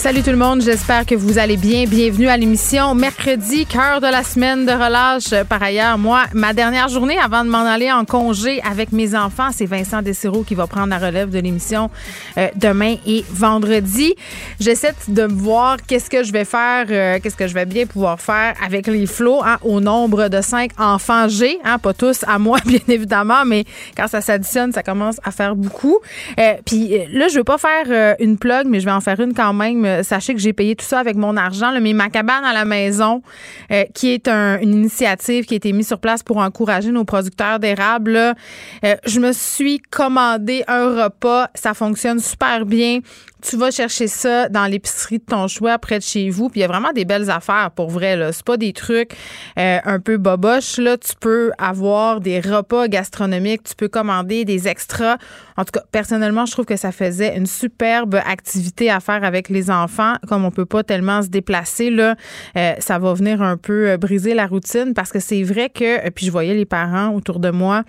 [0.00, 1.84] Salut tout le monde, j'espère que vous allez bien.
[1.84, 5.44] Bienvenue à l'émission mercredi, cœur de la semaine de relâche.
[5.46, 9.50] Par ailleurs, moi, ma dernière journée avant de m'en aller en congé avec mes enfants,
[9.52, 11.90] c'est Vincent Dessereau qui va prendre la relève de l'émission
[12.38, 14.14] euh, demain et vendredi.
[14.58, 18.22] J'essaie de voir qu'est-ce que je vais faire, euh, qu'est-ce que je vais bien pouvoir
[18.22, 22.38] faire avec les flots hein, au nombre de cinq enfants G, hein, pas tous à
[22.38, 23.66] moi bien évidemment, mais
[23.98, 25.98] quand ça s'additionne, ça commence à faire beaucoup.
[26.38, 29.34] Euh, Puis là, je veux pas faire une plug, mais je vais en faire une
[29.34, 31.72] quand même euh, sachez que j'ai payé tout ça avec mon argent.
[31.80, 33.22] mais ma cabane à la maison,
[33.70, 37.58] euh, qui est une initiative qui a été mise sur place pour encourager nos producteurs
[37.58, 41.48] d'érable, euh, je me suis commandé un repas.
[41.54, 43.00] Ça fonctionne super bien
[43.40, 46.48] tu vas chercher ça dans l'épicerie de ton choix près de chez vous.
[46.48, 48.16] Puis il y a vraiment des belles affaires pour vrai.
[48.16, 48.32] Là.
[48.32, 49.12] C'est pas des trucs
[49.58, 50.78] euh, un peu boboches.
[50.78, 50.96] Là.
[50.96, 55.16] Tu peux avoir des repas gastronomiques, tu peux commander des extras.
[55.56, 59.48] En tout cas, personnellement, je trouve que ça faisait une superbe activité à faire avec
[59.48, 60.14] les enfants.
[60.28, 62.14] Comme on peut pas tellement se déplacer, là,
[62.56, 66.08] euh, ça va venir un peu euh, briser la routine parce que c'est vrai que,
[66.10, 67.84] puis je voyais les parents autour de moi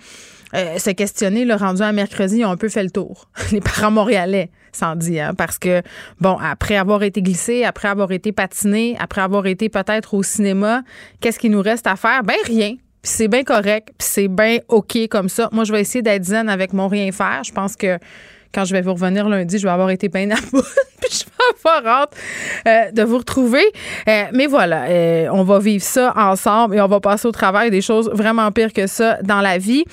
[0.54, 3.28] euh, se questionner, le rendu à mercredi, ils ont un peu fait le tour.
[3.52, 5.82] Les parents montréalais, sans dire, hein, parce que,
[6.20, 10.82] bon, après avoir été glissé, après avoir été patiné, après avoir été peut-être au cinéma,
[11.20, 12.22] qu'est-ce qu'il nous reste à faire?
[12.22, 12.76] Ben, rien.
[13.02, 15.48] Puis c'est bien correct, puis c'est bien OK comme ça.
[15.52, 17.42] Moi, je vais essayer d'être zen avec mon rien faire.
[17.42, 17.98] Je pense que
[18.52, 20.64] quand je vais vous revenir lundi, je vais avoir été bien à bout.
[21.00, 22.16] puis je vais avoir hâte
[22.66, 23.64] euh, de vous retrouver.
[24.08, 27.70] Euh, mais voilà, euh, on va vivre ça ensemble et on va passer au travail
[27.70, 29.84] des choses vraiment pires que ça dans la vie.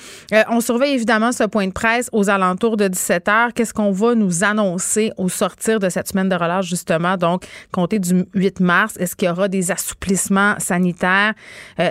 [0.48, 3.52] on surveille évidemment ce point de presse aux alentours de 17 h.
[3.52, 7.16] Qu'est-ce qu'on va nous annoncer au sortir de cette semaine de relâche, justement?
[7.16, 11.34] Donc, compter du 8 mars, est-ce qu'il y aura des assouplissements sanitaires,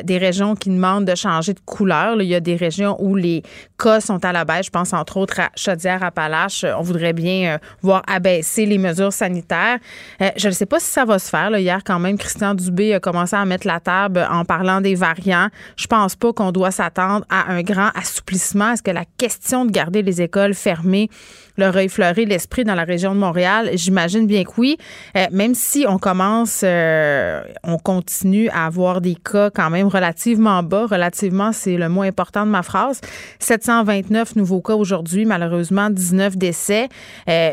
[0.04, 2.20] des régions qui demandent de changer de couleur?
[2.22, 3.44] il y a des régions où les
[3.82, 4.68] cas sont à la baisse.
[4.68, 6.66] Je pense entre autres à Chaudière-Appalaches.
[6.78, 9.80] On voudrait bien voir abaisser les mesures sanitaire.
[10.22, 11.56] Euh, je ne sais pas si ça va se faire.
[11.58, 15.48] Hier, quand même, Christian Dubé a commencé à mettre la table en parlant des variants.
[15.76, 18.72] Je pense pas qu'on doit s'attendre à un grand assouplissement.
[18.72, 21.10] Est-ce que la question de garder les écoles fermées
[21.58, 23.70] leur a effleuré l'esprit dans la région de Montréal?
[23.74, 24.78] J'imagine bien que oui.
[25.16, 30.64] Euh, même si on commence, euh, on continue à avoir des cas quand même relativement
[30.64, 30.86] bas.
[30.86, 33.02] Relativement, c'est le mot important de ma phrase.
[33.70, 36.90] 729 nouveaux cas aujourd'hui, malheureusement 19 décès.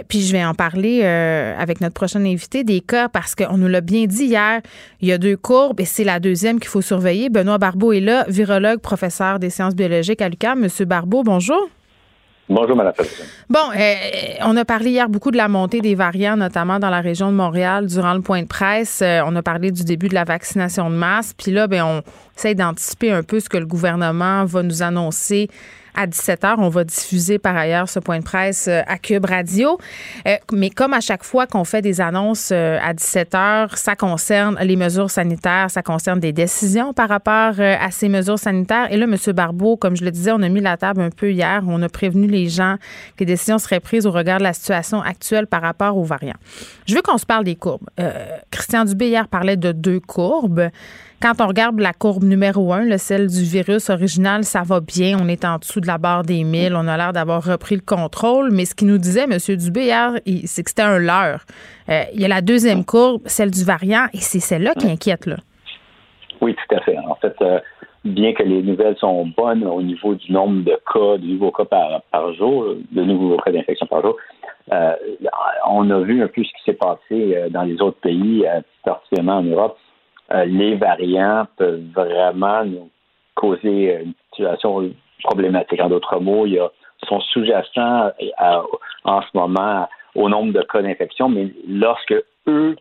[0.09, 3.69] puis je vais en parler euh, avec notre prochaine invité des cas parce qu'on nous
[3.69, 4.62] l'a bien dit hier,
[5.03, 7.28] il y a deux courbes et c'est la deuxième qu'il faut surveiller.
[7.28, 10.59] Benoît Barbeau est là, virologue, professeur des sciences biologiques à l'UQAM.
[10.59, 11.69] Monsieur Barbeau, bonjour.
[12.48, 12.93] Bonjour, Mme
[13.50, 13.94] Bon, euh,
[14.43, 17.37] on a parlé hier beaucoup de la montée des variants, notamment dans la région de
[17.37, 19.00] Montréal, durant le point de presse.
[19.03, 21.34] Euh, on a parlé du début de la vaccination de masse.
[21.37, 22.03] Puis là, ben, on
[22.37, 25.48] essaie d'anticiper un peu ce que le gouvernement va nous annoncer
[25.96, 26.56] à 17h.
[26.58, 29.78] On va diffuser par ailleurs ce point de presse euh, à Cube Radio.
[30.28, 34.58] Euh, mais comme à chaque fois qu'on fait des annonces euh, à 17h, ça concerne
[34.60, 38.92] les mesures sanitaires, ça concerne des décisions par rapport à ces mesures sanitaires.
[38.92, 39.16] Et là, M.
[39.32, 41.62] Barbeau, comme je le disais, on a mis la table un peu hier.
[41.66, 42.76] On a prévenu les gens
[43.16, 46.36] que les décisions seraient prises au regard de la situation actuelle par rapport aux variants.
[46.86, 47.88] Je veux qu'on se parle des courbes.
[48.50, 50.70] Christian Dubé hier parlait de deux courbes.
[51.22, 55.16] Quand on regarde la courbe numéro un, celle du virus original, ça va bien.
[55.19, 56.75] On est en dessous de la barre des 1000.
[56.77, 58.50] On a l'air d'avoir repris le contrôle.
[58.53, 59.38] Mais ce qu'il nous disait, M.
[59.56, 60.10] Dubé, hier,
[60.44, 61.47] c'est que c'était un leurre.
[61.88, 65.25] Euh, il y a la deuxième courbe, celle du variant, et c'est celle-là qui inquiète.
[65.25, 65.37] Là.
[66.43, 66.99] Oui, tout à fait.
[66.99, 67.60] En fait, euh,
[68.04, 71.65] bien que les nouvelles sont bonnes au niveau du nombre de cas, de nouveaux cas
[71.65, 74.16] par, jour, de nouveaux cas d'infection par jour,
[74.71, 74.93] euh,
[75.66, 78.44] on a vu un peu ce qui s'est passé dans les autres pays,
[78.84, 79.78] particulièrement en Europe.
[80.32, 82.91] Euh, les variants peuvent vraiment nous
[83.34, 84.91] causer une situation
[85.22, 85.81] problématique.
[85.81, 86.70] En d'autres mots, il y a,
[87.06, 88.10] sont sous-jacents
[89.04, 92.15] en ce moment au nombre de cas d'infection, mais lorsque
[92.48, 92.77] eux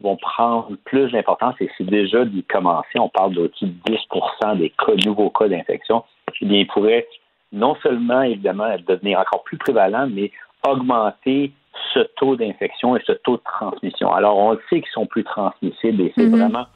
[0.00, 3.96] vont prendre plus d'importance, et c'est déjà d'y commencer, on parle d'au-dessus de
[4.42, 6.04] 10% des cas, nouveaux cas d'infection,
[6.40, 7.06] eh bien, ils pourraient
[7.52, 10.30] non seulement, évidemment, devenir encore plus prévalents, mais
[10.66, 11.52] augmenter
[11.94, 14.12] ce taux d'infection et ce taux de transmission.
[14.12, 16.38] Alors, on le sait qu'ils sont plus transmissibles et c'est mm-hmm.
[16.38, 16.66] vraiment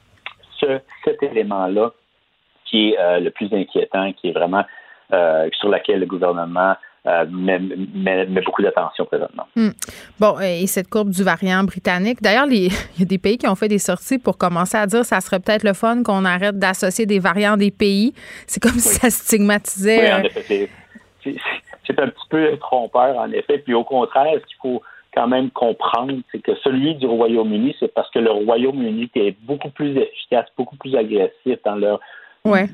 [0.60, 1.92] cet élément-là
[2.64, 4.64] qui est euh, le plus inquiétant, qui est vraiment
[5.12, 6.74] euh, sur lequel le gouvernement
[7.06, 7.58] euh, met,
[8.40, 9.46] beaucoup d'attention présentement.
[9.54, 9.70] Hmm.
[10.18, 13.54] Bon, et cette courbe du variant britannique, d'ailleurs, il y a des pays qui ont
[13.54, 16.58] fait des sorties pour commencer à dire que ça serait peut-être le fun qu'on arrête
[16.58, 18.14] d'associer des variants des pays.
[18.46, 20.00] C'est comme si ça stigmatisait.
[20.00, 20.70] Oui, en effet,
[21.86, 23.58] c'est un petit peu trompeur, en effet.
[23.58, 24.82] Puis au contraire, ce qu'il faut
[25.14, 29.70] quand même comprendre, c'est que celui du Royaume-Uni, c'est parce que le Royaume-Uni est beaucoup
[29.70, 32.00] plus efficace, beaucoup plus agressif dans leur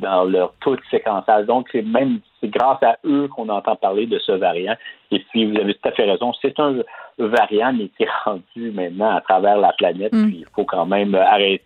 [0.01, 1.47] dans leur taux de séquençage.
[1.47, 4.75] Donc, c'est même c'est grâce à eux qu'on entend parler de ce variant.
[5.13, 6.77] Et puis, vous avez tout à fait raison, c'est un
[7.19, 10.13] variant, mais qui est rendu maintenant à travers la planète.
[10.13, 10.27] Mm.
[10.27, 11.63] Puis, il faut quand même arrêter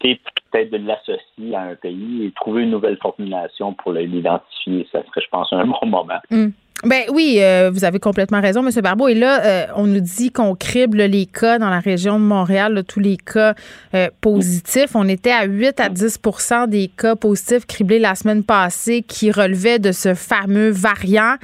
[0.00, 4.86] peut-être de l'associer à un pays et trouver une nouvelle formulation pour l'identifier.
[4.92, 6.20] Ça serait, je pense, un bon moment.
[6.30, 6.48] Mm.
[6.86, 8.70] Ben oui, euh, vous avez complètement raison, M.
[8.80, 9.08] Barbeau.
[9.08, 12.84] Et là, euh, on nous dit qu'on crible les cas dans la région de Montréal,
[12.86, 13.54] tous les cas
[13.92, 14.94] euh, positifs.
[14.94, 19.80] On était à 8 à 10% des cas positifs criblés la semaine passée qui relevaient
[19.80, 21.34] de ce fameux variant.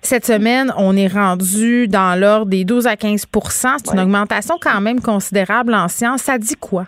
[0.00, 4.80] Cette semaine, on est rendu dans l'ordre des 12 à 15% C'est une augmentation quand
[4.80, 6.22] même considérable en sciences.
[6.22, 6.86] Ça dit quoi?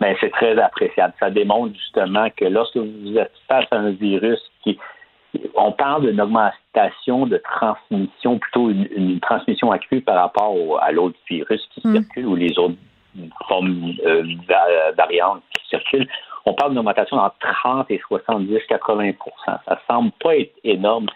[0.00, 1.14] Ben, c'est très appréciable.
[1.20, 4.76] Ça démontre justement que lorsque vous êtes face à un virus qui
[5.54, 11.66] on parle d'une augmentation de transmission, plutôt une, transmission accrue par rapport à l'autre virus
[11.72, 11.92] qui mm.
[11.92, 12.76] circule ou les autres
[13.48, 14.24] formes euh,
[14.96, 16.08] variantes qui circulent.
[16.44, 19.14] On parle d'une augmentation entre 30 et 70, 80%
[19.46, 21.06] Ça semble pas être énorme,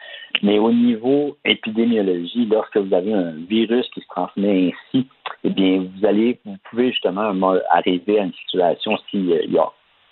[0.43, 5.09] mais au niveau épidémiologie, lorsque vous avez un virus qui se transmet ainsi,
[5.43, 7.33] eh bien, vous allez, vous pouvez justement
[7.71, 9.67] arriver à une situation s'il y a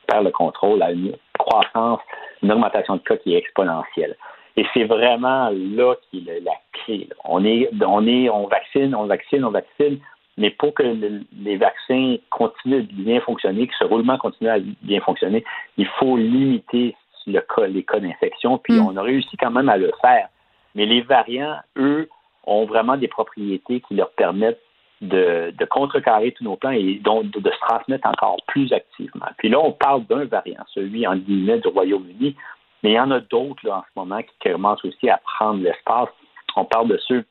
[0.06, 2.00] perd le contrôle à une croissance
[2.42, 4.16] une augmentation de cas qui est exponentielle.
[4.56, 7.08] Et c'est vraiment là qui est la clé.
[7.24, 9.98] On est, on est, on vaccine, on vaccine, on vaccine,
[10.36, 15.00] mais pour que les vaccins continuent de bien fonctionner, que ce roulement continue à bien
[15.00, 15.44] fonctionner,
[15.76, 16.94] il faut limiter
[17.26, 18.58] le cas, les cas d'infection.
[18.58, 18.86] Puis mm.
[18.86, 20.28] on a réussi quand même à le faire.
[20.74, 22.08] Mais les variants, eux,
[22.46, 24.60] ont vraiment des propriétés qui leur permettent
[25.04, 29.26] de, contrecarrer tous nos plans et donc de, se transmettre encore plus activement.
[29.38, 32.36] Puis là, on parle d'un variant, celui en guillemets du Royaume-Uni,
[32.82, 36.08] mais il y en a d'autres en ce moment qui commencent aussi à prendre l'espace.
[36.56, 37.24] On parle de ceux,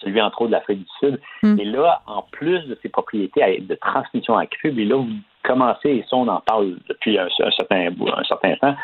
[0.00, 1.20] celui entre autres de l'Afrique du Sud.
[1.42, 1.60] Mm.
[1.60, 5.08] Et là, en plus de ces propriétés de transmission accrue, là, vous
[5.44, 8.76] commencez, et ça, on en parle depuis un, certain, un certain temps,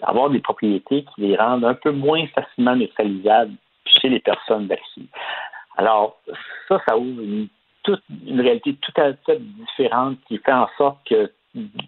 [0.00, 3.54] d'avoir des propriétés qui les rendent un peu moins facilement neutralisables
[3.86, 5.08] chez les personnes vaccinées.
[5.76, 6.18] Alors,
[6.68, 7.48] ça, ça ouvre une,
[7.86, 11.30] toute, une réalité tout à fait différente qui fait en sorte que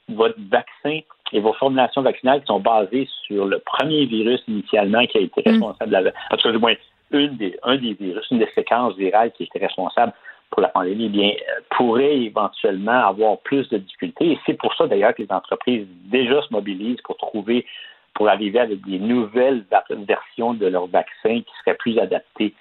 [0.09, 1.01] votre vaccin
[1.33, 5.43] et vos formulations vaccinales qui sont basées sur le premier virus initialement qui a été
[5.45, 5.51] mm.
[5.51, 6.75] responsable de la, en tout cas, du moins,
[7.11, 10.13] une des, un des virus, une des séquences virales qui était responsable
[10.51, 14.33] pour la pandémie, eh bien, euh, pourrait éventuellement avoir plus de difficultés.
[14.33, 17.67] Et c'est pour ça, d'ailleurs, que les entreprises déjà se mobilisent pour trouver,
[18.15, 22.55] pour arriver avec des nouvelles versions de leurs vaccins qui seraient plus adaptées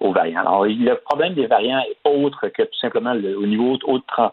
[0.00, 0.40] aux variants.
[0.40, 4.04] Alors, le problème des variants est autre que tout simplement le, au niveau haut de
[4.06, 4.32] 30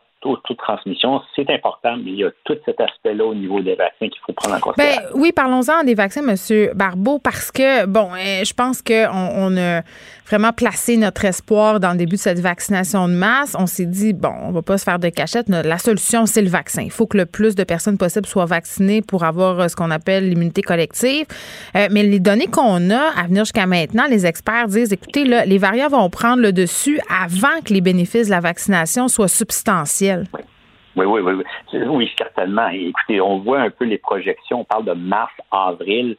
[0.58, 1.22] transmission.
[1.36, 4.34] C'est important, mais il y a tout cet aspect-là au niveau des vaccins qu'il faut
[4.34, 5.02] prendre en considération.
[5.02, 6.36] Bien, oui, parlons-en des vaccins, M.
[6.76, 9.82] Barbeau, parce que, bon, euh, je pense qu'on on a
[10.28, 13.56] vraiment placé notre espoir dans le début de cette vaccination de masse.
[13.58, 15.50] On s'est dit, bon, on ne va pas se faire de cachette.
[15.50, 16.84] La solution, c'est le vaccin.
[16.84, 19.92] Il faut que le plus de personnes possible soient vaccinées pour avoir euh, ce qu'on
[19.92, 21.26] appelle l'immunité collective.
[21.76, 25.46] Euh, mais les données qu'on a à venir jusqu'à maintenant, les experts disent, écoutez, là,
[25.46, 30.11] les variants vont prendre le dessus avant que les bénéfices de la vaccination soient substantiels.
[30.34, 30.42] Oui.
[30.96, 31.44] Oui, oui,
[31.74, 32.12] oui.
[32.18, 32.68] certainement.
[32.68, 34.62] écoutez, on voit un peu les projections.
[34.62, 36.18] On parle de mars, avril,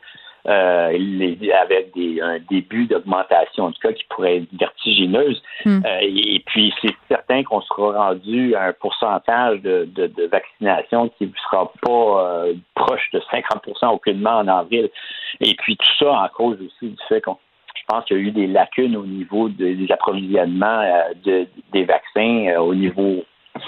[0.48, 5.40] euh, avec un début d'augmentation, en tout cas, qui pourrait être vertigineuse.
[5.64, 5.81] Hmm.
[5.84, 9.88] Euh, et, puis, c'est certain qu'on sera rendu à un pourcentage de,
[10.31, 14.88] vaccination qui ne sera pas euh, proche de 50% aucunement en avril.
[15.40, 17.36] Et puis, tout ça en cause aussi du fait qu'on
[17.74, 20.84] je pense qu'il y a eu des lacunes au niveau des approvisionnements
[21.24, 23.24] des vaccins au niveau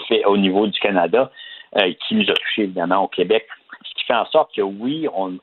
[0.08, 1.30] fait au niveau du Canada,
[1.76, 3.46] euh, qui nous a touchés évidemment au Québec.
[3.82, 5.38] Ce qui fait en sorte que oui, on,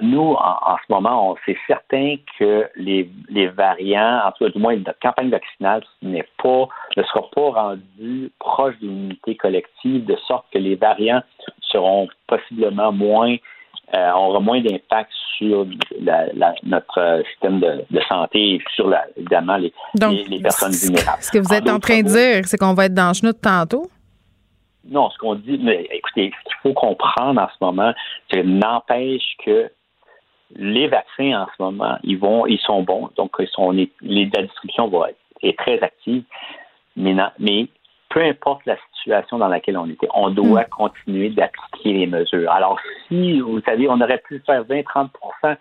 [0.00, 4.58] nous, en, ce moment, on c'est certain que les, les variants, en tout cas du
[4.58, 10.16] moins notre campagne vaccinale n'est pas, ne sera pas rendue proche d'une unité collective, de
[10.26, 11.22] sorte que les variants
[11.60, 13.36] seront possiblement moins
[13.94, 15.66] euh, aura moins d'impact sur
[16.64, 19.72] notre système de, santé et sur, la, évidemment, les,
[20.24, 21.22] les, personnes vulnérables.
[21.22, 23.40] Ce que vous êtes en, train de dire, c'est qu'on va être dans le chenoute
[23.40, 23.90] tantôt?
[24.88, 27.92] Non, ce qu'on dit, mais écoutez, ce qu'il faut comprendre en ce moment,
[28.30, 29.70] c'est n'empêche que
[30.54, 34.42] les vaccins en ce moment, ils vont, ils sont bons, donc ils sont, les, la
[34.42, 36.22] distribution va être est très active,
[36.96, 37.66] mais, mais
[38.16, 40.70] peu importe la situation dans laquelle on était, on doit hmm.
[40.70, 42.50] continuer d'appliquer les mesures.
[42.50, 45.56] Alors, si, vous savez, on aurait pu faire 20-30%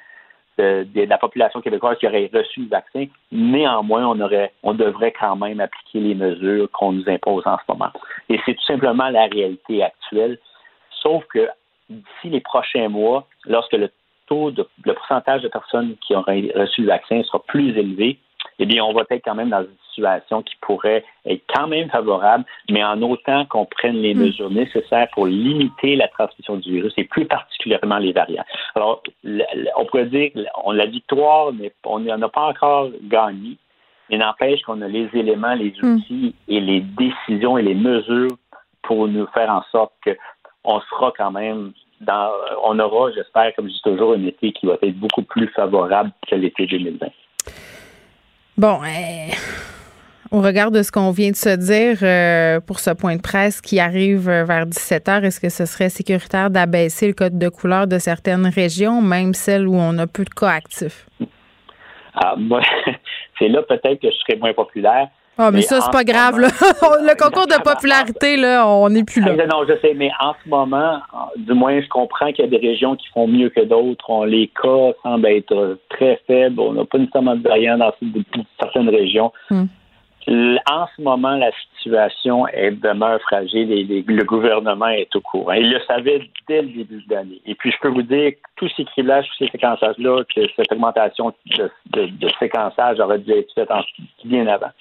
[0.57, 5.35] de, la population québécoise qui aurait reçu le vaccin, néanmoins, on aurait, on devrait quand
[5.35, 7.91] même appliquer les mesures qu'on nous impose en ce moment.
[8.29, 10.39] Et c'est tout simplement la réalité actuelle.
[11.01, 11.49] Sauf que
[11.89, 13.89] d'ici les prochains mois, lorsque le
[14.27, 18.17] taux de, le pourcentage de personnes qui ont reçu le vaccin sera plus élevé,
[18.59, 21.89] eh bien, on va être quand même dans une situation qui pourrait être quand même
[21.89, 24.19] favorable, mais en autant qu'on prenne les mm.
[24.19, 28.45] mesures nécessaires pour limiter la transmission du virus et plus particulièrement les variants.
[28.75, 29.03] Alors,
[29.77, 30.31] on pourrait dire,
[30.63, 33.57] on la victoire, mais on n'a pas encore gagné,
[34.09, 35.95] mais n'empêche qu'on a les éléments, les mm.
[35.95, 38.37] outils et les décisions et les mesures
[38.83, 42.31] pour nous faire en sorte qu'on sera quand même dans,
[42.63, 46.11] on aura, j'espère, comme je dis toujours, un été qui va être beaucoup plus favorable
[46.27, 47.07] que l'été 2020.
[48.57, 49.31] Bon, euh,
[50.31, 53.59] au regard de ce qu'on vient de se dire euh, pour ce point de presse
[53.59, 57.85] qui arrive vers 17 heures, est-ce que ce serait sécuritaire d'abaisser le code de couleur
[57.85, 60.59] de certaines régions, même celles où on a peu de cas?
[62.13, 62.35] Ah,
[63.39, 65.09] c'est là peut-être que je serais moins populaire.
[65.37, 66.39] Ah, mais, ça, c'est pas grave.
[66.39, 66.47] Là.
[66.81, 69.35] le concours de popularité, là, on n'est plus là.
[69.47, 70.99] Non, je sais, mais en ce moment,
[71.35, 74.25] du moins, je comprends qu'il y a des régions qui font mieux que d'autres.
[74.25, 76.59] Les cas semblent être très faibles.
[76.59, 77.91] On n'a pas nécessairement de variants dans
[78.59, 79.31] certaines régions.
[79.49, 79.65] Hmm.
[80.27, 85.53] En ce moment, la situation est demeure fragile et le gouvernement est au courant.
[85.53, 87.41] Il le savait dès le début de l'année.
[87.45, 90.71] Et puis, je peux vous dire que tous ces criblages, tous ces séquençages-là, que cette
[90.71, 91.69] augmentation de,
[92.39, 93.69] séquençage aurait dû être faite
[94.23, 94.71] bien avant.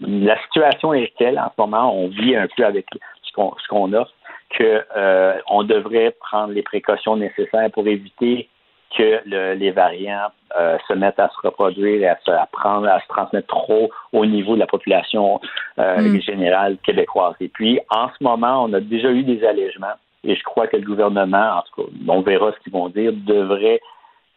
[0.00, 2.86] La situation est telle, en ce moment, on vit un peu avec
[3.22, 4.06] ce qu'on ce qu'on a,
[4.50, 8.48] que euh, on devrait prendre les précautions nécessaires pour éviter
[8.96, 9.20] que
[9.54, 10.28] les variants
[10.58, 14.24] euh, se mettent à se reproduire et à se prendre, à se transmettre trop au
[14.24, 15.40] niveau de la population
[15.78, 16.20] euh, mm.
[16.22, 17.34] générale québécoise.
[17.40, 20.76] Et puis, en ce moment, on a déjà eu des allègements et je crois que
[20.76, 23.80] le gouvernement, en tout cas, on verra ce qu'ils vont dire, devrait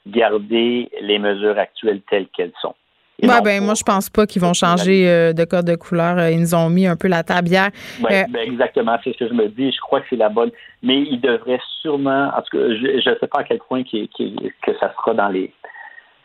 [0.07, 2.75] garder les mesures actuelles telles qu'elles sont.
[3.21, 6.27] Ouais, ben, moi, je pense pas qu'ils vont changer euh, de code de couleur.
[6.29, 7.69] Ils nous ont mis un peu la table hier.
[8.01, 9.71] Ben, exactement, c'est ce que je me dis.
[9.71, 10.49] Je crois que c'est la bonne.
[10.81, 14.73] Mais ils devraient sûrement, en tout cas, je ne sais pas à quel point que
[14.79, 15.53] ça sera dans les,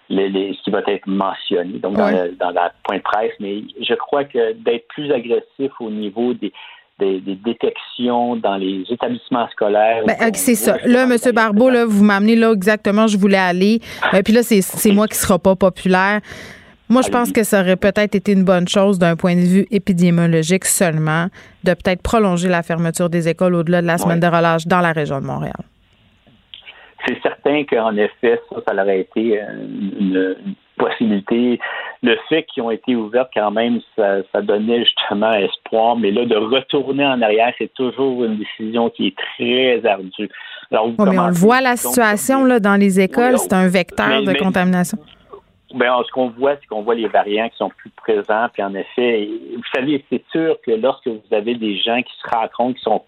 [0.08, 4.24] les, ce qui va être mentionné, donc dans, la point de presse, mais je crois
[4.24, 6.52] que d'être plus agressif au niveau des,
[6.98, 10.04] des, détections dans les établissements scolaires.
[10.06, 10.76] Ben, c'est ça.
[10.84, 11.16] Là, M.
[11.34, 13.80] Barbeau, là, vous m'amenez là exactement, je voulais aller.
[14.14, 16.20] Euh, puis là, c'est moi qui ne sera pas populaire.
[16.88, 19.66] Moi, je pense que ça aurait peut-être été une bonne chose d'un point de vue
[19.70, 21.26] épidémiologique seulement,
[21.64, 24.92] de peut-être prolonger la fermeture des écoles au-delà de la semaine de relâche dans la
[24.92, 25.56] région de Montréal
[27.06, 29.40] c'est certain qu'en effet, ça, ça aurait été
[30.00, 30.36] une,
[30.78, 31.58] possibilité.
[32.02, 35.96] Le fait qu'ils ont été ouverts, quand même, ça, donnait justement espoir.
[35.96, 40.28] Mais là, de retourner en arrière, c'est toujours une décision qui est très ardue.
[40.70, 44.34] Alors, mais on le voit, la situation là, dans les écoles, c'est un vecteur de
[44.34, 44.98] contamination.
[45.74, 48.46] Ben, ce qu'on voit, c'est qu'on voit les variants qui sont plus présents.
[48.52, 52.28] Puis en effet, vous savez, c'est sûr que lorsque vous avez des gens qui se
[52.28, 53.02] rencontrent, qui sont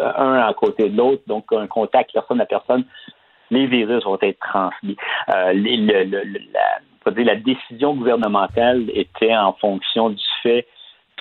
[0.00, 2.84] un à côté de l'autre, donc un contact personne à personne,
[3.50, 4.96] les virus vont être transmis.
[5.34, 5.52] Euh,
[7.16, 10.66] la, décision gouvernementale était en fonction du fait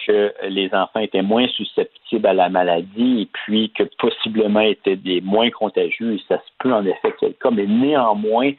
[0.07, 5.21] que les enfants étaient moins susceptibles à la maladie et puis que possiblement étaient des
[5.21, 8.51] moins contagieux et ça se peut en effet que le cas, mais néanmoins,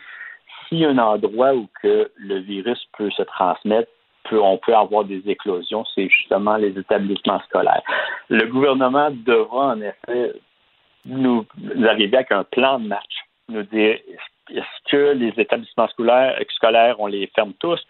[0.69, 3.91] s'il y a un endroit où que le virus peut se transmettre,
[4.33, 7.83] on peut avoir des éclosions, c'est justement les établissements scolaires.
[8.29, 10.33] Le gouvernement devra en effet
[11.05, 11.45] nous
[11.87, 13.99] arriver avec un plan de match nous dire
[14.51, 17.81] est-ce que les établissements scolaires, scolaires, on les ferme tous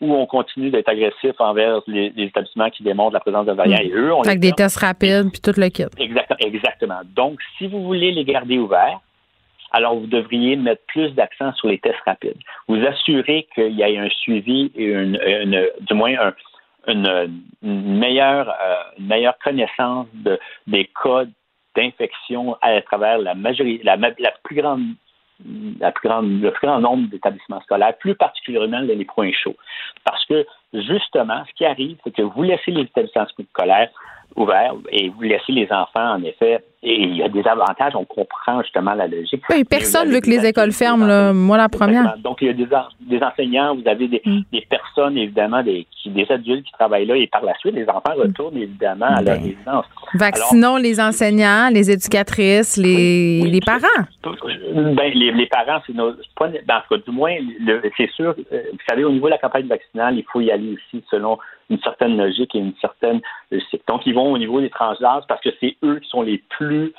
[0.00, 3.78] ou on continue d'être agressif envers les, établissements qui démontrent la présence de variants.
[3.78, 3.86] Mm.
[3.86, 5.84] Et eux, on Avec des tests rapides puis tout le kit.
[5.98, 7.00] Exactement, exactement.
[7.14, 9.00] Donc, si vous voulez les garder ouverts,
[9.72, 12.38] alors vous devriez mettre plus d'accent sur les tests rapides.
[12.68, 16.32] Vous assurez qu'il y ait un suivi et une, du moins
[16.86, 21.30] une, meilleure, euh, une meilleure connaissance de, des codes
[21.76, 23.96] d'infection à travers la majorité, la,
[24.42, 24.82] plus grande
[25.80, 29.56] la plus grande, le plus grand nombre d'établissements scolaires, plus particulièrement les points chauds.
[30.04, 33.90] Parce que, justement, ce qui arrive, c'est que vous laissez les établissements scolaires
[34.36, 38.06] ouverts et vous laissez les enfants, en effet, et il y a des avantages, on
[38.06, 39.42] comprend justement la logique.
[39.50, 41.34] Oui, personne veut que les écoles ferment, là.
[41.34, 42.16] moi la première.
[42.18, 42.66] Donc, il y a des,
[43.00, 44.40] des enseignants, vous avez des, mm.
[44.50, 48.14] des, personnes, évidemment, des, des adultes qui travaillent là, et par la suite, les enfants
[48.16, 49.84] retournent, évidemment, à leur ben, résidence.
[50.14, 54.06] Vaccinons les enseignants, les éducatrices, les, les parents.
[54.24, 56.12] Ben, les, les parents, c'est nos...
[56.40, 57.36] Ben, en tout cas, du moins,
[57.98, 60.72] c'est sûr, euh, vous savez, au niveau de la campagne vaccinale, il faut y aller
[60.72, 61.38] aussi selon
[61.70, 63.20] une certaine logique et une certaine
[63.88, 66.92] Donc, ils vont au niveau des transgenres parce que c'est eux qui sont les plus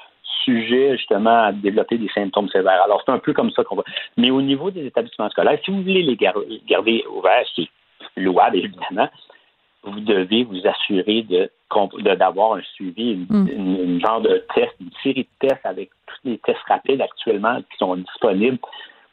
[0.44, 2.82] sujets justement à développer des symptômes sévères.
[2.84, 3.84] Alors, c'est un peu comme ça qu'on va.
[4.18, 7.68] Mais au niveau des établissements scolaires, si vous voulez les garder ouverts, c'est
[8.18, 9.10] louable, évidemment,
[9.84, 11.50] vous devez vous assurer de
[12.16, 13.48] d'avoir un suivi, mm.
[13.48, 17.78] une, genre de test, une série de tests avec tous les tests rapides actuellement qui
[17.78, 18.58] sont disponibles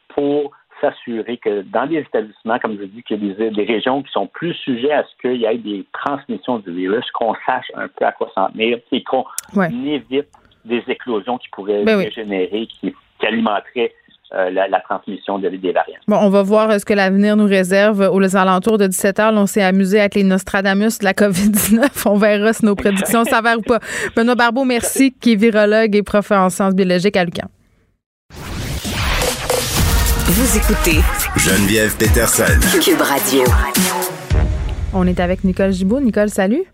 [0.09, 0.51] pour
[0.81, 4.27] s'assurer que dans les établissements, comme je dis, qu'il y a des, régions qui sont
[4.27, 8.05] plus sujets à ce qu'il y ait des transmissions du virus, qu'on sache un peu
[8.05, 10.27] à quoi s'en tenir et qu'on évite
[10.65, 13.93] des éclosions qui pourraient ben dégénérer, qui, alimenteraient
[14.33, 15.99] euh, la, transmission de, des variants.
[16.07, 18.09] Bon, on va voir ce que l'avenir nous réserve.
[18.11, 22.07] Aux alentours de 17 heures, on s'est amusé avec les Nostradamus de la COVID-19.
[22.07, 23.79] On verra si nos prédictions s'avèrent ou pas.
[24.15, 27.47] Benoît Barbeau, merci, qui est virologue et prof en sciences biologiques à Lucan.
[30.31, 30.99] Vous écoutez
[31.37, 32.43] Geneviève Peterson.
[32.79, 33.41] Cube Radio.
[34.93, 36.01] On est avec Nicole Gibault.
[36.01, 36.65] Nicole, salut.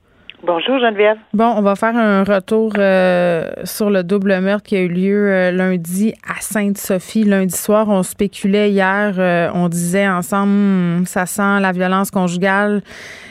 [0.43, 1.15] Bonjour Geneviève.
[1.33, 5.31] Bon, on va faire un retour euh, sur le double meurtre qui a eu lieu
[5.31, 7.24] euh, lundi à Sainte-Sophie.
[7.24, 12.81] Lundi soir, on spéculait hier, euh, on disait ensemble, hmm, ça sent la violence conjugale.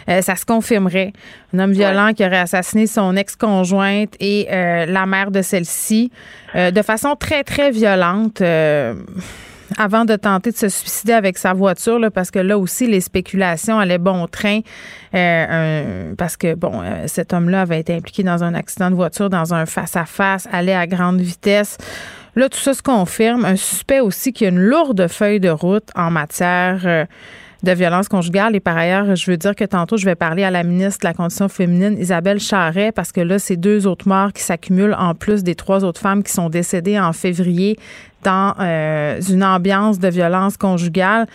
[0.08, 1.12] ça se confirmerait.
[1.52, 6.10] Un homme violent qui aurait assassiné son ex-conjointe et la mère de celle-ci
[6.54, 8.42] de façon très, très violente
[9.78, 13.00] avant de tenter de se suicider avec sa voiture, là, parce que là aussi, les
[13.00, 14.60] spéculations allaient bon train.
[15.14, 19.30] Euh, parce que, bon, euh, cet homme-là avait été impliqué dans un accident de voiture,
[19.30, 21.78] dans un face-à-face, allait à grande vitesse.
[22.36, 23.44] Là, tout ça se confirme.
[23.44, 27.04] Un suspect aussi qui a une lourde feuille de route en matière euh,
[27.64, 28.54] de violence conjugale.
[28.54, 31.08] Et par ailleurs, je veux dire que tantôt, je vais parler à la ministre de
[31.08, 35.14] la Condition féminine, Isabelle Charret, parce que là, c'est deux autres morts qui s'accumulent en
[35.14, 37.76] plus des trois autres femmes qui sont décédées en février
[38.22, 41.26] dans euh, une ambiance de violence conjugale.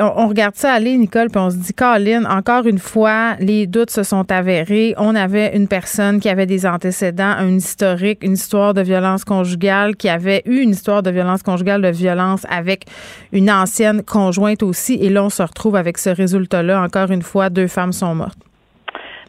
[0.00, 3.90] On, regarde ça aller, Nicole, puis on se dit, Colin, encore une fois, les doutes
[3.90, 4.94] se sont avérés.
[4.98, 9.96] On avait une personne qui avait des antécédents, un historique, une histoire de violence conjugale,
[9.96, 12.84] qui avait eu une histoire de violence conjugale, de violence avec
[13.32, 14.94] une ancienne conjointe aussi.
[15.00, 16.82] Et là, on se retrouve avec ce résultat-là.
[16.82, 18.38] Encore une fois, deux femmes sont mortes.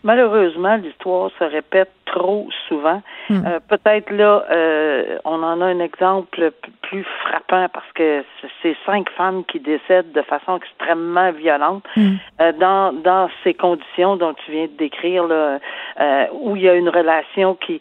[0.04, 3.02] Malheureusement, l'histoire se répète trop souvent.
[3.30, 3.42] Hmm.
[3.46, 6.52] Euh, peut-être là, euh, on en a un exemple
[6.82, 8.24] plus frappant parce que
[8.62, 12.16] c'est cinq femmes qui décèdent de façon extrêmement violente hmm.
[12.42, 15.60] euh, dans dans ces conditions dont tu viens de décrire là,
[16.34, 17.80] où il y a une relation qui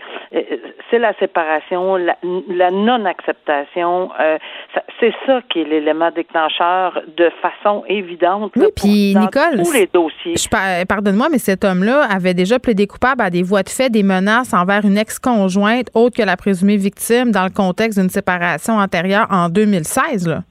[0.91, 4.11] c'est la séparation, la, non-acceptation.
[5.01, 8.53] c'est ça qui est l'élément déclencheur de façon évidente.
[8.57, 10.35] Oui, puis Nicole, tous les dossiers.
[10.89, 14.20] Pardonne-moi, mais cet homme-là avait déjà plaidé coupable à des voies de fait, des menaces
[14.29, 19.49] envers une ex-conjointe autre que la présumée victime dans le contexte d'une séparation antérieure en
[19.49, 20.29] 2016.
[20.29, 20.43] Là?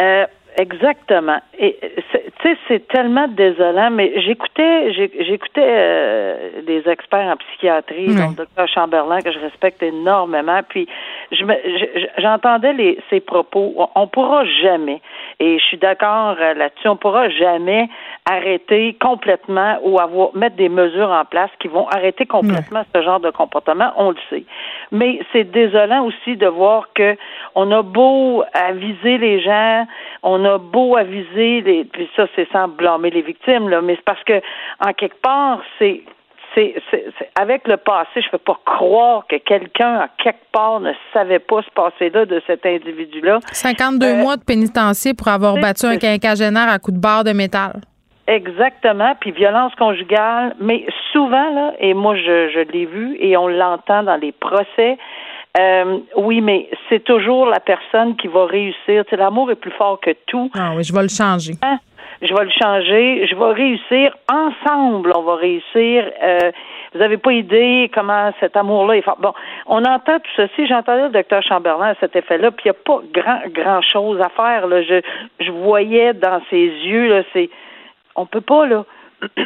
[0.00, 0.26] Euh,
[0.56, 1.40] Exactement.
[1.58, 8.28] Et tu sais, c'est tellement désolant, mais j'écoutais j'écoutais euh, des experts en psychiatrie, dont
[8.28, 10.86] le docteur Chamberlain, que je respecte énormément, puis
[11.32, 11.44] je
[12.18, 13.74] j'entendais les ses propos.
[13.96, 15.00] On pourra jamais,
[15.40, 17.88] et je suis d'accord euh, là-dessus, on pourra jamais
[18.24, 23.20] arrêter complètement ou avoir mettre des mesures en place qui vont arrêter complètement ce genre
[23.20, 24.44] de comportement, on le sait.
[24.92, 27.16] Mais c'est désolant aussi de voir que
[27.54, 29.86] on a beau aviser les gens,
[30.22, 34.04] on a beau aviser, les, puis ça, c'est sans blâmer les victimes, là, mais c'est
[34.04, 34.40] parce que,
[34.84, 36.02] en quelque part, c'est
[36.54, 36.74] c'est,
[37.40, 41.38] avec le passé, je ne peux pas croire que quelqu'un, à quelque part, ne savait
[41.38, 43.40] pas ce passé-là de cet individu-là.
[43.52, 47.32] 52 euh, mois de pénitencier pour avoir battu un quinquagénaire à coup de barre de
[47.32, 47.80] métal.
[48.26, 53.48] Exactement, puis violence conjugale, mais souvent, là, et moi je, je l'ai vu et on
[53.48, 54.96] l'entend dans les procès,
[55.56, 59.04] euh, oui, mais c'est toujours la personne qui va réussir.
[59.12, 60.50] L'amour est plus fort que tout.
[60.54, 61.52] Ah oui, je vais le changer.
[61.62, 61.78] Hein?
[62.24, 63.26] Je vais le changer.
[63.26, 64.16] Je vais réussir.
[64.32, 66.10] Ensemble, on va réussir.
[66.22, 66.52] Euh,
[66.92, 69.18] vous n'avez pas idée comment cet amour-là est fort.
[69.20, 69.34] Bon,
[69.66, 70.66] on entend tout ceci.
[70.66, 74.20] J'entendais le docteur Chamberlain à cet effet-là, puis il n'y a pas grand, grand chose
[74.20, 74.66] à faire.
[74.66, 74.82] Là.
[74.82, 75.02] Je,
[75.40, 77.50] je voyais dans ses yeux, là, c'est.
[78.16, 78.84] On peut pas, là.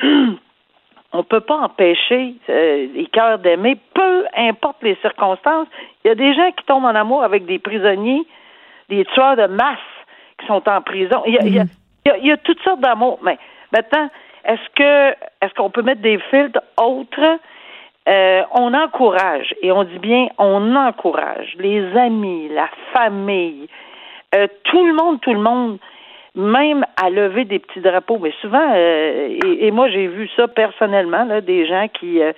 [1.12, 5.66] on peut pas empêcher euh, les cœurs d'aimer, peu importe les circonstances.
[6.04, 8.22] Il y a des gens qui tombent en amour avec des prisonniers,
[8.88, 9.78] des tueurs de masse
[10.38, 11.22] qui sont en prison.
[11.26, 11.64] Y a,
[12.06, 13.18] il y a, toutes sortes d'amour.
[13.22, 13.38] Mais
[13.72, 14.08] maintenant,
[14.44, 17.38] est-ce que est-ce qu'on peut mettre des filtres autres?
[18.08, 23.68] Euh, on encourage, et on dit bien on encourage les amis, la famille,
[24.34, 25.78] euh, tout le monde, tout le monde
[26.34, 28.18] même à lever des petits drapeaux.
[28.18, 32.32] Mais souvent, euh, et, moi j'ai vu ça personnellement, là, des gens qui euh,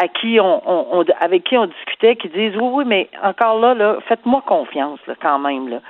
[0.00, 0.62] à qui on,
[0.98, 4.98] on, avec qui on discutait qui disent oui oui mais encore là là faites-moi confiance
[5.06, 5.80] là, quand même là.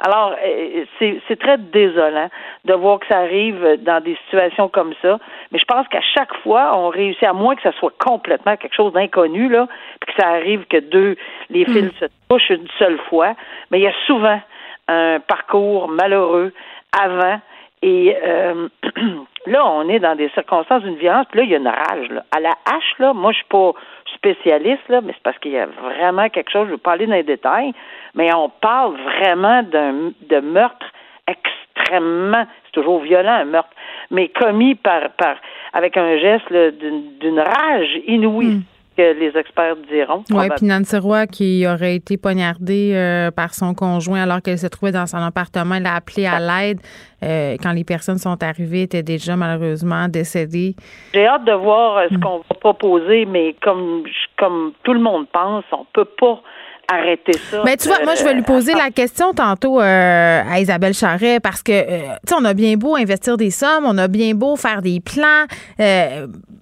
[0.00, 2.28] Alors euh, c'est c'est très désolant
[2.64, 5.18] de voir que ça arrive dans des situations comme ça,
[5.50, 8.74] mais je pense qu'à chaque fois on réussit à moins que ça soit complètement quelque
[8.74, 9.66] chose d'inconnu là,
[10.00, 11.16] puis que ça arrive que deux
[11.50, 11.98] les fils mm.
[12.00, 13.34] se touchent une seule fois,
[13.70, 14.40] mais il y a souvent
[14.86, 16.52] un parcours malheureux
[16.98, 17.40] avant.
[17.82, 18.68] Et euh,
[19.46, 22.08] là, on est dans des circonstances d'une violence, là, il y a une rage.
[22.10, 22.24] Là.
[22.34, 23.72] À la hache, là, moi, je suis pas.
[24.14, 27.06] spécialiste, là, mais c'est parce qu'il y a vraiment quelque chose, je veux pas aller
[27.06, 27.72] dans les détails,
[28.14, 30.86] mais on parle vraiment d'un de meurtre
[31.26, 33.70] extrêmement, c'est toujours violent un meurtre,
[34.10, 35.36] mais commis par, par
[35.72, 38.56] avec un geste d'une rage inouïe.
[38.56, 38.62] Hmm
[38.98, 40.24] que les experts diront.
[40.30, 44.66] Oui, puis Nancy Roy, qui aurait été poignardée euh, par son conjoint alors qu'elle se
[44.66, 46.80] trouvait dans son appartement, elle a appelé à l'aide.
[47.22, 50.74] Euh, quand les personnes sont arrivées, était déjà malheureusement décédée.
[51.14, 52.20] J'ai hâte de voir euh, ce mm.
[52.20, 54.02] qu'on va proposer, mais comme,
[54.36, 56.42] comme tout le monde pense, on peut pas
[56.88, 57.62] arrêter ça.
[57.64, 61.62] Mais tu vois, moi, je vais lui poser la question tantôt à Isabelle Charret parce
[61.62, 64.82] que, tu sais, on a bien beau investir des sommes, on a bien beau faire
[64.82, 65.46] des plans,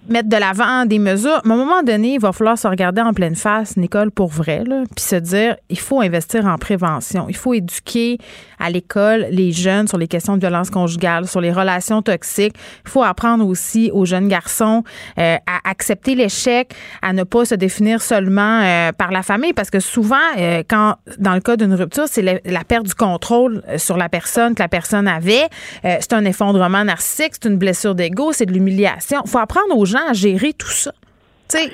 [0.09, 1.41] mettre de l'avant des mesures.
[1.45, 4.29] Mais à un moment donné, il va falloir se regarder en pleine face, Nicole, pour
[4.29, 7.27] vrai, là, puis se dire, il faut investir en prévention.
[7.29, 8.17] Il faut éduquer
[8.59, 12.55] à l'école les jeunes sur les questions de violence conjugale, sur les relations toxiques.
[12.85, 14.83] Il faut apprendre aussi aux jeunes garçons
[15.19, 19.69] euh, à accepter l'échec, à ne pas se définir seulement euh, par la famille, parce
[19.69, 23.61] que souvent, euh, quand dans le cas d'une rupture, c'est la, la, perte du contrôle
[23.77, 25.47] sur la personne que la personne avait.
[25.83, 29.21] c'est un effondrement narcissique, c'est une blessure d'ego, c'est de l'humiliation.
[29.25, 30.91] Il faut apprendre aux gens à gérer tout ça?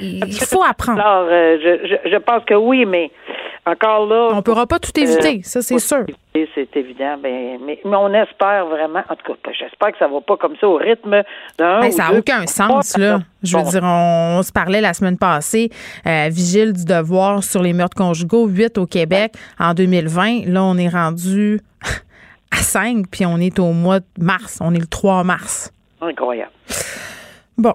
[0.01, 0.99] il faut apprendre.
[0.99, 3.11] Alors, euh, je, je, pense que oui, mais
[3.65, 4.29] encore là.
[4.31, 6.05] On ne pourra pas tout éviter, euh, ça, c'est sûr.
[6.33, 7.17] C'est évident.
[7.21, 9.03] Ben, mais, mais, on espère vraiment.
[9.09, 11.23] En tout cas, j'espère que ça ne va pas comme ça au rythme
[11.57, 11.79] d'un.
[11.79, 13.19] Ben, ça n'a aucun sens, là.
[13.41, 15.69] Je veux dire, on, se parlait la semaine passée,
[16.05, 20.45] euh, vigile du devoir sur les meurtres conjugaux, 8 au Québec en 2020.
[20.47, 21.61] Là, on est rendu
[22.51, 24.59] à 5, puis on est au mois de mars.
[24.61, 25.71] On est le 3 mars.
[26.01, 26.51] Incroyable.
[27.57, 27.73] Bon.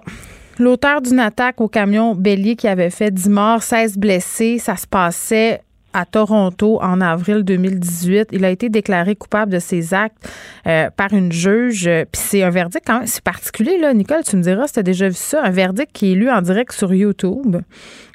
[0.59, 4.89] L'auteur d'une attaque au camion bélier qui avait fait 10 morts, 16 blessés, ça se
[4.89, 5.61] passait
[5.99, 8.29] à Toronto en avril 2018.
[8.33, 10.31] Il a été déclaré coupable de ses actes
[10.67, 11.91] euh, par une juge.
[12.13, 14.23] Puis c'est un verdict quand même, c'est particulier là, Nicole.
[14.25, 16.41] Tu me diras si tu as déjà vu ça, un verdict qui est lu en
[16.41, 17.57] direct sur YouTube.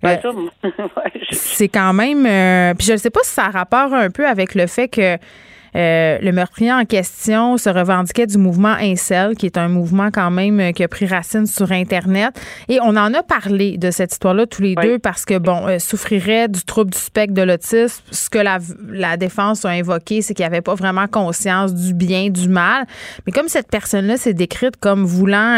[0.05, 0.15] Euh,
[1.31, 2.25] c'est quand même.
[2.25, 4.87] Euh, puis je ne sais pas si ça a rapport un peu avec le fait
[4.87, 5.17] que
[5.75, 10.31] euh, le meurtrier en question se revendiquait du mouvement Incel, qui est un mouvement quand
[10.31, 12.39] même euh, qui a pris racine sur Internet.
[12.69, 15.79] Et on en a parlé de cette histoire-là tous les deux parce que, bon, euh,
[15.79, 18.03] souffrirait du trouble du spectre de l'autisme.
[18.11, 18.59] Ce que la,
[18.89, 22.85] la défense a invoqué, c'est qu'il n'y avait pas vraiment conscience du bien, du mal.
[23.25, 25.53] Mais comme cette personne-là s'est décrite comme voulant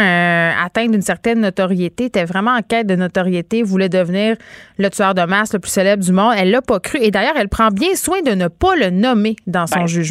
[0.64, 4.36] atteindre une certaine notoriété, était vraiment en quête de notoriété, voulait devenir
[4.78, 6.98] le tueur de masse le plus célèbre du monde, elle l'a pas cru.
[7.00, 10.05] Et d'ailleurs, elle prend bien soin de ne pas le nommer dans son ben, jugement.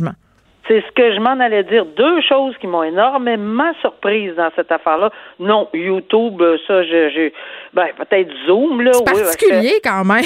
[0.68, 1.86] C'est ce que je m'en allais dire.
[1.86, 5.12] Deux choses qui m'ont énormément surprise dans cette affaire-là.
[5.40, 7.32] Non, YouTube, ça, je,
[7.74, 8.94] ben, peut-être Zoom, là.
[8.94, 10.26] C'est particulier quand même.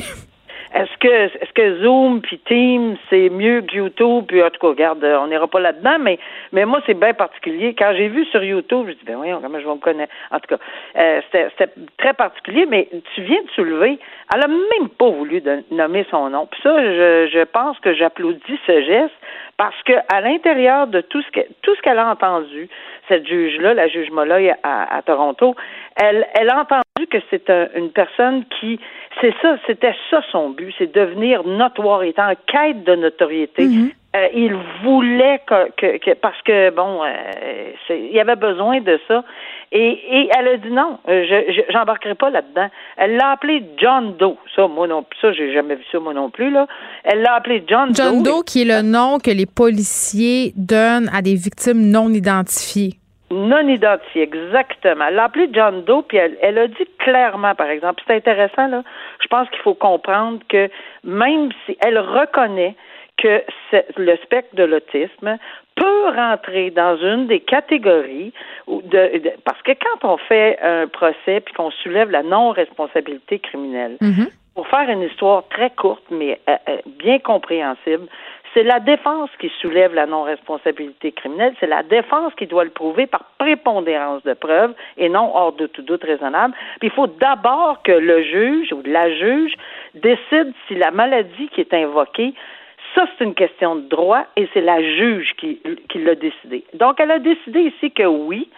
[0.73, 4.25] Est-ce que est-ce que Zoom puis Teams c'est mieux que YouTube?
[4.27, 6.19] Puis en tout cas regarde on n'ira pas là-dedans mais
[6.51, 7.73] mais moi c'est bien particulier.
[7.77, 10.13] Quand j'ai vu sur YouTube je dis ben oui comment je vais me connaître?
[10.31, 10.63] En tout cas
[10.97, 13.97] euh, c'était très particulier mais tu viens de soulever
[14.33, 16.45] elle a même pas voulu nommer son nom.
[16.45, 19.15] Puis ça je, je pense que j'applaudis ce geste
[19.57, 22.69] parce que à l'intérieur de tout ce que tout ce qu'elle a entendu,
[23.09, 25.55] cette juge-là, la juge Molloy à, Toronto,
[25.95, 28.79] elle, elle a entendu que c'est une personne qui,
[29.19, 33.65] c'est ça, c'était ça son but, c'est devenir notoire, étant en quête de notoriété.
[33.65, 33.91] Mm-hmm.
[34.15, 39.23] Euh, il voulait que, que, parce que bon, euh, il y avait besoin de ça.
[39.71, 42.69] Et, et elle a dit non, euh, je j'embarquerai pas là-dedans.
[42.97, 44.35] Elle l'a appelé John Doe.
[44.55, 46.65] Ça, moi non plus, ça, j'ai jamais vu ça moi non plus là.
[47.03, 48.03] Elle l'a appelé John, Doe.
[48.03, 52.95] John Doe, qui est le nom que les policiers donnent à des victimes non identifiées.
[53.29, 55.05] Non identifiées, exactement.
[55.07, 58.67] Elle l'a appelé John Doe, puis elle, elle a dit clairement, par exemple, c'est intéressant
[58.69, 58.81] là.
[59.21, 60.67] Je pense qu'il faut comprendre que
[61.03, 62.75] même si elle reconnaît
[63.21, 63.43] que
[63.97, 65.37] le spectre de l'autisme
[65.75, 68.33] peut rentrer dans une des catégories
[68.67, 74.29] de, parce que quand on fait un procès puis qu'on soulève la non-responsabilité criminelle, mm-hmm.
[74.55, 78.07] pour faire une histoire très courte mais euh, euh, bien compréhensible,
[78.53, 83.05] c'est la défense qui soulève la non-responsabilité criminelle, c'est la défense qui doit le prouver
[83.05, 86.55] par prépondérance de preuves et non hors de tout doute raisonnable.
[86.79, 89.53] Puis il faut d'abord que le juge ou la juge
[89.93, 92.33] décide si la maladie qui est invoquée
[92.95, 96.63] ça, c'est une question de droit et c'est la juge qui, qui l'a décidé.
[96.73, 98.49] Donc, elle a décidé ici que oui,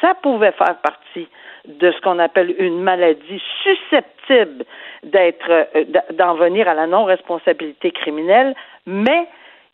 [0.00, 1.28] ça pouvait faire partie
[1.66, 4.64] de ce qu'on appelle une maladie susceptible
[5.02, 8.54] d'être euh, d'en venir à la non-responsabilité criminelle,
[8.86, 9.26] mais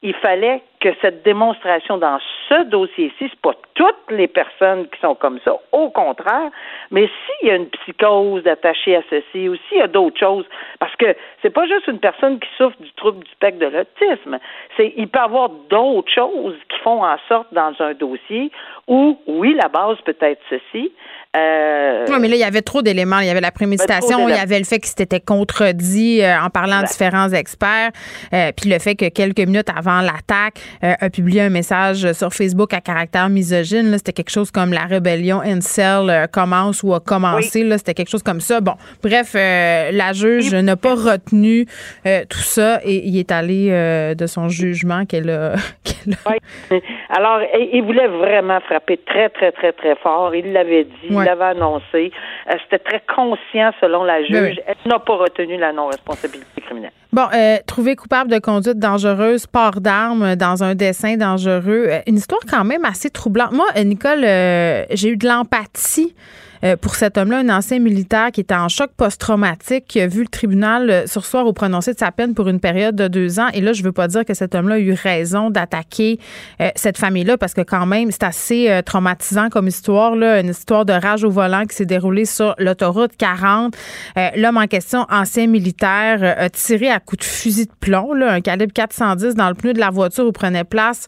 [0.02, 2.18] il fallait que cette démonstration dans
[2.48, 6.50] ce dossier-ci, c'est pas toutes les personnes qui sont comme ça, au contraire,
[6.90, 10.44] mais s'il y a une psychose attachée à ceci ou s'il y a d'autres choses,
[10.80, 14.38] parce que c'est pas juste une personne qui souffre du trouble du spectre de l'autisme,
[14.76, 18.50] c'est il peut y avoir d'autres choses qui font en sorte dans un dossier
[18.88, 20.92] où, oui, la base peut être ceci,
[21.34, 23.20] euh, oui, mais là, il y avait trop d'éléments.
[23.20, 26.50] Il y avait la préméditation, il y avait le fait qu'il s'était contredit euh, en
[26.50, 27.90] parlant à différents experts,
[28.34, 32.32] euh, puis le fait que quelques minutes avant l'attaque, euh, a publié un message sur
[32.32, 33.96] Facebook à caractère misogyne.
[33.96, 37.68] C'était quelque chose comme la rébellion Incel commence ou a commencé.
[37.78, 38.60] C'était quelque chose comme ça.
[38.60, 41.66] Bon, bref, la juge n'a pas retenu
[42.04, 43.70] tout ça et il est allé
[44.16, 45.54] de son jugement qu'elle a,
[46.70, 46.82] Oui.
[47.08, 47.40] Alors,
[47.72, 50.34] il voulait vraiment frapper très, très, très, très fort.
[50.34, 52.10] Il l'avait dit l'avait annoncé.
[52.50, 54.60] Euh, c'était très conscient selon la juge.
[54.66, 56.92] Elle n'a pas retenu la non-responsabilité criminelle.
[57.12, 61.86] Bon, euh, trouvé coupable de conduite dangereuse, port d'armes dans un dessin dangereux.
[61.88, 63.52] Euh, une histoire quand même assez troublante.
[63.52, 66.14] Moi, Nicole, j'ai eu de l'empathie
[66.64, 70.22] euh, pour cet homme-là, un ancien militaire qui était en choc post-traumatique, qui a vu
[70.22, 73.48] le tribunal euh, sursoir au prononcé de sa peine pour une période de deux ans.
[73.52, 76.18] Et là, je veux pas dire que cet homme-là a eu raison d'attaquer
[76.60, 80.84] euh, cette famille-là parce que quand même, c'est assez traumatisant comme histoire, là, une histoire
[80.84, 83.74] de rage au volant qui s'est déroulée sur l'autoroute 40.
[84.36, 88.40] L'homme en question, ancien militaire, a tiré à coups de fusil de plomb, là, un
[88.40, 91.06] calibre 410 dans le pneu de la voiture où prenait place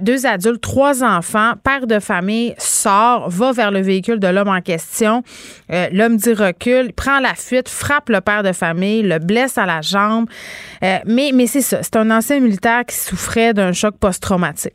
[0.00, 4.60] deux adultes, trois enfants, père de famille, sort, va vers le véhicule de l'homme en
[4.60, 9.58] question euh, l'homme dit recul, prend la fuite, frappe le père de famille, le blesse
[9.58, 10.26] à la jambe.
[10.82, 14.74] Euh, mais mais c'est ça, c'est un ancien militaire qui souffrait d'un choc post-traumatique.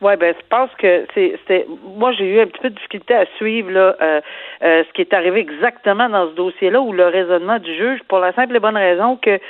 [0.00, 3.26] Oui, ben je pense que c'est moi j'ai eu un petit peu de difficulté à
[3.36, 4.20] suivre là euh,
[4.62, 8.32] ce qui est arrivé exactement dans ce dossier-là ou le raisonnement du juge pour la
[8.32, 9.40] simple et bonne raison que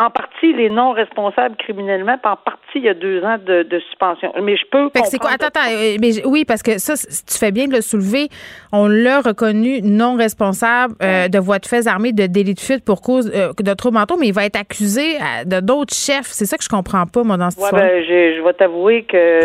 [0.00, 3.66] en partie, les non responsables criminellement, puis en partie, il y a deux ans de,
[3.88, 4.32] suspension.
[4.42, 4.88] Mais je peux.
[5.04, 5.32] c'est quoi?
[5.32, 5.70] Attends, attends.
[5.70, 8.28] Euh, mais, oui, parce que ça, tu fais bien de le soulever.
[8.72, 12.82] On l'a reconnu non responsable euh, de voie de fait armée de délit de fuite
[12.82, 16.28] pour cause euh, de troubles mentaux, mais il va être accusé de d'autres chefs.
[16.28, 19.40] C'est ça que je comprends pas, moi, dans cette ouais, Ben, je vais t'avouer que.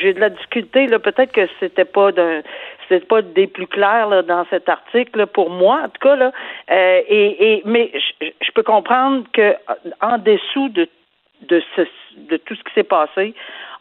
[0.00, 0.98] J'ai de la difficulté, là.
[0.98, 2.40] Peut-être que c'était pas d'un
[2.90, 6.32] c'est pas des plus clairs dans cet article pour moi en tout cas là.
[6.70, 9.54] Euh, et, et mais je, peux comprendre que
[10.02, 10.88] en dessous de
[11.46, 13.34] tout ce qui s'est passé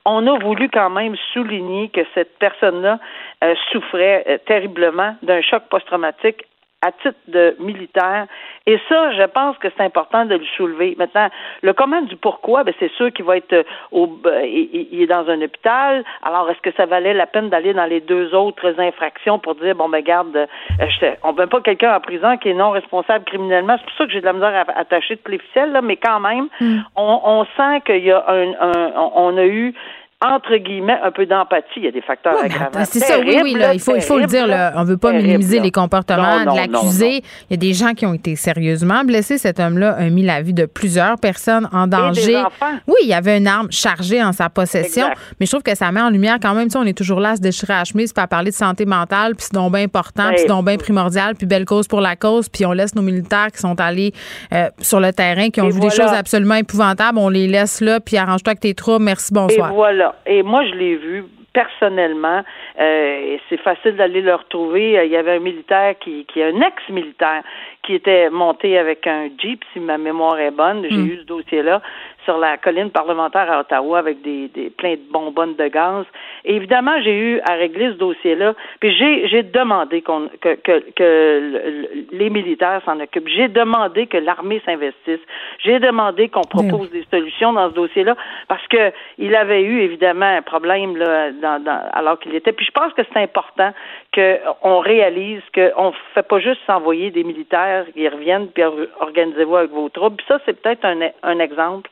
[0.05, 2.99] on a voulu quand même souligner que cette personne-là
[3.43, 6.45] euh, souffrait euh, terriblement d'un choc post-traumatique
[6.81, 8.25] à titre de militaire.
[8.65, 10.95] Et ça, je pense que c'est important de le soulever.
[10.97, 11.29] Maintenant,
[11.61, 15.07] le comment du pourquoi, ben c'est sûr qu'il va être euh, au, ben, il, est
[15.07, 16.03] dans un hôpital.
[16.23, 19.75] Alors, est-ce que ça valait la peine d'aller dans les deux autres infractions pour dire,
[19.75, 23.25] bon, ben, garde, euh, on ne veut pas quelqu'un en prison qui est non responsable
[23.25, 23.75] criminellement.
[23.77, 25.97] C'est pour ça que j'ai de la misère à attacher toutes les ficelles, là, mais
[25.97, 26.79] quand même, mm.
[26.95, 29.73] on, on, sent qu'il y a un, un, on a eu
[30.21, 31.77] entre guillemets, un peu d'empathie.
[31.77, 32.71] Il y a des facteurs aggravants.
[32.73, 33.53] Ben, c'est ça, oui, oui.
[33.53, 34.47] Là, il, faut, il faut le dire.
[34.47, 37.23] Là, on ne veut pas minimiser les comportements de l'accusé.
[37.49, 39.37] Il y a des gens qui ont été sérieusement blessés.
[39.37, 42.43] Cet homme-là a mis la vie de plusieurs personnes en danger.
[42.87, 45.07] Oui, il y avait une arme chargée en sa possession.
[45.39, 46.65] Mais je trouve que ça met en lumière quand même.
[46.65, 48.51] Tu sais, on est toujours là à se déchirer à la chemise, puis à parler
[48.51, 51.65] de santé mentale, puis c'est donc bien important, puis c'est donc bien primordial, puis belle
[51.65, 52.49] cause pour la cause.
[52.49, 54.11] Puis on laisse nos militaires qui sont allés
[54.51, 57.17] euh, sur le terrain, qui ont vu des choses absolument épouvantables.
[57.17, 59.05] On les laisse là, puis arrange-toi avec tes troubles.
[59.05, 59.71] Merci, bonsoir.
[59.71, 60.08] Et voilà.
[60.25, 62.43] Et moi, je l'ai vu personnellement.
[62.79, 65.03] Euh, c'est facile d'aller le retrouver.
[65.05, 67.43] Il y avait un militaire qui, qui un ex-militaire
[67.83, 70.85] qui était monté avec un Jeep, si ma mémoire est bonne.
[70.89, 71.07] J'ai hmm.
[71.07, 71.81] eu ce dossier-là
[72.29, 76.05] sur la colline parlementaire à Ottawa avec des, des plein de bonbonnes de gaz.
[76.45, 78.53] Et évidemment, j'ai eu à régler ce dossier-là.
[78.79, 83.27] Puis j'ai, j'ai demandé qu'on, que, que, que les militaires s'en occupent.
[83.27, 85.21] J'ai demandé que l'armée s'investisse.
[85.57, 88.15] J'ai demandé qu'on propose des solutions dans ce dossier-là
[88.47, 92.51] parce que il avait eu évidemment un problème là, dans, dans, alors qu'il était.
[92.51, 93.73] Puis je pense que c'est important
[94.13, 98.63] qu'on réalise qu'on ne fait pas juste s'envoyer des militaires qui reviennent puis
[98.99, 100.17] organisez-vous avec vos troupes.
[100.17, 101.89] Puis ça, c'est peut-être un, un exemple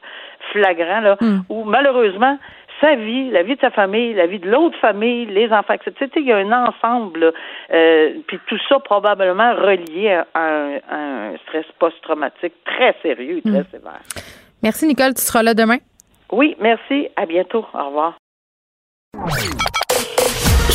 [0.51, 1.39] flagrant là, hmm.
[1.49, 2.37] où malheureusement
[2.79, 6.11] sa vie, la vie de sa famille, la vie de l'autre famille, les enfants, etc.
[6.17, 7.33] Il y a un ensemble,
[7.73, 13.71] euh, puis tout ça probablement relié à un, stress post-traumatique très sérieux et très hmm.
[13.71, 14.01] sévère.
[14.63, 15.77] Merci Nicole, tu seras là demain.
[16.31, 17.07] Oui, merci.
[17.15, 17.65] À bientôt.
[17.73, 18.17] Au revoir.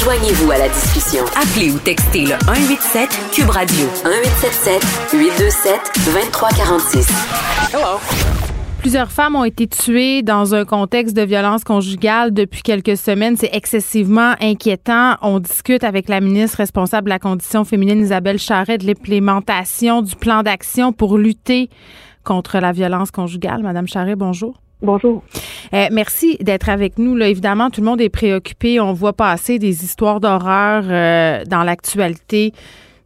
[0.03, 1.25] Joignez-vous à la discussion.
[1.37, 7.75] Appelez ou textez le 187 Cube Radio 1877 827 2346.
[7.75, 8.42] Hello.
[8.83, 13.37] Plusieurs femmes ont été tuées dans un contexte de violence conjugale depuis quelques semaines.
[13.37, 15.15] C'est excessivement inquiétant.
[15.23, 20.17] On discute avec la ministre responsable de la condition féminine, Isabelle Charret, de l'implémentation du
[20.17, 21.71] plan d'action pour lutter
[22.25, 23.63] contre la violence conjugale.
[23.63, 24.61] Madame Charret, bonjour.
[24.83, 25.23] Bonjour.
[25.75, 27.15] Euh, merci d'être avec nous.
[27.15, 28.81] Là, évidemment, tout le monde est préoccupé.
[28.81, 32.53] On voit passer des histoires d'horreur euh, dans l'actualité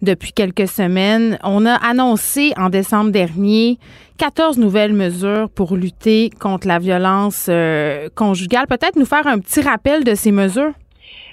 [0.00, 1.38] depuis quelques semaines.
[1.44, 3.78] On a annoncé en décembre dernier
[4.18, 8.66] 14 nouvelles mesures pour lutter contre la violence euh, conjugale.
[8.66, 10.72] Peut-être nous faire un petit rappel de ces mesures?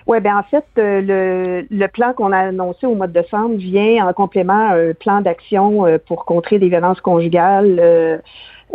[0.05, 4.05] Oui, bien en fait, le, le plan qu'on a annoncé au mois de décembre vient
[4.05, 8.21] en complément à un plan d'action pour contrer les violences conjugales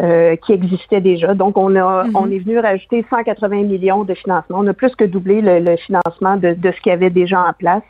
[0.01, 1.35] euh, qui existait déjà.
[1.35, 2.15] Donc, on a, mhm.
[2.15, 4.59] on est venu rajouter 180 millions de financement.
[4.61, 7.53] On a plus que doublé le, financement de, de, ce qu'il y avait déjà en
[7.53, 7.83] place.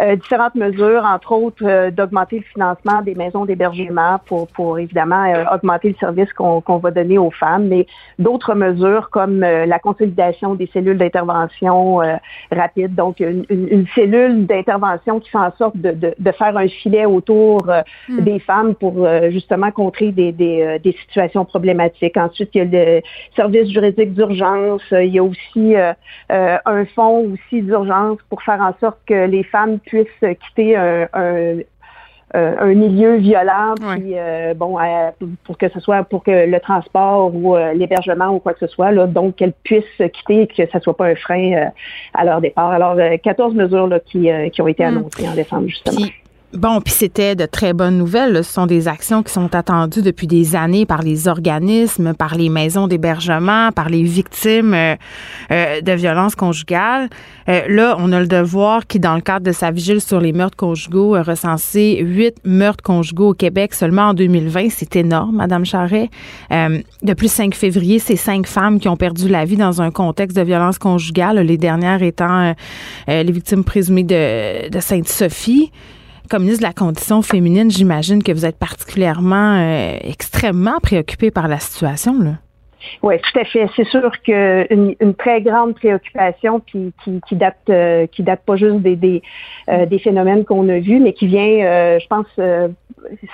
[0.00, 5.24] Euh, différentes mesures, entre autres, euh, d'augmenter le financement des maisons d'hébergement pour, pour évidemment
[5.24, 7.86] euh, augmenter le service qu'on va donner aux femmes, mais
[8.18, 12.00] d'autres mesures comme la consolidation des cellules d'intervention
[12.50, 16.68] rapide, donc une, une, cellule d'intervention qui fait en sorte de, de, de, faire un
[16.68, 17.66] filet autour
[18.08, 18.20] hmm.
[18.20, 22.16] des femmes pour justement contrer des, des, des situations problématiques.
[22.16, 23.02] Ensuite, il y a le
[23.36, 24.82] service juridique d'urgence.
[24.90, 25.92] Il y a aussi euh,
[26.30, 31.06] euh, un fonds aussi d'urgence pour faire en sorte que les femmes puissent quitter un,
[32.34, 34.14] un milieu violent, puis
[34.56, 34.78] bon,
[35.44, 38.90] pour que ce soit pour que le transport ou l'hébergement ou quoi que ce soit,
[38.90, 41.70] là, donc qu'elles puissent quitter et que ce soit pas un frein
[42.14, 42.70] à leur départ.
[42.70, 44.88] Alors, 14 mesures là, qui, qui ont été hmm.
[44.88, 46.06] annoncées en décembre, justement.
[46.54, 48.44] Bon, puis c'était de très bonnes nouvelles.
[48.44, 52.50] Ce sont des actions qui sont attendues depuis des années par les organismes, par les
[52.50, 54.94] maisons d'hébergement, par les victimes euh,
[55.50, 57.08] euh, de violences conjugales.
[57.48, 60.34] Euh, là, on a le devoir qui, dans le cadre de sa vigile sur les
[60.34, 64.68] meurtres conjugaux, a recensé huit meurtres conjugaux au Québec seulement en 2020.
[64.68, 66.10] C'est énorme, Madame Charret.
[66.50, 70.36] depuis le 5 février, c'est cinq femmes qui ont perdu la vie dans un contexte
[70.36, 72.54] de violence conjugale, les dernières étant
[73.08, 75.70] les victimes présumées de, de Sainte-Sophie
[76.32, 81.46] comme ministre de la condition féminine, j'imagine que vous êtes particulièrement, euh, extrêmement préoccupé par
[81.46, 82.18] la situation.
[82.22, 82.38] Là.
[83.02, 83.68] Oui, tout à fait.
[83.76, 88.56] C'est sûr qu'une une très grande préoccupation qui, qui, qui date euh, qui date pas
[88.56, 89.22] juste des des,
[89.68, 92.26] euh, des phénomènes qu'on a vus, mais qui vient, euh, je pense,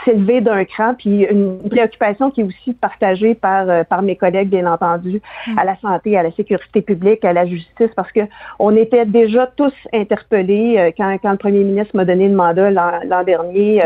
[0.04, 0.94] s'élever d'un cran.
[0.94, 5.20] Puis une préoccupation qui est aussi partagée par par mes collègues, bien entendu,
[5.56, 8.20] à la santé, à la sécurité publique, à la justice, parce que
[8.58, 13.24] on était déjà tous interpellés quand quand le premier ministre m'a donné le mandat l'an
[13.24, 13.82] dernier.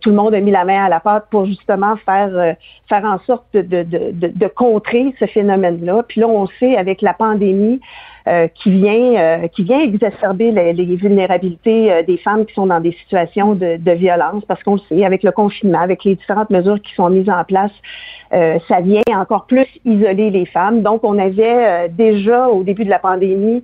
[0.00, 2.56] tout le monde a mis la main à la pâte pour justement faire
[2.88, 4.46] faire en sorte de de de, de,
[4.78, 6.04] de ce phénomène-là.
[6.06, 7.80] Puis là, on sait avec la pandémie
[8.28, 12.80] euh, qui vient euh, qui vient exacerber les, vulnérabilités euh, des femmes qui sont dans
[12.80, 16.78] des situations de, violence, parce qu'on le sait, avec le confinement, avec les différentes mesures
[16.82, 17.70] qui sont mises en place,
[18.30, 20.82] ça vient encore plus isoler les femmes.
[20.82, 23.62] Donc, on avait déjà au début de la pandémie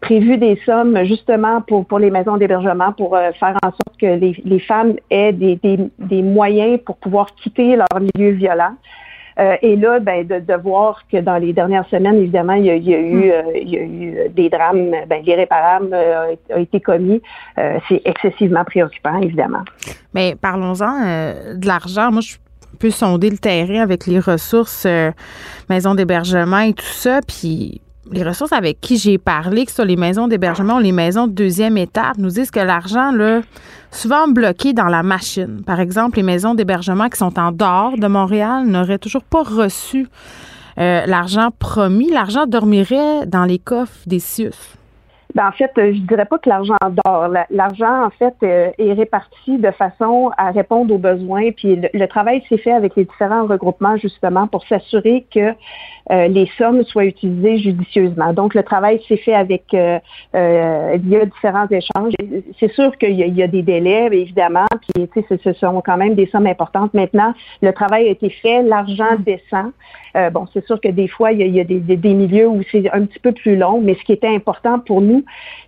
[0.00, 4.40] prévu des sommes justement pour, pour les maisons d'hébergement pour faire en sorte que les,
[4.44, 8.76] les femmes aient des, des, des moyens pour pouvoir quitter leur milieu violent.
[9.38, 12.70] Euh, et là, ben, de, de, voir que dans les dernières semaines, évidemment, il y
[12.70, 13.30] a, il y a eu, hmm.
[13.30, 17.20] euh, il y a eu des drames, ben, l'irréparable euh, a été commis.
[17.56, 19.64] c'est excessivement préoccupant, évidemment.
[20.14, 22.10] Mais parlons-en de l'argent.
[22.10, 22.36] Moi, je
[22.78, 24.86] peux sonder le terrain avec les ressources,
[25.68, 27.20] maisons d'hébergement et tout ça.
[27.26, 30.92] Puis les ressources avec qui j'ai parlé, que ce soit les maisons d'hébergement ou les
[30.92, 33.40] maisons de deuxième étape, nous disent que l'argent, là,
[33.90, 35.62] souvent bloqué dans la machine.
[35.64, 40.08] Par exemple, les maisons d'hébergement qui sont en dehors de Montréal n'auraient toujours pas reçu
[40.78, 42.10] euh, l'argent promis.
[42.10, 44.76] L'argent dormirait dans les coffres des CIUS.
[45.34, 47.28] Ben, en fait, je dirais pas que l'argent dort.
[47.50, 51.50] L'argent, en fait, euh, est réparti de façon à répondre aux besoins.
[51.50, 55.52] Puis le travail s'est fait avec les différents regroupements, justement, pour s'assurer que euh,
[56.10, 58.32] les sommes soient utilisées judicieusement.
[58.32, 59.98] Donc, le travail s'est fait avec euh,
[60.34, 62.14] euh, via différents échanges.
[62.58, 66.46] C'est sûr qu'il y, a des délais, évidemment, puis ce sont quand même des sommes
[66.46, 66.94] importantes.
[66.94, 69.72] Maintenant, le travail a été fait, l'argent descend.
[70.32, 73.04] bon, c'est sûr que des fois, il y a, des, des, milieux où c'est un
[73.06, 75.24] petit peu plus long, mais ce qui était important pour nous,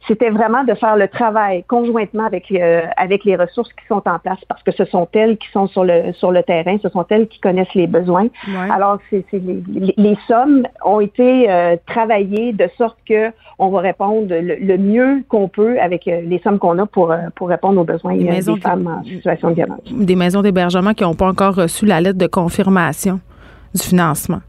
[0.07, 2.53] c'était vraiment de faire le travail conjointement avec
[2.97, 5.85] avec les ressources qui sont en place, parce que ce sont elles qui sont sur
[5.85, 8.29] le sur le terrain, ce sont elles qui connaissent les besoins.
[8.71, 9.63] Alors, c'est les,
[9.97, 15.49] les, sommes ont été euh, travaillées de sorte que on va répondre le, mieux qu'on
[15.49, 18.87] peut avec euh, les sommes qu'on a pour, euh, pour répondre aux besoins des, femmes
[18.87, 19.81] en situation de violence.
[19.91, 23.19] Des maisons d'hébergement qui n'ont pas encore reçu la lettre de confirmation
[23.75, 24.41] du financement.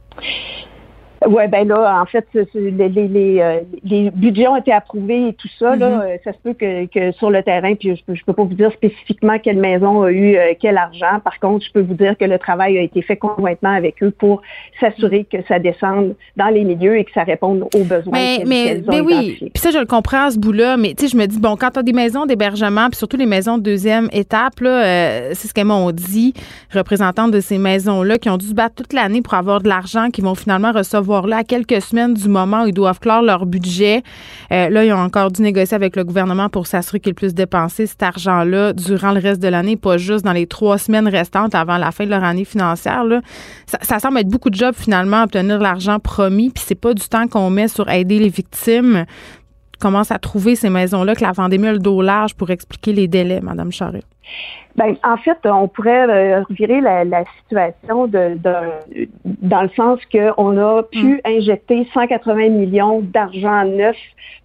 [1.27, 5.49] Oui, ben là, en fait, les, les, euh, les, budgets ont été approuvés et tout
[5.59, 5.75] ça.
[5.75, 6.23] Là, mm-hmm.
[6.23, 8.53] ça se peut que, que, sur le terrain, puis je peux, je peux pas vous
[8.53, 11.19] dire spécifiquement quelle maison a eu euh, quel argent.
[11.23, 14.11] Par contre, je peux vous dire que le travail a été fait conjointement avec eux
[14.11, 14.41] pour
[14.79, 18.13] s'assurer que ça descende dans les milieux et que ça réponde aux besoins.
[18.13, 20.77] Mais, mais, mais oui, puis ça, je le comprends à ce bout-là.
[20.77, 23.17] Mais tu sais, je me dis, bon, quand tu as des maisons d'hébergement, puis surtout
[23.17, 26.33] les maisons de deuxième étape, là, euh, c'est ce qu'elles m'ont dit,
[26.73, 30.09] représentantes de ces maisons-là, qui ont dû se battre toute l'année pour avoir de l'argent,
[30.11, 33.23] qui vont finalement recevoir voir là à quelques semaines du moment où ils doivent clore
[33.23, 34.03] leur budget.
[34.51, 37.87] Euh, là, ils ont encore dû négocier avec le gouvernement pour s'assurer qu'ils puissent dépenser
[37.87, 41.77] cet argent-là durant le reste de l'année, pas juste dans les trois semaines restantes avant
[41.77, 43.03] la fin de leur année financière.
[43.65, 47.27] Ça, semble être beaucoup de jobs finalement obtenir l'argent promis, puis c'est pas du temps
[47.27, 49.05] qu'on met sur aider les victimes.
[49.79, 53.07] Commence à trouver ces maisons-là que la pandémie a le dos large pour expliquer les
[53.07, 54.05] délais, Madame Charest?
[54.79, 59.99] Ben, en fait, on pourrait euh, revirer la, la situation de, de, dans le sens
[60.05, 61.19] qu'on a pu mm.
[61.25, 63.97] injecter 180 millions d'argent neuf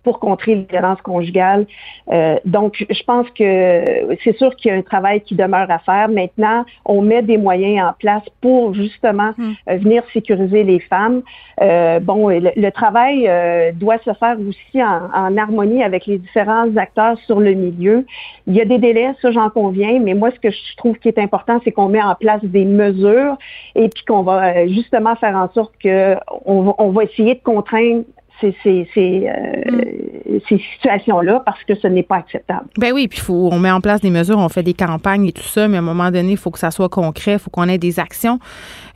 [0.04, 1.66] pour contrer les violences conjugales.
[2.12, 3.84] Euh, donc, je pense que
[4.22, 6.08] c'est sûr qu'il y a un travail qui demeure à faire.
[6.08, 9.52] Maintenant, on met des moyens en place pour justement mm.
[9.70, 11.22] euh, venir sécuriser les femmes.
[11.60, 16.76] Euh, bon, le, travail euh, doit se faire aussi en, en, harmonie avec les différents
[16.76, 18.04] acteurs sur le milieu.
[18.46, 21.08] Il y a des délais, ça j'en conviens, mais moi, ce que je trouve qui
[21.08, 23.36] est important, c'est qu'on met en place des mesures
[23.74, 28.04] et puis qu'on va euh, justement faire en sorte que on va essayer de contraindre
[28.40, 32.66] ces, ces, ces, euh, ces situations-là parce que ce n'est pas acceptable.
[32.78, 35.32] Ben oui, puis faut, on met en place des mesures, on fait des campagnes et
[35.32, 37.50] tout ça, mais à un moment donné, il faut que ça soit concret, il faut
[37.50, 38.38] qu'on ait des actions.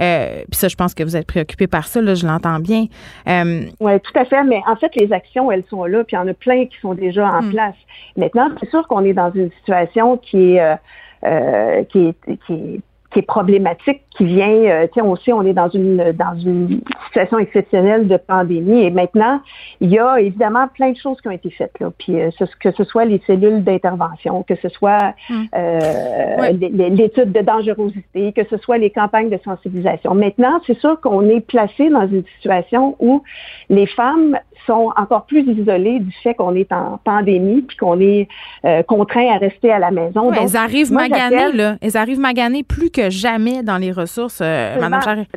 [0.00, 2.86] Euh, puis ça, je pense que vous êtes préoccupé par ça, là, je l'entends bien.
[3.28, 6.20] Euh, oui, tout à fait, mais en fait, les actions, elles sont là, puis il
[6.20, 7.50] y en a plein qui sont déjà en hmm.
[7.50, 7.76] place.
[8.16, 10.74] Maintenant, c'est sûr qu'on est dans une situation qui est, euh,
[11.22, 12.82] qui est, qui
[13.12, 16.38] qui est problématique, qui vient, euh, tu sais, on sait, on est dans une dans
[16.38, 19.40] une situation exceptionnelle de pandémie et maintenant,
[19.80, 22.30] il y a évidemment plein de choses qui ont été faites là, puis euh,
[22.60, 25.46] que ce soit les cellules d'intervention, que ce soit hum.
[25.54, 30.14] euh, l'étude de dangerosité, que ce soit les campagnes de sensibilisation.
[30.14, 33.22] Maintenant, c'est sûr qu'on est placé dans une situation où
[33.70, 38.28] les femmes sont encore plus isolées du fait qu'on est en pandémie puis qu'on est
[38.64, 40.32] euh, contraint à rester à la maison.
[40.32, 41.76] elles arrivent maganées, là.
[41.80, 45.30] Elles arrivent maganées plus que jamais dans les ressources, euh, Madame Charest.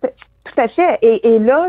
[0.00, 0.98] Tout, à fait.
[1.02, 1.68] Et, là,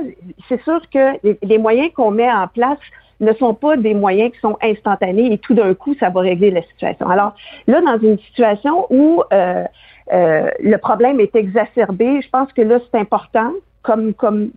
[0.49, 2.79] c'est sûr que les, moyens qu'on met en place
[3.19, 6.51] ne sont pas des moyens qui sont instantanés et tout d'un coup, ça va régler
[6.51, 7.07] la situation.
[7.09, 7.33] Alors
[7.67, 9.63] là, dans une situation où euh,
[10.11, 13.51] le problème est exacerbé, je pense que là, c'est important,
[13.83, 14.51] comme, comme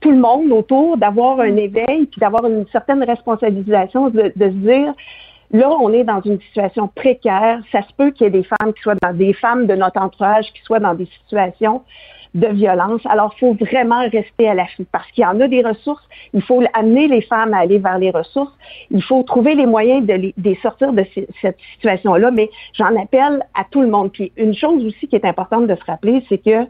[0.00, 4.92] tout le monde autour d'avoir un éveil puis d'avoir une certaine responsabilisation de, se dire
[5.50, 7.60] là, on est dans une situation précaire.
[7.72, 10.00] Ça se peut qu'il y ait des femmes qui soient dans des femmes de notre
[10.00, 11.82] entourage qui soient dans des situations
[12.34, 13.00] de violence.
[13.04, 16.02] Alors, il faut vraiment rester à l'affût parce qu'il y en a des ressources.
[16.32, 18.52] Il faut amener les femmes à aller vers les ressources.
[18.90, 21.04] Il faut trouver les moyens de les, sortir de
[21.40, 22.32] cette situation-là.
[22.32, 24.10] Mais j'en appelle à tout le monde.
[24.12, 26.66] Puis une chose aussi qui est importante de se rappeler, c'est que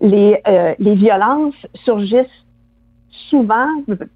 [0.00, 2.43] les, euh, les violences surgissent
[3.30, 3.66] souvent,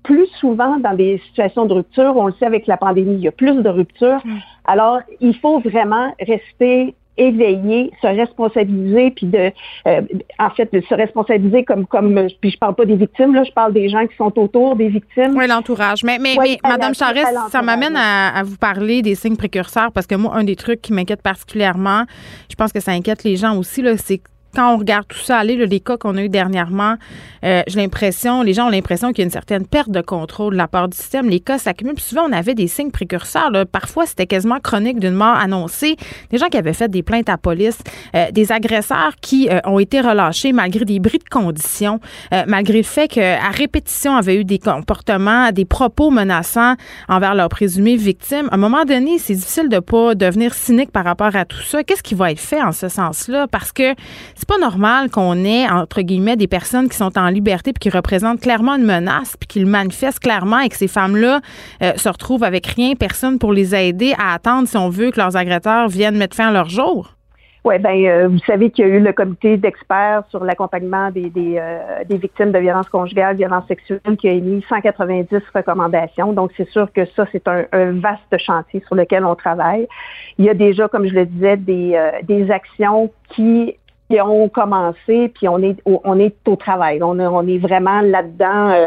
[0.02, 2.16] plus souvent dans des situations de rupture.
[2.16, 4.22] On le sait avec la pandémie, il y a plus de ruptures.
[4.64, 9.50] Alors, il faut vraiment rester éveillé, se responsabiliser, puis de,
[9.86, 10.00] euh,
[10.38, 13.50] en fait, de se responsabiliser comme, comme, puis je parle pas des victimes, là, je
[13.50, 15.36] parle des gens qui sont autour des victimes.
[15.36, 16.04] Oui, l'entourage.
[16.04, 20.06] Mais, mais, mais Madame Charest, ça m'amène à, à, vous parler des signes précurseurs, parce
[20.06, 22.04] que moi, un des trucs qui m'inquiète particulièrement,
[22.48, 24.20] je pense que ça inquiète les gens aussi, là, c'est
[24.58, 26.96] quand on regarde tout ça les cas qu'on a eu dernièrement,
[27.44, 30.54] euh, j'ai l'impression, les gens ont l'impression qu'il y a une certaine perte de contrôle
[30.54, 31.28] de la part du système.
[31.28, 32.00] Les cas s'accumulent.
[32.00, 33.52] souvent, on avait des signes précurseurs.
[33.70, 35.96] Parfois, c'était quasiment chronique d'une mort annoncée.
[36.30, 37.78] Des gens qui avaient fait des plaintes à police,
[38.16, 42.00] euh, des agresseurs qui euh, ont été relâchés malgré des bris de conditions,
[42.48, 46.74] malgré le fait qu'à répétition, avaient eu des comportements, des propos menaçants
[47.08, 48.48] envers leurs présumées victimes.
[48.50, 51.84] À un moment donné, c'est difficile de pas devenir cynique par rapport à tout ça.
[51.84, 53.46] Qu'est-ce qui va être fait en ce sens-là?
[53.46, 53.94] Parce que
[54.48, 58.40] pas normal qu'on ait, entre guillemets, des personnes qui sont en liberté puis qui représentent
[58.40, 61.40] clairement une menace puis qui le manifestent clairement et que ces femmes-là
[61.82, 65.20] euh, se retrouvent avec rien, personne pour les aider à attendre si on veut que
[65.20, 67.12] leurs agresseurs viennent mettre fin à leur jour?
[67.64, 71.28] Oui, ben euh, vous savez qu'il y a eu le comité d'experts sur l'accompagnement des,
[71.28, 76.32] des, euh, des, victimes de violences conjugales, violences sexuelles, qui a émis 190 recommandations.
[76.32, 77.66] Donc, c'est sûr que ça, c'est un,
[78.00, 79.86] vaste chantier sur lequel on travaille.
[80.38, 83.74] Il y a déjà, comme je le disais, des, des actions qui
[84.10, 87.02] qui ont commencé, puis on est au, on est au travail.
[87.02, 88.86] On, on est vraiment là-dedans euh,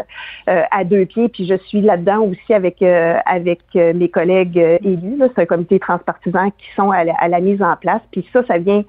[0.49, 5.19] euh, à deux pieds, puis je suis là-dedans aussi avec euh, avec mes collègues élus.
[5.35, 8.01] C'est un comité transpartisan qui sont à la, mise en place.
[8.11, 8.83] Puis ça, ça vient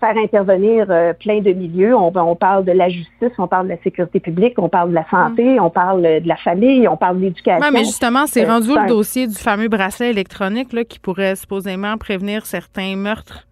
[0.00, 1.94] faire intervenir euh, plein de milieux.
[1.94, 4.94] On, on, parle de la justice, on parle de la sécurité publique, on parle de
[4.94, 5.62] la santé, mm.
[5.62, 7.60] on parle de la famille, on parle de l'éducation.
[7.60, 11.96] Oui, mais justement, c'est rendu le dossier du fameux bracelet électronique là, qui pourrait supposément
[11.98, 13.46] prévenir certains meurtres.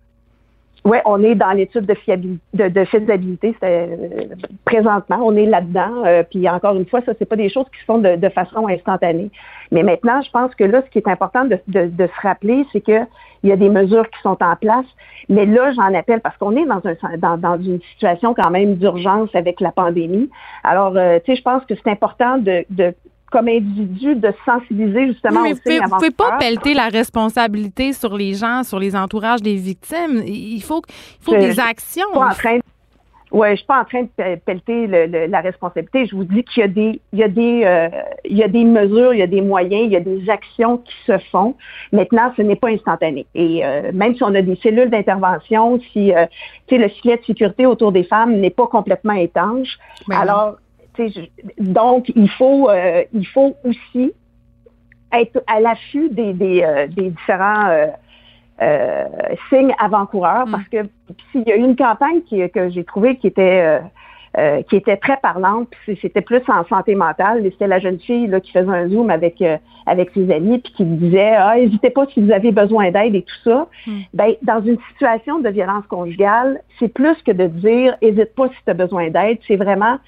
[0.88, 4.24] Oui, on est dans l'étude de, fiabilité, de, de faisabilité euh,
[4.64, 5.18] présentement.
[5.22, 6.02] On est là-dedans.
[6.06, 8.66] Euh, puis encore une fois, ça, c'est pas des choses qui se font de, façon
[8.68, 9.30] instantanée.
[9.70, 13.06] Mais maintenant, je pense que là, ce qui est important de, se rappeler, c'est qu'il
[13.44, 14.86] y a des mesures qui sont en place.
[15.28, 19.28] Mais là, j'en appelle parce qu'on est dans, un, dans, une situation quand même d'urgence
[19.34, 20.30] avec la pandémie.
[20.64, 22.64] Alors, euh, tu sais, je pense que c'est important de,
[23.30, 28.34] comme individu de sensibiliser justement mais vous ne pouvez pas pelleter la responsabilité sur les
[28.34, 30.22] gens, sur les entourages des victimes.
[30.26, 32.08] Il faut, il faut des actions.
[33.30, 34.86] Oui, je suis pas en train de pelleter
[35.26, 36.06] la responsabilité.
[36.06, 37.88] Je vous dis qu'il y a des, il y a des, euh,
[38.24, 40.78] il y a des mesures, il y a des moyens, il y a des actions
[40.78, 41.54] qui se font.
[41.92, 43.26] Maintenant, ce n'est pas instantané.
[43.34, 46.24] Et euh, même si on a des cellules d'intervention, si euh,
[46.70, 50.56] le filet de sécurité autour des femmes n'est pas complètement étanche, ben alors
[51.58, 54.12] donc, il faut, euh, il faut aussi
[55.12, 57.88] être à l'affût des, des, euh, différents
[58.60, 59.04] euh,
[59.48, 60.50] signes avant-coureurs mm.
[60.50, 60.88] parce que
[61.30, 63.80] s'il y a eu une campagne que j'ai trouvée qui était
[64.68, 65.68] qui était très parlante,
[66.00, 67.42] c'était plus en santé mentale.
[67.42, 69.42] C'était la jeune fille là, qui faisait un zoom avec
[69.86, 73.22] avec ses amis puis qui disait ah n'hésitez pas si vous avez besoin d'aide et
[73.22, 73.66] tout ça.
[73.86, 74.00] Mm.
[74.14, 78.54] Ben dans une situation de violence conjugale, c'est plus que de dire hésite pas si
[78.64, 79.98] tu as besoin d'aide, c'est vraiment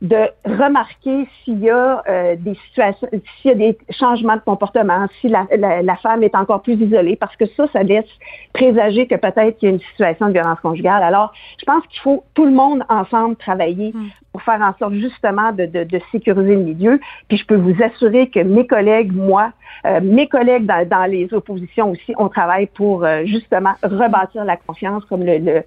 [0.00, 5.06] de remarquer s'il y a euh, des situations, s'il y a des changements de comportement,
[5.20, 8.06] si la, la, femme est encore plus isolée, parce que ça, ça laisse
[8.52, 11.02] présager que peut-être qu'il y a une situation de violence conjugale.
[11.02, 14.08] Alors, je pense qu'il faut tout le monde ensemble travailler mm.
[14.30, 17.00] pour faire en sorte justement de, de, de, sécuriser le milieu.
[17.26, 19.52] Puis je peux vous assurer que mes collègues, moi,
[19.84, 24.56] euh, mes collègues dans, dans, les oppositions aussi, on travaille pour euh, justement rebâtir la
[24.56, 25.64] confiance, comme le, le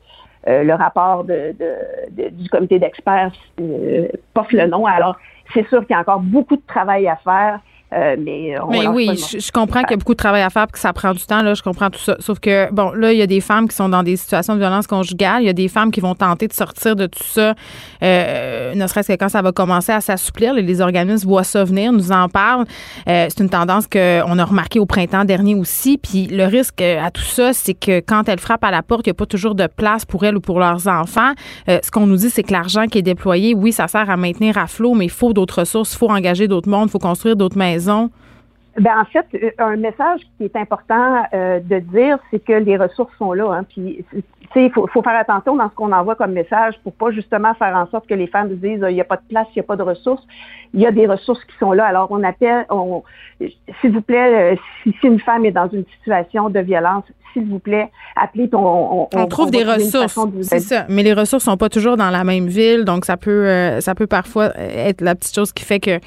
[0.47, 4.85] euh, le rapport du comité d'experts euh, porte le nom.
[4.85, 5.15] Alors,
[5.53, 7.59] c'est sûr qu'il y a encore beaucoup de travail à faire.
[7.93, 8.55] Euh, mais,
[8.87, 11.13] oui, je, comprends qu'il y a beaucoup de travail à faire et que ça prend
[11.13, 11.41] du temps.
[11.41, 12.15] Là, je comprends tout ça.
[12.19, 14.59] Sauf que, bon, là, il y a des femmes qui sont dans des situations de
[14.59, 15.43] violence conjugale.
[15.43, 17.53] Il y a des femmes qui vont tenter de sortir de tout ça,
[18.01, 20.53] euh, ne serait-ce que quand ça va commencer à s'assouplir.
[20.53, 22.65] Les, organismes voient ça venir, nous en parlent.
[23.09, 25.97] Euh, c'est une tendance qu'on a remarqué au printemps dernier aussi.
[25.97, 29.09] Puis le risque à tout ça, c'est que quand elles frappent à la porte, il
[29.09, 31.33] n'y a pas toujours de place pour elles ou pour leurs enfants.
[31.67, 34.57] ce qu'on nous dit, c'est que l'argent qui est déployé, oui, ça sert à maintenir
[34.57, 37.35] à flot, mais il faut d'autres ressources, il faut engager d'autres mondes, il faut construire
[37.35, 37.80] d'autres maisons
[38.79, 42.77] ben, en fait, euh, un message qui est important euh, de dire, c'est que les
[42.77, 43.51] ressources sont là.
[43.51, 47.53] Hein, il faut, faut, faire attention dans ce qu'on envoie comme message pour pas justement
[47.55, 49.61] faire en sorte que les femmes disent il n'y a pas de place, il n'y
[49.61, 50.25] a pas de ressources.
[50.73, 51.85] Il y a des ressources qui sont là.
[51.85, 53.03] Alors, on appelle, on,
[53.81, 57.03] s'il vous plaît, euh, si, une femme est dans une situation de violence,
[57.33, 58.59] s'il vous plaît, appelez ton.
[58.59, 60.19] On, on, trouve des ressources.
[60.41, 60.85] C'est ça.
[60.89, 63.95] Mais les ressources sont pas toujours dans la même ville, donc ça peut, euh, ça
[63.95, 65.99] peut parfois être la petite chose qui fait que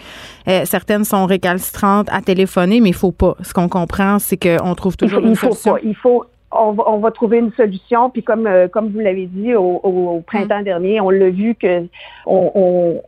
[0.48, 3.36] euh, certaines sont récalcitrantes à téléphoner, mais il faut pas.
[3.42, 5.72] Ce qu'on comprend, c'est qu'on trouve toujours il faut, une solution.
[5.74, 6.24] Pas, il faut.
[6.56, 8.10] On va, on va, trouver une solution.
[8.10, 10.64] Puis comme euh, comme vous l'avez dit au, au, printemps mm.
[10.64, 11.86] dernier, on l'a vu que
[12.26, 13.02] on, on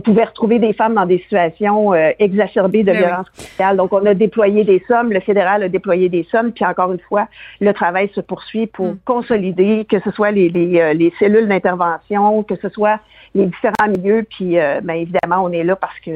[0.00, 3.76] pouvait retrouver des femmes dans des situations euh, exacerbées de ben violence conjugale.
[3.76, 7.00] Donc, on a déployé des sommes, le fédéral a déployé des sommes, puis encore une
[7.00, 7.28] fois,
[7.60, 8.98] le travail se poursuit pour mm.
[9.04, 12.98] consolider, que ce soit les, les, euh, les cellules d'intervention, que ce soit
[13.34, 16.10] les différents milieux, puis euh, bien évidemment, on est là parce que...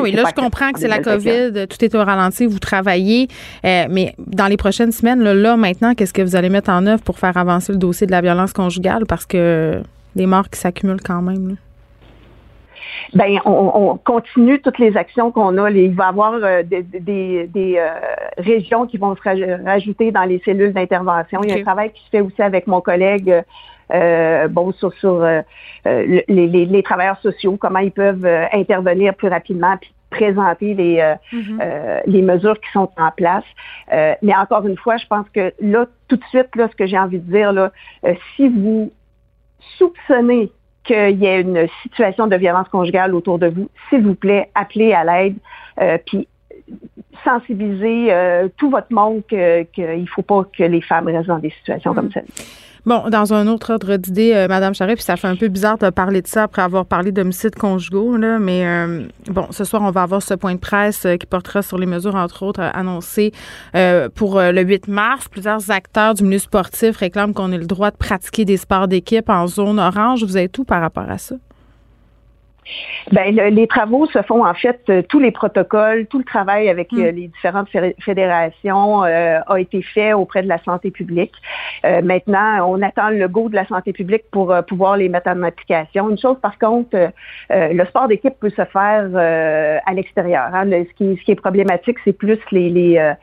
[0.00, 3.28] oui, là, je comprends que c'est la COVID, tout est au ralenti, vous travaillez,
[3.62, 7.02] mais dans les prochaines semaines, là, là maintenant, qu'est-ce que vous allez mettre en œuvre
[7.02, 9.04] pour faire avancer le dossier de la violence conjugale?
[9.06, 9.82] Parce que
[10.16, 11.48] des morts qui s'accumulent quand même.
[11.50, 11.54] Là
[13.14, 15.70] ben on, continue toutes les actions qu'on a.
[15.70, 17.88] il va y avoir euh, des, euh,
[18.38, 21.40] régions qui vont se rajouter dans les cellules d'intervention.
[21.42, 23.42] Il y a un travail qui se fait aussi avec mon collègue.
[23.92, 25.26] Euh, bon, sur, sur
[25.84, 32.02] les, travailleurs sociaux, comment ils peuvent intervenir plus rapidement, puis présenter les, mm-hmm.
[32.06, 33.44] les mesures qui sont en place.
[33.90, 36.98] mais encore une fois, je pense que là, tout de suite, là, ce que j'ai
[36.98, 37.70] envie de dire, là,
[38.36, 38.90] si vous
[39.78, 40.50] soupçonnez
[40.84, 44.92] qu'il y ait une situation de violence conjugale autour de vous, s'il vous plaît, appelez
[44.92, 45.36] à l'aide,
[45.80, 46.28] euh, puis
[47.24, 51.50] sensibiliser euh, tout votre monde qu'il ne faut pas que les femmes restent dans des
[51.50, 52.26] situations comme celle.
[52.84, 55.78] Bon, dans un autre ordre d'idée, euh, Madame Charret, puis ça fait un peu bizarre
[55.78, 59.82] de parler de ça après avoir parlé d'homicides conjugaux, là, mais euh, bon, ce soir,
[59.82, 62.60] on va avoir ce point de presse euh, qui portera sur les mesures, entre autres,
[62.60, 63.32] annoncées
[64.14, 65.28] pour le 8 mars.
[65.28, 69.28] Plusieurs acteurs du milieu sportif réclament qu'on ait le droit de pratiquer des sports d'équipe
[69.28, 70.24] en zone orange.
[70.24, 71.36] Vous avez tout par rapport à ça?
[73.10, 76.92] Ben, les travaux se font en fait, euh, tous les protocoles, tout le travail avec
[76.92, 77.16] euh, mm.
[77.16, 77.68] les différentes
[78.00, 81.34] fédérations euh, a été fait auprès de la santé publique.
[81.84, 86.10] maintenant, on attend le go de la santé publique pour pouvoir les mettre en application.
[86.10, 87.10] Une chose, par contre,
[87.50, 89.10] le sport d'équipe peut se faire
[89.86, 90.48] à l'extérieur.
[90.54, 90.70] Hein.
[90.70, 93.14] Ce, qui, ce qui est problématique, c'est plus les, les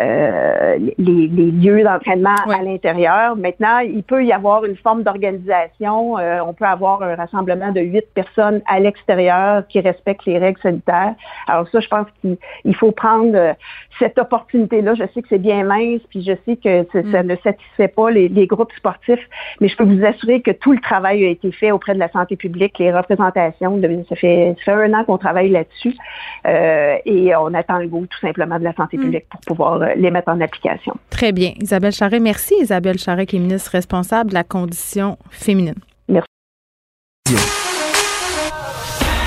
[0.00, 3.36] euh, les, lieux d'entraînement à l'intérieur.
[3.36, 6.18] Maintenant, il peut y avoir une forme d'organisation.
[6.18, 10.60] Euh, on peut avoir un rassemblement de huit personnes à l'extérieur qui respectent les règles
[10.60, 11.14] sanitaires.
[11.46, 13.52] Alors ça, je pense qu'il faut prendre euh,
[14.00, 14.94] cette opportunité-là.
[14.94, 17.26] Je sais que c'est bien mince, puis je sais que ça mm.
[17.26, 19.26] ne satisfait pas les, groupes sportifs,
[19.60, 22.10] mais je peux vous assurer que tout le travail a été fait auprès de la
[22.10, 23.80] santé publique, les représentations.
[24.08, 25.96] Ça fait, ça fait un an qu'on travaille là-dessus
[26.44, 29.00] et on attend le goût tout simplement de la santé mm.
[29.00, 30.94] publique pour pouvoir euh, les mettre en application.
[31.10, 31.52] Très bien.
[31.60, 32.54] Isabelle Charret, merci.
[32.60, 35.74] Isabelle Charret, qui est ministre responsable de la condition féminine.
[36.08, 36.28] Merci.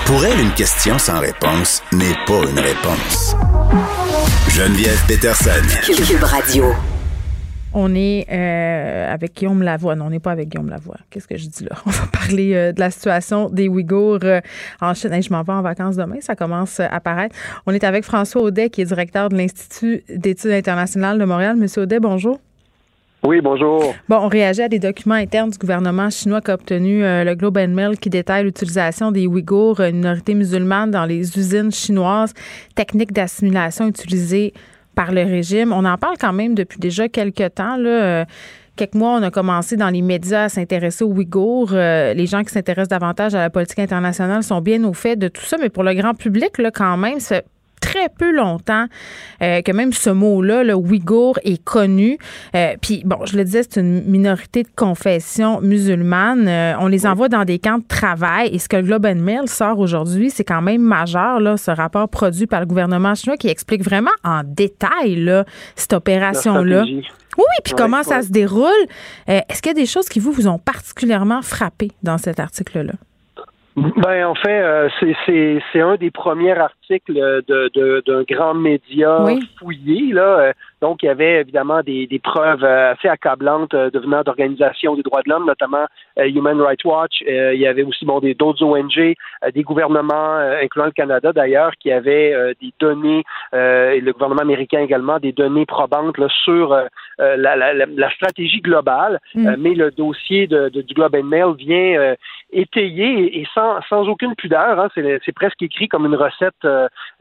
[0.05, 3.36] Pour elle, une question sans réponse n'est pas une réponse.
[4.49, 5.51] Geneviève Peterson.
[5.86, 6.96] Cube Radio.
[7.74, 9.95] On est euh, avec Guillaume Lavoie.
[9.95, 10.97] Non, on n'est pas avec Guillaume Lavoie.
[11.09, 11.76] Qu'est-ce que je dis là?
[11.86, 14.39] On va parler euh, de la situation des Ouïghours euh,
[14.82, 15.22] en Chine.
[15.22, 16.18] je m'en vais en vacances demain.
[16.22, 17.36] Ça commence à apparaître.
[17.65, 21.57] On est avec François Audet, qui est directeur de l'Institut d'études internationales de Montréal.
[21.57, 22.39] Monsieur Audet, bonjour.
[23.24, 23.93] Oui, bonjour.
[24.07, 27.57] Bon, on réagit à des documents internes du gouvernement chinois qui a obtenu le Globe
[27.57, 32.34] and Mail qui détaille l'utilisation des Ouïghours, une minorité musulmane, dans les usines chinoises,
[32.76, 34.53] techniques d'assimilation utilisées
[34.97, 35.71] par le régime.
[35.71, 37.77] On en parle quand même depuis déjà quelques temps.
[37.77, 37.89] Là.
[37.89, 38.25] Euh,
[38.75, 41.69] quelques mois, on a commencé dans les médias à s'intéresser aux Ouïghours.
[41.71, 45.27] Euh, les gens qui s'intéressent davantage à la politique internationale sont bien au fait de
[45.27, 47.45] tout ça, mais pour le grand public, là, quand même, c'est
[47.80, 48.86] très peu longtemps
[49.41, 52.17] euh, que même ce mot-là, le Ouïghour, est connu.
[52.55, 56.47] Euh, puis, bon, je le disais, c'est une minorité de confession musulmane.
[56.47, 58.49] Euh, on les envoie dans des camps de travail.
[58.53, 61.71] Et ce que le Globe and Mail sort aujourd'hui, c'est quand même majeur, là, ce
[61.71, 66.84] rapport produit par le gouvernement chinois qui explique vraiment en détail là, cette opération-là.
[66.84, 68.71] Oui, puis comment ça se déroule.
[69.28, 72.93] Est-ce qu'il y a des choses qui vous, vous ont particulièrement frappé dans cet article-là?
[73.78, 74.89] Ben en fait, euh,
[75.71, 79.23] c'est un des premiers articles de d'un grand média
[79.59, 80.53] fouillé là.
[80.82, 84.95] Donc, il y avait évidemment des, des preuves euh, assez accablantes euh, de venant d'organisations
[84.95, 85.86] des droits de l'homme, notamment
[86.19, 87.21] euh, Human Rights Watch.
[87.21, 89.15] il y avait aussi bon, des d'autres ONG,
[89.53, 93.23] des gouvernements, incluant le Canada d'ailleurs, qui avaient des données,
[93.53, 96.75] et le gouvernement américain également, des données probantes là, sur
[97.19, 99.19] la, la, la, stratégie globale.
[99.36, 99.55] Mm.
[99.57, 102.15] mais le dossier de, du Globe and Mail vient
[102.51, 104.80] étayer et sans, sans aucune pudeur.
[104.80, 106.67] Hein, c'est presque écrit comme une recette.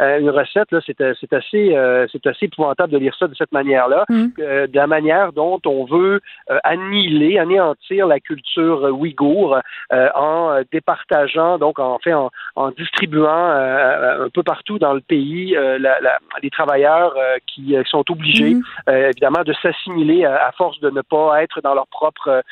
[0.00, 4.26] une recette c'est assez, c'est assez épouvantable de lire ça de cette manière-là, mm.
[4.36, 6.20] de la manière dont on veut
[6.50, 9.58] euh, annihiler, anéantir la culture ouïghour
[9.92, 12.30] euh, en départageant, donc en fait en,
[12.76, 15.98] distribuant euh, un peu partout dans le pays la,
[16.42, 17.14] les travailleurs
[17.46, 18.62] qui sont obligés mm.
[19.10, 22.42] évidemment de s'assimiler à, force de ne pas être dans leur propre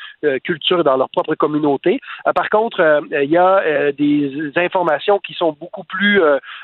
[0.43, 1.99] culture, dans leur propre communauté.
[2.35, 6.21] par contre, il y a des informations qui sont beaucoup plus,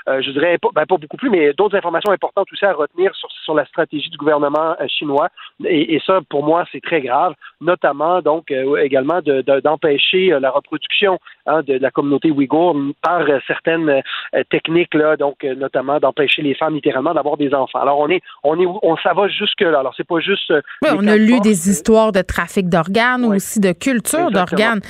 [0.08, 3.30] je dirais, pas, ben, pas beaucoup plus, mais d'autres informations importantes aussi à retenir sur,
[3.44, 5.30] sur la stratégie du gouvernement euh, chinois.
[5.66, 9.20] Et, ça, pour moi, c'est très grave, notamment donc euh, également
[9.64, 14.02] d'empêcher euh, la reproduction hein, de, la communauté ouïghour par certaines
[14.50, 17.80] techniques là, donc notamment d'empêcher les femmes littéralement d'avoir des enfants.
[17.80, 19.80] Alors on est, on est, on ça va jusque là.
[19.80, 20.54] Alors c'est pas juste.
[20.84, 24.82] Oui, on a lu des histoires de trafic d'organes, ou aussi de culture d'organes.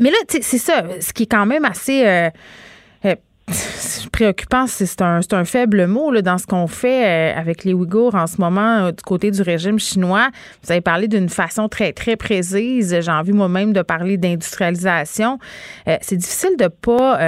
[0.00, 2.30] mais là, c'est ça, ce qui est quand même assez
[4.20, 8.14] préoccupant, c'est un, un, faible mot là, dans ce qu'on fait euh, avec les Ouïghours
[8.14, 10.28] en ce moment euh, du côté du régime chinois.
[10.62, 12.94] Vous avez parlé d'une façon très, très précise.
[13.00, 15.38] J'ai envie moi-même de parler d'industrialisation.
[15.88, 17.18] Euh, c'est difficile de pas,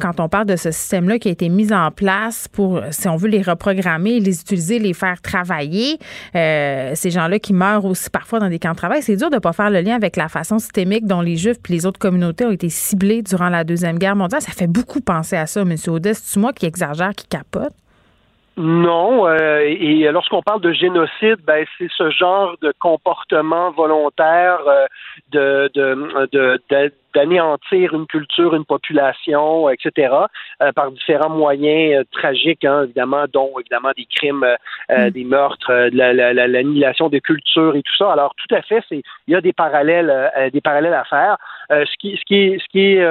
[0.00, 3.16] quand on parle de ce système-là qui a été mis en place pour, si on
[3.16, 5.98] veut les reprogrammer, les utiliser, les faire travailler,
[6.34, 9.52] ces gens-là qui meurent aussi parfois dans des camps de travail, c'est dur de pas
[9.52, 12.50] faire le lien avec la façon systémique dont les Juifs puis les autres communautés ont
[12.50, 14.42] été ciblés durant la Deuxième Guerre mondiale.
[14.42, 15.76] Ça fait beaucoup penser à ça M.
[15.88, 16.14] Audet.
[16.14, 17.72] C'est moi qui exagère, qui capote?
[18.56, 24.86] Non, euh, et lorsqu'on parle de génocide, ben c'est ce genre de comportement volontaire euh,
[25.32, 30.12] de, de, de, d'anéantir une culture, une population, etc.,
[30.62, 35.10] euh, par différents moyens euh, tragiques, hein, évidemment, dont évidemment des crimes, euh, mm.
[35.10, 38.12] des meurtres, l'annihilation la, la, des cultures et tout ça.
[38.12, 41.36] Alors, tout à fait, c'est il y a des parallèles, des parallèles à faire.
[41.70, 43.02] ce qui, ce qui ce qui est,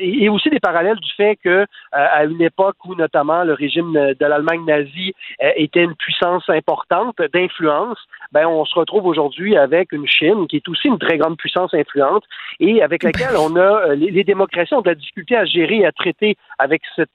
[0.00, 4.26] et aussi des parallèles du fait que à une époque où notamment le régime de
[4.26, 5.12] l'Allemagne nazie
[5.56, 7.98] était une puissance importante d'influence,
[8.32, 11.74] ben on se retrouve aujourd'hui avec une Chine qui est aussi une très grande puissance
[11.74, 12.24] influente
[12.58, 15.92] et avec laquelle on a les, démocraties ont de la difficulté à gérer et à
[15.92, 17.08] traiter avec cette,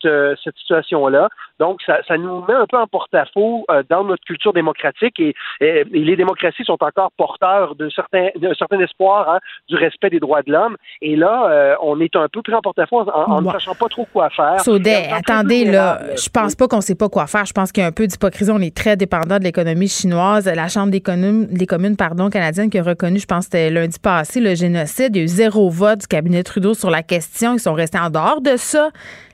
[0.44, 1.30] cette situation-là.
[1.60, 6.16] Donc, ça, ça, nous met un peu en porte-à-faux dans notre culture démocratique et, les
[6.16, 10.76] démocraties sont encore porteurs d'un certain, certain espoir hein, du respect des droits de l'homme.
[11.02, 14.30] Et là, on est un peu pris en porte-à-faux en, ne sachant pas trop quoi
[14.30, 14.60] faire.
[14.62, 17.46] Saudet, attendez, là, je pense pas qu'on sait pas quoi faire.
[17.46, 18.52] Je pense qu'il y a un peu d'hypocrisie.
[18.52, 20.46] On est très dépendant de l'économie chinoise.
[20.46, 24.00] La Chambre des communes, des communes pardon, canadienne qui a reconnu, je pense c'était lundi
[24.00, 25.16] passé, le génocide.
[25.16, 27.56] Il y a eu zéro vote du cabinet Trudeau sur la question.
[27.56, 28.92] Ils sont restés en dehors de ça.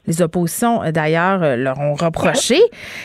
[0.08, 2.58] Les oppositions, euh, d'ailleurs, euh, leur ont reproché.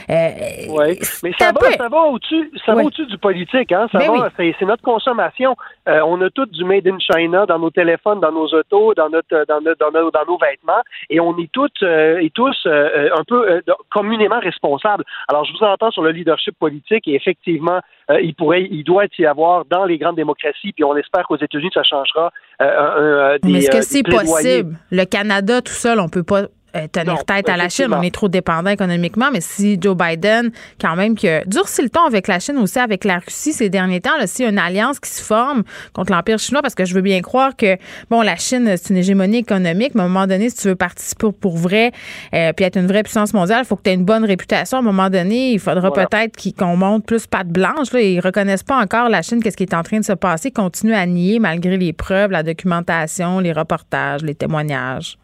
[0.09, 0.31] Euh,
[0.71, 3.87] oui, mais ça va, ça va au-dessus, au-dessus du politique, hein.
[3.93, 5.57] Ça ben va, c'est notre consommation.
[5.87, 9.45] on a tout du made in China dans nos téléphones, dans nos autos, dans notre,
[9.47, 14.41] dans, dans, nos, dans nos vêtements, et on est toutes et tous un peu communément
[14.41, 15.05] responsables.
[15.29, 19.27] Alors, je vous entends sur le leadership politique, et effectivement, il pourrait, il doit y
[19.27, 22.33] avoir dans les grandes démocraties, puis on espère qu'aux États-Unis ça changera.
[22.61, 24.77] Des, Mais est-ce que c'est possible?
[24.91, 27.89] Le Canada tout seul, on peut pas euh, tenir tête à la Chine.
[27.91, 29.31] On est trop dépendant économiquement.
[29.33, 30.51] Mais si Joe Biden,
[30.81, 33.69] quand même, qui a durci le ton avec la Chine aussi, avec la Russie ces
[33.69, 35.63] derniers temps, là, s'il y a une alliance qui se forme
[35.93, 37.77] contre l'Empire chinois, parce que je veux bien croire que,
[38.11, 40.77] bon, la Chine, c'est une hégémonie économique, mais à un moment donné, si tu veux
[40.77, 41.93] participer pour vrai,
[42.35, 44.79] euh, puis être une vraie puissance mondiale, il faut que tu aies une bonne réputation.
[44.79, 47.93] À un moment donné, il faudra peut-être qu'on monte plus patte blanche.
[47.93, 50.51] Là, ils reconnaissent pas encore la Chine, qu'est-ce qui est en train de se passer,
[50.51, 55.19] continuent à nier malgré les preuves, la documentation, les reportages, les témoignages.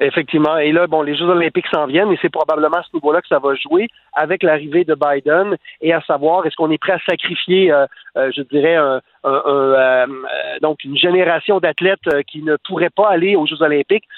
[0.00, 0.56] Effectivement.
[0.56, 3.28] Et là, bon, les Jeux olympiques s'en viennent et c'est probablement à ce niveau-là que
[3.28, 6.98] ça va jouer avec l'arrivée de Biden et à savoir est-ce qu'on est prêt à
[7.08, 7.86] sacrifier, euh,
[8.16, 10.06] euh, je dirais, un, euh,
[10.60, 14.08] donc une génération d'athlètes qui ne pourraient pas aller aux Jeux olympiques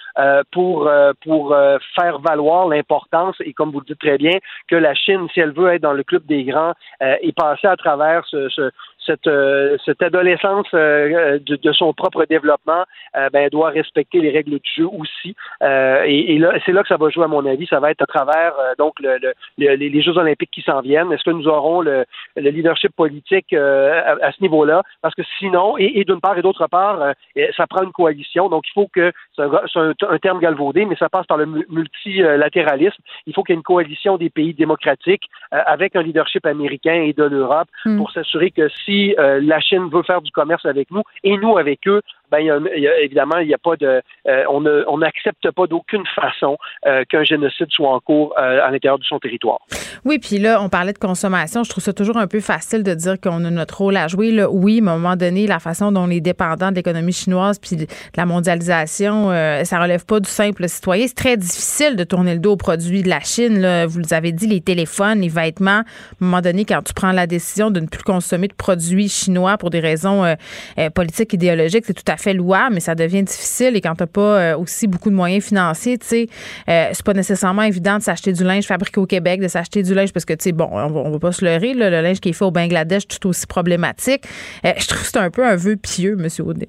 [0.52, 0.88] pour
[1.22, 1.56] pour
[1.94, 5.52] faire valoir l'importance et comme vous le dites très bien que la Chine, si elle
[5.52, 8.70] veut être dans le club des grands et passer à travers ce, ce,
[9.06, 12.84] cette, euh, cette adolescence euh, de, de, son propre développement,
[13.16, 15.34] euh, ben, doit respecter les règles du jeu aussi.
[15.62, 17.66] et, et, là, c'est là que ça va jouer, à mon avis.
[17.66, 19.18] Ça va être à travers donc le,
[19.58, 21.12] le, les, Jeux olympiques qui s'en viennent.
[21.12, 22.04] Est-ce que nous aurons le,
[22.36, 24.82] le leadership politique à, ce niveau-là?
[25.02, 27.14] Parce que sinon, et, et d'une part et d'autre part,
[27.56, 28.48] ça prend une coalition.
[28.48, 33.02] Donc, il faut que, c'est un, un, terme galvaudé, mais ça passe par le multilatéralisme.
[33.26, 37.12] Il faut qu'il y ait une coalition des pays démocratiques avec un leadership américain et
[37.12, 37.96] de l'Europe hmm.
[37.96, 41.56] pour s'assurer que si euh, la Chine veut faire du commerce avec nous et nous
[41.58, 42.02] avec eux,
[42.42, 42.68] ben,
[43.02, 46.56] évidemment, il n'y a pas de, euh, on n'accepte pas d'aucune façon
[46.86, 49.60] euh, qu'un génocide soit en cours à l'intérieur de son territoire.
[50.04, 51.64] Oui, puis là, on parlait de consommation.
[51.64, 54.30] Je trouve ça toujours un peu facile de dire qu'on a notre rôle à jouer.
[54.30, 57.12] Là, oui, mais à un moment donné, la façon dont on est dépendant de l'économie
[57.12, 59.30] chinoise puis de la mondialisation,
[59.64, 61.06] ça relève pas du simple citoyen.
[61.06, 63.60] C'est très difficile de tourner le dos aux produits de la Chine.
[63.60, 63.86] Là.
[63.86, 65.70] Vous avez dit, les téléphones, les vêtements.
[65.70, 65.84] À un
[66.20, 69.70] moment donné, quand tu prends la décision de ne plus consommer de produits chinois pour
[69.70, 70.34] des raisons euh,
[70.78, 73.76] euh, politiques, idéologiques, c'est tout à louable, mais ça devient difficile.
[73.76, 76.28] Et quand tu n'as pas euh, aussi beaucoup de moyens financiers, tu sais,
[76.66, 80.12] c'est pas nécessairement évident de s'acheter du linge fabriqué au Québec, de s'acheter du linge
[80.12, 82.32] parce que, tu sais, bon, on va, va pas se leurrer, le linge qui est
[82.32, 84.24] fait au Bangladesh, tout aussi problématique.
[84.64, 86.28] je trouve que c'est un peu un vœu pieux, M.
[86.46, 86.68] Audet.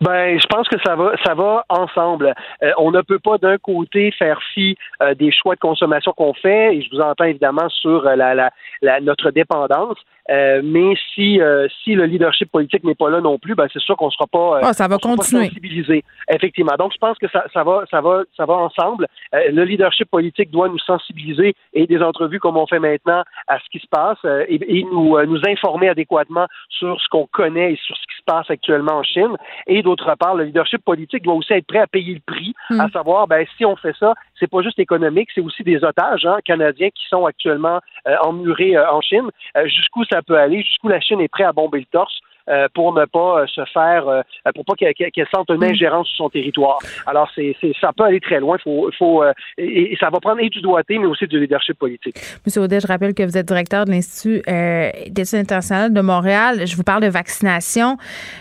[0.00, 2.34] Ben, je pense que ça va, ça va ensemble.
[2.78, 4.76] on ne peut pas d'un côté faire fi
[5.16, 9.30] des choix de consommation qu'on fait, et je vous entends évidemment sur la, la, notre
[9.30, 9.98] dépendance,
[10.30, 13.82] euh, mais si euh, si le leadership politique n'est pas là non plus, ben c'est
[13.82, 15.48] sûr qu'on sera pas, euh, ah, ça va continuer.
[15.48, 16.02] sensibilisé.
[16.30, 16.74] Effectivement.
[16.78, 19.06] Donc je pense que ça, ça va ça va ça va ensemble.
[19.32, 23.64] le leadership politique doit nous sensibiliser et des entrevues comme on fait maintenant à ce
[23.70, 24.18] qui se passe
[24.48, 28.24] et, et, nous nous informer adéquatement sur ce qu'on connaît et sur ce qui se
[28.24, 29.36] passe actuellement en Chine.
[29.66, 32.80] Et d'autre part, le leadership politique doit aussi être prêt à payer le prix, hmm.
[32.80, 36.26] à savoir ben si on fait ça, c'est pas juste économique, c'est aussi des otages
[36.26, 37.80] hein, canadiens qui sont actuellement
[38.22, 39.30] emmurés en Chine.
[39.66, 42.20] Jusqu'où ça peut aller, jusqu'où la Chine est prête à bomber le torse.
[42.50, 44.20] Euh, pour ne pas euh, se faire, euh,
[44.54, 45.62] pour pas qu'elle sente une mm.
[45.62, 46.78] ingérence sur son territoire.
[47.06, 48.58] Alors, c'est, ça peut aller très loin.
[48.62, 49.24] Faut, faut,
[49.56, 52.16] et, ça va prendre et du doigté, mais aussi du leadership politique.
[52.44, 54.42] Monsieur Audet, je rappelle que vous êtes directeur de l'Institut
[55.08, 56.66] d'études internationales de Montréal.
[56.66, 57.96] Je vous parle de vaccination.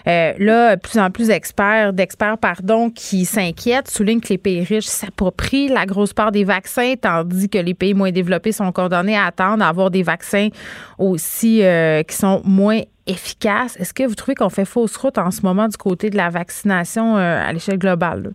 [0.06, 5.70] là, plus en plus d'experts, d'experts, pardon, qui s'inquiètent, soulignent que les pays riches s'approprient
[5.70, 9.64] la grosse part des vaccins, tandis que les pays moins développés sont condamnés à attendre
[9.64, 10.50] à avoir des vaccins
[10.98, 11.64] aussi
[12.08, 13.80] qui sont moins efficace?
[13.80, 16.30] Est-ce que vous trouvez qu'on fait fausse route en ce moment du côté de la
[16.30, 18.32] vaccination euh, à l'échelle globale?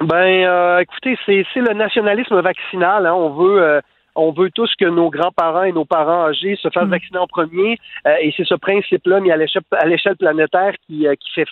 [0.00, 3.06] Ben, euh, écoutez, c'est le nationalisme vaccinal.
[3.06, 3.14] Hein.
[3.14, 3.62] On veut.
[3.62, 3.80] Euh,
[4.18, 6.90] on veut tous que nos grands-parents et nos parents âgés se fassent mm.
[6.90, 7.78] vacciner en premier,
[8.18, 11.44] et c'est ce principe-là mis à l'échelle planétaire qui, qui fait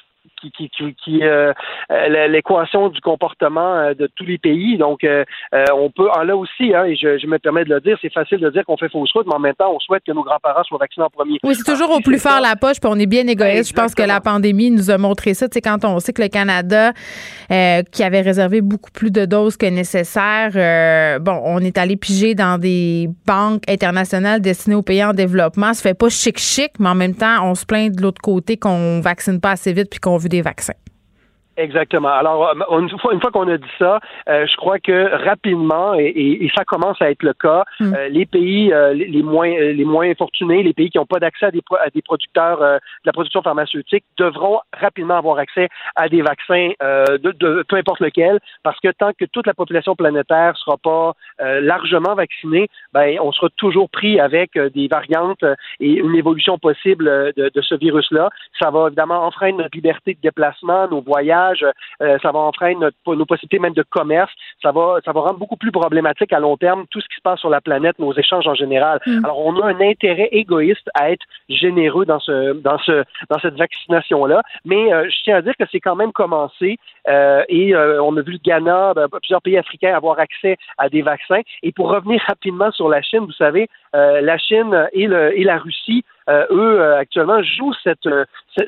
[0.50, 1.20] qui qui qui,
[2.28, 4.76] l'équation du comportement de tous les pays.
[4.76, 5.06] Donc
[5.72, 8.12] on peut en là aussi, hein, et je, je, me permets de le dire, c'est
[8.12, 10.22] facile de dire qu'on fait fausse route, mais en même temps, on souhaite que nos
[10.22, 11.38] grands-parents soient vaccinés en premier.
[11.42, 13.70] Oui, c'est toujours au plus fort la poche, puis on est bien égoïste.
[13.70, 15.48] Je pense que la pandémie nous a montré ça.
[15.48, 16.92] Tu sais, quand on sait que le Canada,
[17.48, 22.58] qui avait réservé beaucoup plus de doses que nécessaire, bon, on est allé piger dans
[22.58, 25.74] des banques internationales destinées aux pays en développement.
[25.74, 29.00] Ça fait pas chic-chic, mais en même temps, on se plaint de l'autre côté qu'on
[29.00, 30.74] vaccine pas assez vite puis qu'on veut des vaccins.
[31.56, 32.08] Exactement.
[32.08, 35.94] Alors, euh, une fois, une fois qu'on a dit ça, euh, je crois que rapidement,
[35.94, 37.94] et, et, ça commence à être le cas, mm.
[37.94, 41.50] euh, les pays les, moins les moins infortunés, les pays qui n'ont pas d'accès à
[41.50, 46.70] des, à des producteurs de la production pharmaceutique, devront rapidement avoir accès à des vaccins
[46.80, 51.12] de, de, peu importe lequel, parce que tant que toute la population planétaire sera pas
[51.60, 55.44] largement vaccinée, ben on sera toujours pris avec des variantes
[55.80, 57.04] et une évolution possible
[57.36, 58.30] de, de ce virus-là.
[58.60, 63.26] Ça va évidemment enfreindre notre liberté de déplacement, nos voyages euh, ça va enfreindre nos
[63.26, 64.32] possibilités même de commerce,
[64.62, 67.22] ça va, ça va rendre beaucoup plus problématique à long terme tout ce qui se
[67.22, 69.00] passe sur la planète, nos échanges en général.
[69.06, 69.24] Mm.
[69.24, 73.56] Alors, on a un intérêt égoïste à être généreux dans ce, dans ce, dans cette
[73.56, 76.78] vaccination-là, mais euh, je tiens à dire que c'est quand même commencé
[77.08, 81.02] euh, et on a vu le Ghana, ben, plusieurs pays africains avoir accès à des
[81.02, 81.40] vaccins.
[81.62, 85.58] Et pour revenir rapidement sur la Chine, vous savez, la Chine et, le, et la
[85.58, 88.24] Russie euh, eux, euh, actuellement, jouent cette, euh,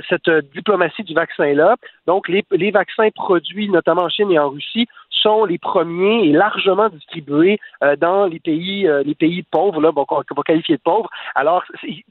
[0.09, 1.77] cette, diplomatie du vaccin-là.
[2.07, 4.87] Donc, les, les vaccins produits, notamment en Chine et en Russie,
[5.23, 7.59] sont les premiers et largement distribués
[7.99, 11.11] dans les pays les pays pauvres, là, qu'on va qualifier de pauvres.
[11.35, 11.65] Alors,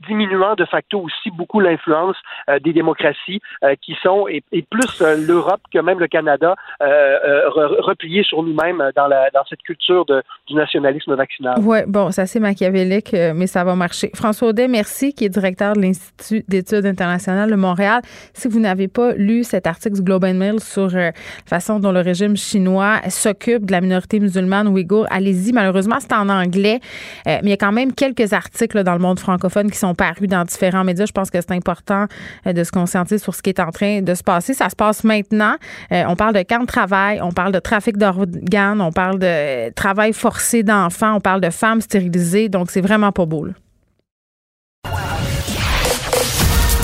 [0.08, 2.18] diminuant de facto aussi beaucoup l'influence
[2.64, 3.42] des démocraties
[3.82, 9.46] qui sont, et, plus l'Europe que même le Canada, repliés sur nous-mêmes dans, la, dans
[9.50, 11.56] cette culture de, du nationalisme vaccinal.
[11.62, 14.12] Oui, bon, c'est assez machiavélique, mais ça va marcher.
[14.16, 18.02] François Audet, merci, qui est directeur de l'Institut d'études internationales de Montréal.
[18.34, 21.12] Si vous n'avez pas lu cet article du Globe and Mail sur euh, la
[21.46, 25.52] façon dont le régime chinois s'occupe de la minorité musulmane ouïghour, allez-y.
[25.54, 26.80] Malheureusement, c'est en anglais,
[27.28, 29.96] euh, mais il y a quand même quelques articles dans le monde francophone qui sont
[29.96, 31.06] parus dans différents médias.
[31.06, 32.06] Je pense que c'est important
[32.48, 34.54] euh, de se conscientiser sur ce qui est en train de se passer.
[34.54, 35.56] Ça se passe maintenant.
[35.92, 40.14] on parle de camp de travail, on parle de trafic d'organes, on parle de travail
[40.14, 42.50] forcé d'enfants, on parle de femmes stérilisées.
[42.50, 43.46] Donc, c'est vraiment pas beau.
[43.46, 43.54] Là.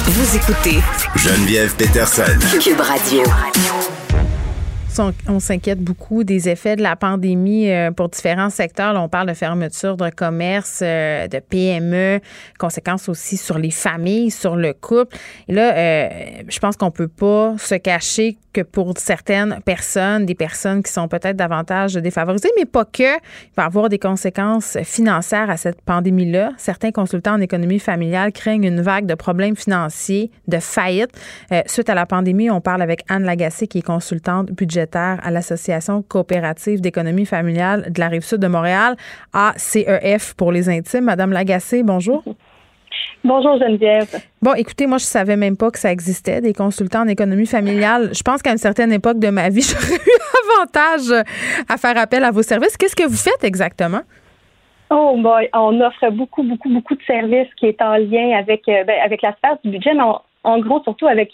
[0.05, 0.79] Vous écoutez
[1.15, 2.37] Geneviève Peterson.
[2.59, 3.23] Cube Radio.
[5.27, 8.93] On, s'inquiète beaucoup des effets de la pandémie euh, pour différents secteurs.
[9.01, 12.19] on parle de fermeture de commerce, euh, de PME,
[12.59, 15.15] conséquences aussi sur les familles, sur le couple.
[15.47, 16.09] Et là, euh,
[16.47, 21.07] je pense qu'on peut pas se cacher que pour certaines personnes, des personnes qui sont
[21.07, 25.81] peut-être davantage défavorisées, mais pas que, il va y avoir des conséquences financières à cette
[25.81, 26.51] pandémie-là.
[26.57, 31.17] Certains consultants en économie familiale craignent une vague de problèmes financiers, de faillites.
[31.65, 36.01] Suite à la pandémie, on parle avec Anne Lagacé, qui est consultante budgétaire à l'Association
[36.01, 38.95] coopérative d'économie familiale de la Rive-Sud de Montréal,
[39.33, 41.05] ACEF pour les intimes.
[41.05, 42.23] Madame Lagacé, bonjour.
[43.23, 44.19] Bonjour Geneviève.
[44.41, 48.09] Bon, écoutez, moi je savais même pas que ça existait des consultants en économie familiale.
[48.13, 51.23] Je pense qu'à une certaine époque de ma vie, j'aurais eu avantage
[51.69, 52.75] à faire appel à vos services.
[52.77, 54.01] Qu'est-ce que vous faites exactement?
[54.89, 58.83] Oh boy, on offre beaucoup, beaucoup, beaucoup de services qui est en lien avec, euh,
[58.83, 60.03] ben, avec la sphère du budget, mais
[60.43, 61.31] en, gros surtout avec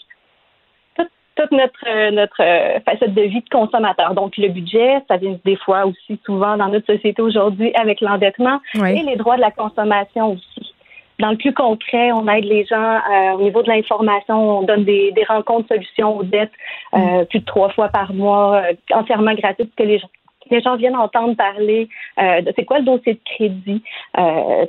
[1.38, 4.14] toute, notre, euh, notre euh, facette de vie de consommateur.
[4.14, 8.60] Donc, le budget, ça vient des fois aussi souvent dans notre société aujourd'hui avec l'endettement
[8.74, 10.74] et les droits de la consommation aussi.
[11.20, 14.60] Dans le plus concret, on aide les gens euh, au niveau de l'information.
[14.60, 16.52] On donne des, des rencontres solutions aux dettes
[16.94, 17.26] euh, mm.
[17.26, 20.08] plus de trois fois par mois, euh, entièrement gratuites, que les gens
[20.50, 21.88] les gens viennent entendre parler
[22.18, 23.82] de c'est quoi le dossier de crédit,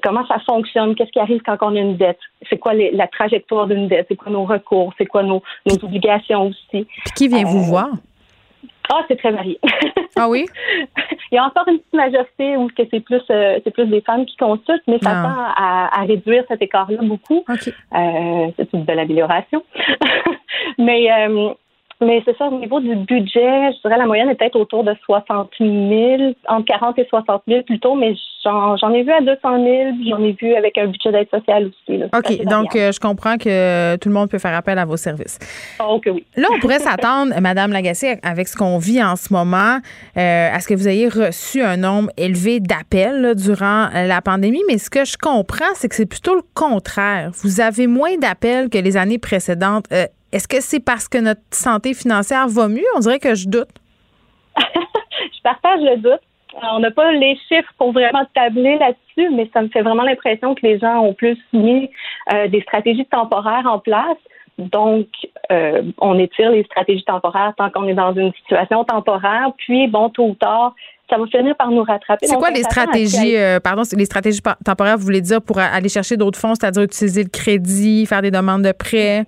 [0.03, 2.19] comment ça fonctionne, qu'est-ce qui arrive quand on a une dette,
[2.49, 6.47] c'est quoi la trajectoire d'une dette, c'est quoi nos recours, c'est quoi nos, nos obligations
[6.47, 6.85] aussi.
[7.05, 7.89] Puis qui vient vous voir?
[8.91, 9.59] Ah, c'est très varié.
[10.15, 10.47] Ah oui?
[11.31, 14.25] Il y a encore une petite majorité où c'est plus euh, c'est plus des femmes
[14.25, 15.23] qui consultent, mais ça ah.
[15.23, 17.45] tend à, réduire cet écart-là beaucoup.
[17.47, 19.63] Euh, c'est une belle amélioration.
[20.77, 21.53] mais euh,
[22.01, 24.95] mais c'est ça, au niveau du budget, je dirais la moyenne est peut-être autour de
[25.03, 29.91] 60 000, entre 40 et 60 000 plutôt, mais j'en ai vu à 200 000,
[30.09, 32.01] j'en ai vu avec un budget d'aide sociale aussi.
[32.03, 35.39] OK, donc euh, je comprends que tout le monde peut faire appel à vos services.
[35.85, 36.25] OK, oui.
[36.37, 39.79] Là, on pourrait s'attendre, Madame Lagacé, avec ce qu'on vit en ce moment,
[40.17, 44.61] euh, à ce que vous ayez reçu un nombre élevé d'appels durant euh, la pandémie,
[44.69, 47.31] mais ce que je comprends, c'est que c'est plutôt le contraire.
[47.43, 49.87] Vous avez moins d'appels que les années précédentes.
[50.31, 52.85] Est-ce que c'est parce que notre santé financière va mieux?
[52.95, 53.69] On dirait que je doute.
[54.57, 56.21] je partage le doute.
[56.71, 60.55] On n'a pas les chiffres pour vraiment tabler là-dessus, mais ça me fait vraiment l'impression
[60.55, 61.89] que les gens ont plus mis
[62.33, 64.17] euh, des stratégies temporaires en place.
[64.57, 65.07] Donc,
[65.51, 69.51] euh, on étire les stratégies temporaires tant qu'on est dans une situation temporaire.
[69.57, 70.75] Puis, bon, tôt ou tard,
[71.09, 72.27] ça va finir par nous rattraper.
[72.27, 76.17] C'est quoi les stratégies, euh, pardon, les stratégies temporaires, vous voulez dire, pour aller chercher
[76.17, 79.25] d'autres fonds, c'est-à-dire utiliser le crédit, faire des demandes de prêts?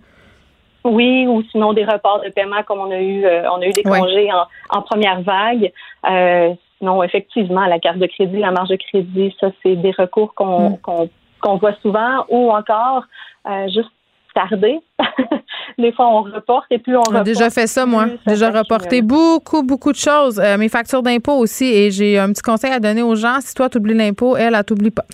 [0.83, 3.71] Oui, ou sinon des reports de paiement comme on a eu, euh, on a eu
[3.71, 4.29] des congés
[4.69, 5.71] en, première vague.
[6.09, 10.33] Euh, sinon, effectivement, la carte de crédit, la marge de crédit, ça, c'est des recours
[10.33, 11.09] qu'on mm.
[11.41, 13.03] qu'on voit souvent, ou encore
[13.47, 13.91] euh, juste
[14.33, 14.79] tarder.
[15.77, 17.25] des fois, on reporte et plus on reporte.
[17.25, 18.07] J'ai déjà fait ça, moi.
[18.25, 20.39] J'ai déjà reporté beaucoup, beaucoup de choses.
[20.39, 21.65] Euh, mes factures d'impôt aussi.
[21.65, 23.39] Et j'ai un petit conseil à donner aux gens.
[23.41, 25.05] Si toi, tu oublies l'impôt, elle, elle t'oublie pas.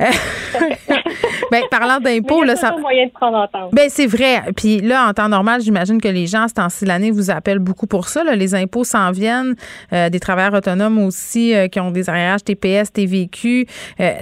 [0.00, 0.06] Euh,
[1.50, 2.76] ben, parlant d'impôt, là, ça.
[2.78, 4.42] moyen de prendre en Ben, c'est vrai.
[4.56, 7.86] Puis là, en temps normal, j'imagine que les gens, ce temps-ci l'année, vous appellent beaucoup
[7.86, 8.22] pour ça.
[8.34, 9.54] Les impôts s'en viennent.
[9.92, 13.66] Euh, des travailleurs autonomes aussi qui ont des arrières TPS, TVQ.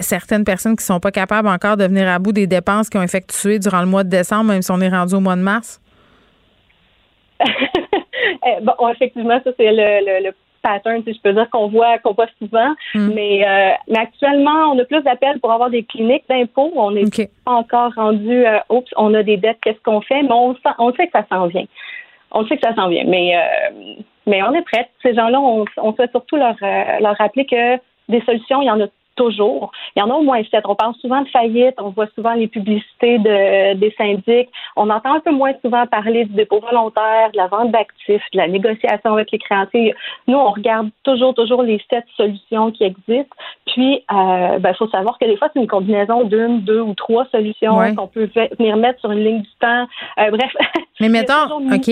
[0.00, 3.04] certaines personnes qui sont pas capables encore de venir à bout des dépenses qu'ils ont
[3.04, 5.80] effectuées durant le mois de décembre, même si on est rendu au mois de mars?
[8.44, 12.12] Eh, bon, effectivement, ça, c'est le, le, pattern, si je peux dire, qu'on voit, qu'on
[12.12, 12.72] voit souvent.
[12.94, 13.10] Hmm.
[13.14, 16.72] Mais, euh, mais actuellement, on a plus d'appels pour avoir des cliniques d'impôts.
[16.76, 17.04] On n'est
[17.44, 20.22] pas encore rendu, euh, oups, on a des dettes, qu'est-ce qu'on fait?
[20.22, 21.64] Mais on, on sait que ça s'en vient.
[22.30, 23.04] On sait que ça s'en vient.
[23.06, 24.88] Mais, euh, mais on est prêts.
[25.02, 27.76] Ces gens-là, on, on souhaite surtout leur, leur rappeler que
[28.08, 29.72] des solutions, il y en a toujours.
[29.94, 30.64] Il y en a au moins sept.
[30.66, 34.48] On parle souvent de faillite, on voit souvent les publicités de, des syndics.
[34.76, 38.38] On entend un peu moins souvent parler du dépôt volontaire, de la vente d'actifs, de
[38.38, 39.94] la négociation avec les créanciers.
[40.26, 43.36] Nous, on regarde toujours, toujours les sept solutions qui existent.
[43.66, 46.94] Puis, il euh, ben, faut savoir que des fois, c'est une combinaison d'une, deux ou
[46.94, 49.86] trois solutions qu'on peut venir mettre sur une ligne du temps.
[50.18, 50.52] Euh, bref.
[51.00, 51.90] Mais mettons, OK.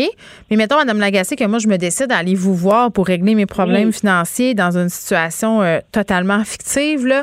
[0.50, 3.34] Mais mettons, Mme Lagacé, que moi, je me décide à aller vous voir pour régler
[3.34, 7.06] mes problèmes financiers dans une situation euh, totalement fictive.
[7.08, 7.22] Euh,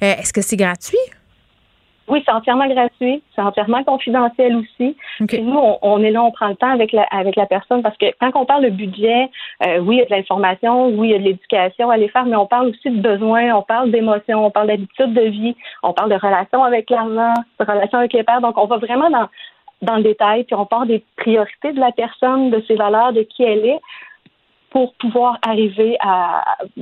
[0.00, 0.98] est-ce que c'est gratuit?
[2.06, 4.94] Oui, c'est entièrement gratuit, c'est entièrement confidentiel aussi.
[5.20, 8.06] nous, on, est là, on prend le temps avec la, avec la personne parce que
[8.20, 9.30] quand on parle de budget,
[9.66, 12.08] euh, oui, il y a de l'information, oui, il y a de l'éducation à aller
[12.08, 15.56] faire, mais on parle aussi de besoins, on parle d'émotions, on parle d'habitude de vie,
[15.82, 18.42] on parle de relations avec l'argent, de relations avec les pères.
[18.42, 19.28] Donc, on va vraiment dans,
[19.84, 23.22] dans le détail, puis on parle des priorités de la personne, de ses valeurs, de
[23.22, 23.80] qui elle est
[24.74, 25.96] pour pouvoir arriver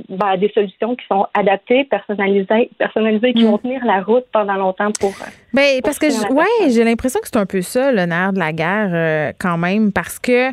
[0.09, 3.47] ben, à, des solutions qui sont adaptées, personnalisées, personnalisées, qui mm.
[3.47, 5.13] vont tenir la route pendant longtemps pour.
[5.53, 8.51] Ben, parce que, ouais, j'ai l'impression que c'est un peu ça, le nerf de la
[8.51, 10.49] guerre, euh, quand même, parce que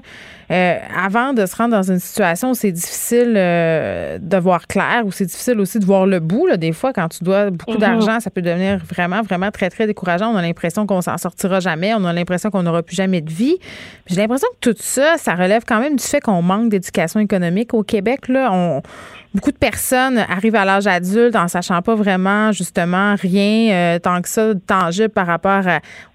[0.50, 5.12] euh, avant de se rendre dans une situation où c'est difficile de voir clair, où
[5.12, 7.78] c'est difficile aussi de voir le bout, là, des fois, quand tu dois beaucoup mm-hmm.
[7.78, 10.32] d'argent, ça peut devenir vraiment, vraiment très, très décourageant.
[10.32, 13.30] On a l'impression qu'on s'en sortira jamais, on a l'impression qu'on n'aura plus jamais de
[13.30, 13.58] vie.
[14.06, 17.74] J'ai l'impression que tout ça, ça relève quand même du fait qu'on manque d'éducation économique
[17.74, 18.28] au Québec.
[18.28, 18.82] Là, on,
[19.34, 24.20] beaucoup de personnes arrivent à l'âge adulte en sachant pas vraiment justement rien euh, tant
[24.20, 25.62] que ça tangible par rapport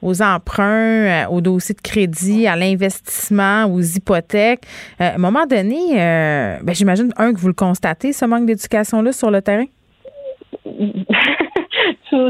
[0.01, 4.63] aux emprunts, euh, aux dossiers de crédit, à l'investissement, aux hypothèques.
[4.99, 9.01] Euh, à un moment donné, ben, j'imagine un que vous le constatez ce manque d'éducation
[9.01, 9.65] là sur le terrain?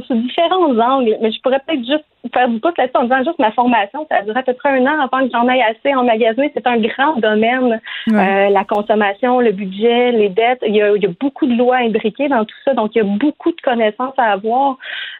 [0.07, 3.39] sous, différents angles, mais je pourrais peut-être juste faire du pouce là-dessus en disant juste
[3.39, 5.93] ma formation, ça a duré à peu près un an avant que j'en aille assez
[5.95, 6.47] en magasin.
[6.53, 7.79] C'est un grand domaine,
[8.11, 10.63] euh, la consommation, le budget, les dettes.
[10.65, 12.99] Il y, a, il y, a, beaucoup de lois imbriquées dans tout ça, donc il
[12.99, 14.77] y a beaucoup de connaissances à avoir.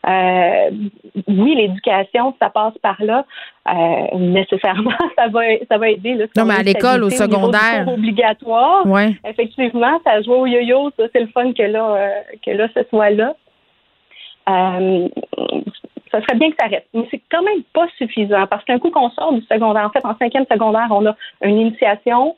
[0.08, 0.70] Euh,
[1.28, 3.26] oui, l'éducation, ça passe par là.
[3.68, 6.14] Euh, nécessairement, ça va, ça va aider.
[6.14, 7.88] Là, non, mais à l'école, au secondaire.
[7.88, 8.86] obligatoire.
[8.86, 9.16] Ouais.
[9.28, 10.92] Effectivement, ça joue au yo-yo.
[10.98, 12.10] Ça, c'est le fun que là, euh,
[12.46, 13.36] que là, ce soit là.
[14.50, 15.10] Euh,
[16.12, 16.88] ça serait bien que ça reste.
[16.94, 20.06] Mais c'est quand même pas suffisant parce qu'un coup qu'on sort du secondaire, en fait,
[20.06, 22.36] en cinquième secondaire, on a une initiation,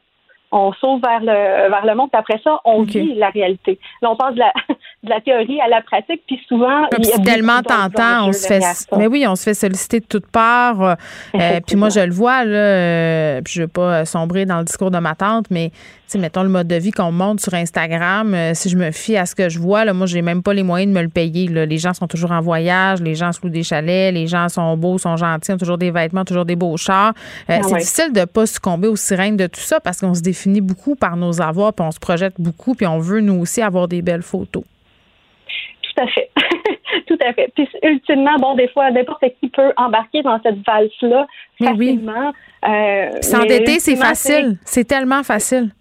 [0.52, 3.80] on sauve vers le vers le monde, puis après ça, on vit la réalité.
[4.02, 4.54] Là, on passe de la,
[5.08, 8.48] de la théorie à la pratique, puis souvent, il y a tellement tentant, on se
[8.48, 8.62] fait,
[8.98, 10.82] mais oui, on se fait solliciter de toutes parts.
[10.82, 10.96] Euh,
[11.36, 14.66] euh, puis moi, je le vois là, euh, puis je veux pas sombrer dans le
[14.66, 15.72] discours de ma tante, mais
[16.16, 19.36] mettons le mode de vie qu'on montre sur Instagram, si je me fie à ce
[19.36, 21.48] que je vois, là, moi, j'ai même pas les moyens de me le payer.
[21.48, 21.66] Là.
[21.66, 24.78] Les gens sont toujours en voyage, les gens se louent des chalets, les gens sont
[24.78, 27.14] beaux, sont gentils, ont toujours des vêtements, toujours des beaux chars.
[27.48, 30.62] Ah c'est difficile de pas succomber aux sirènes de tout ça parce qu'on se définit
[30.62, 33.88] beaucoup par nos avoirs, puis on se projette beaucoup, puis on veut nous aussi avoir
[33.88, 34.64] des belles photos.
[35.98, 36.30] Tout à fait.
[37.08, 37.52] Tout à fait.
[37.56, 41.28] Puis ultimement, bon, des fois, n'importe qui peut embarquer dans cette valse-là
[41.62, 42.34] facilement.
[42.68, 44.58] Euh, S'endetter, c'est facile.
[44.64, 45.72] C'est tellement facile.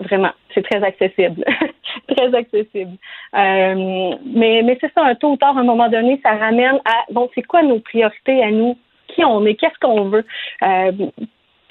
[0.00, 1.44] Vraiment, c'est très accessible.
[2.16, 2.96] très accessible.
[3.34, 6.80] Euh, mais mais c'est ça, un tôt ou tard, à un moment donné, ça ramène
[6.84, 8.76] à, bon, c'est quoi nos priorités à nous?
[9.08, 9.54] Qui on est?
[9.54, 10.24] Qu'est-ce qu'on veut?
[10.62, 10.92] Euh,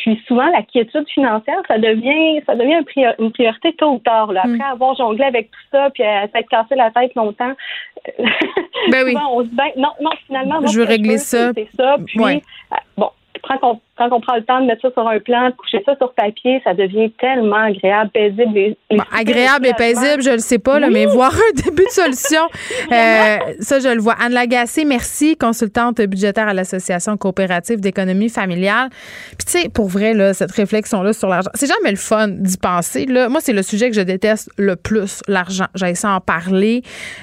[0.08, 2.80] puis souvent, la quiétude financière, ça devient, ça devient
[3.20, 4.32] une priorité tôt ou tard.
[4.32, 4.44] Là.
[4.46, 4.72] Après mm.
[4.72, 7.52] avoir jonglé avec tout ça, puis à s'être cassé la tête longtemps,
[8.90, 9.18] ben oui.
[9.32, 11.52] on se dit, ben, non, non, finalement, je veux régler ça.
[11.54, 11.98] C'est ça.
[12.06, 12.40] Puis, euh,
[12.98, 13.10] bon,
[13.44, 16.14] quand on, prend le temps de mettre ça sur un plan, de coucher ça sur
[16.14, 18.58] papier, ça devient tellement agréable, paisible.
[18.58, 18.78] Et,
[19.18, 22.42] agréable et paisible, je le sais pas, mais voir un début de solution,
[22.92, 24.16] euh, ça, je le vois.
[24.20, 28.90] Anne Lagacé, merci, consultante budgétaire à l'Association coopérative d'économie familiale.
[29.38, 32.58] Puis, tu sais, pour vrai, là, cette réflexion-là sur l'argent, c'est jamais le fun d'y
[32.58, 33.06] penser.
[33.06, 33.30] Là.
[33.30, 35.66] Moi, c'est le sujet que je déteste le plus, l'argent.
[35.76, 36.82] J'ai ça en parler,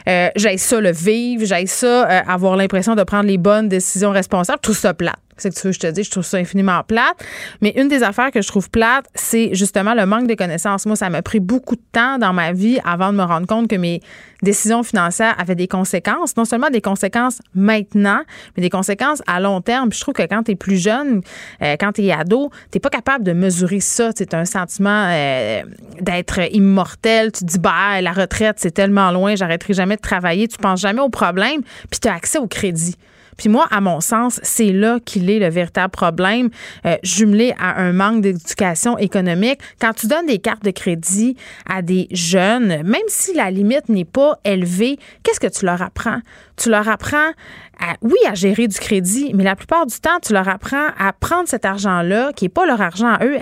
[0.08, 4.60] euh, ça le vivre, j'ai ça euh, avoir l'impression de prendre les bonnes décisions responsables.
[4.60, 5.24] Tout ça plate.
[5.37, 7.16] C'est que je te dis, je trouve ça infiniment plate.
[7.61, 10.87] Mais une des affaires que je trouve plate, c'est justement le manque de connaissances.
[10.87, 13.68] Moi, ça m'a pris beaucoup de temps dans ma vie avant de me rendre compte
[13.68, 14.01] que mes
[14.43, 16.37] décisions financières avaient des conséquences.
[16.37, 18.20] Non seulement des conséquences maintenant,
[18.57, 19.89] mais des conséquences à long terme.
[19.89, 21.22] Puis je trouve que quand tu es plus jeune,
[21.62, 24.11] euh, quand tu es ado, tu pas capable de mesurer ça.
[24.14, 25.62] C'est un sentiment euh,
[26.01, 27.32] d'être immortel.
[27.32, 30.47] Tu te dis, bah, la retraite, c'est tellement loin, j'arrêterai jamais de travailler.
[30.47, 32.97] Tu penses jamais au problème, puis tu as accès au crédit.
[33.37, 36.51] Puis moi, à mon sens, c'est là qu'il est le véritable problème,
[36.87, 39.61] euh, jumelé à un manque d'éducation économique.
[39.80, 41.37] Quand tu donnes des cartes de crédit
[41.68, 46.20] à des jeunes, même si la limite n'est pas élevée, qu'est-ce que tu leur apprends?
[46.57, 47.32] Tu leur apprends
[48.03, 51.49] oui, à gérer du crédit, mais la plupart du temps, tu leur apprends à prendre
[51.49, 53.37] cet argent-là, qui n'est pas leur argent à eux,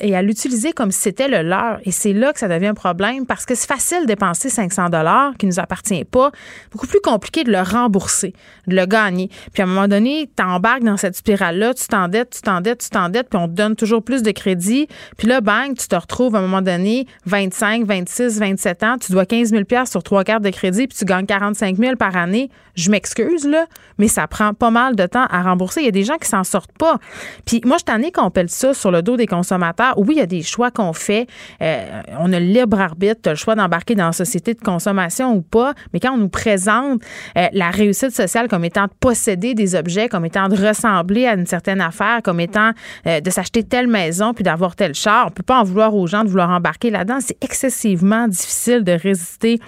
[0.00, 1.78] et à l'utiliser comme si c'était le leur.
[1.84, 4.88] Et c'est là que ça devient un problème parce que c'est facile de dépenser 500
[4.88, 6.30] dollars qui ne nous appartient pas.
[6.72, 8.34] Beaucoup plus compliqué de le rembourser,
[8.66, 9.30] de le gagner.
[9.52, 12.90] Puis à un moment donné, tu embarques dans cette spirale-là, tu t'endettes, tu t'endettes, tu
[12.90, 14.88] t'endettes, puis on te donne toujours plus de crédit.
[15.16, 19.12] Puis là, bang, tu te retrouves à un moment donné, 25, 26, 27 ans, tu
[19.12, 22.50] dois 15 000 sur trois cartes de crédit, puis tu gagnes 45 000 par année.
[22.74, 23.66] Je m'excuse, là,
[23.98, 25.80] mais ça prend pas mal de temps à rembourser.
[25.80, 26.98] Il y a des gens qui s'en sortent pas.
[27.44, 29.94] Puis moi, je t'en qu'on pèle ça sur le dos des consommateurs.
[29.96, 31.26] Oui, il y a des choix qu'on fait.
[31.60, 34.60] Euh, on a le libre arbitre, tu as le choix d'embarquer dans la société de
[34.60, 35.74] consommation ou pas.
[35.92, 37.02] Mais quand on nous présente
[37.36, 41.34] euh, la réussite sociale comme étant de posséder des objets, comme étant de ressembler à
[41.34, 42.70] une certaine affaire, comme étant
[43.06, 46.06] euh, de s'acheter telle maison puis d'avoir tel char, on peut pas en vouloir aux
[46.06, 47.18] gens de vouloir embarquer là-dedans.
[47.20, 49.58] C'est excessivement difficile de résister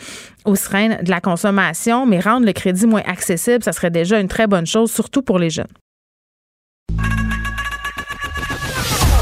[0.50, 4.28] aux sirènes de la consommation, mais rendre le crédit moins accessible, ça serait déjà une
[4.28, 5.66] très bonne chose, surtout pour les jeunes.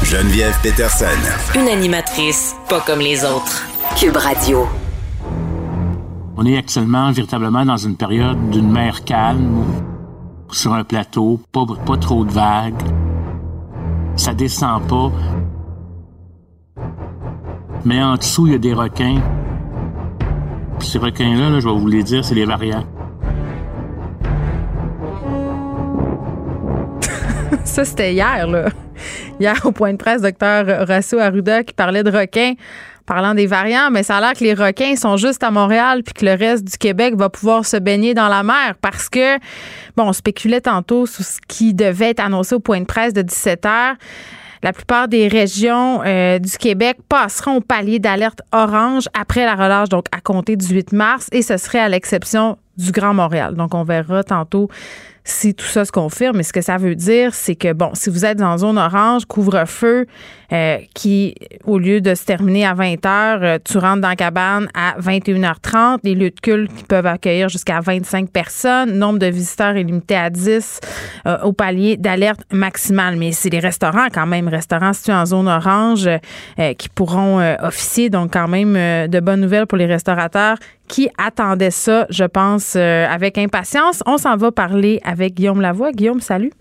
[0.03, 1.05] Geneviève Peterson.
[1.53, 3.67] Une animatrice pas comme les autres.
[3.95, 4.67] Cube Radio.
[6.35, 9.63] On est actuellement véritablement dans une période d'une mer calme,
[10.51, 12.81] sur un plateau, pas, pas trop de vagues.
[14.15, 15.11] Ça descend pas.
[17.85, 19.21] Mais en dessous, il y a des requins
[20.85, 22.85] ces requins-là, je vais vous les dire, c'est les variants.
[27.63, 28.69] Ça, c'était hier, là.
[29.39, 32.53] Hier, au point de presse, docteur Horacio Arruda qui parlait de requins
[33.09, 36.13] parlant des variants, mais ça a l'air que les requins sont juste à Montréal puis
[36.13, 39.37] que le reste du Québec va pouvoir se baigner dans la mer parce que,
[39.97, 43.23] bon, on spéculait tantôt sur ce qui devait être annoncé au point de presse de
[43.23, 43.95] 17 heures.
[44.61, 49.89] La plupart des régions euh, du Québec passeront au palier d'alerte orange après la relâche,
[49.89, 53.55] donc à compter du 8 mars, et ce serait à l'exception du Grand Montréal.
[53.55, 54.69] Donc, on verra tantôt
[55.23, 56.37] si tout ça se confirme.
[56.37, 59.25] Mais ce que ça veut dire, c'est que, bon, si vous êtes en zone orange,
[59.25, 60.07] couvre-feu,
[60.51, 61.35] euh, qui,
[61.65, 64.95] au lieu de se terminer à 20 heures, euh, tu rentres dans la cabane à
[64.99, 65.99] 21h30.
[66.03, 68.97] Les lieux de culte qui peuvent accueillir jusqu'à 25 personnes.
[68.97, 70.79] Nombre de visiteurs est limité à 10
[71.27, 73.15] euh, au palier d'alerte maximale.
[73.15, 76.09] Mais c'est les restaurants, quand même, restaurants situés en zone orange,
[76.77, 78.09] qui pourront officier.
[78.09, 78.73] Donc, quand même,
[79.07, 84.01] de bonnes nouvelles pour les restaurateurs qui attendaient ça, je pense, avec impatience.
[84.05, 85.91] On s'en va parler avec Guillaume Lavoie.
[85.91, 86.51] Guillaume, salut.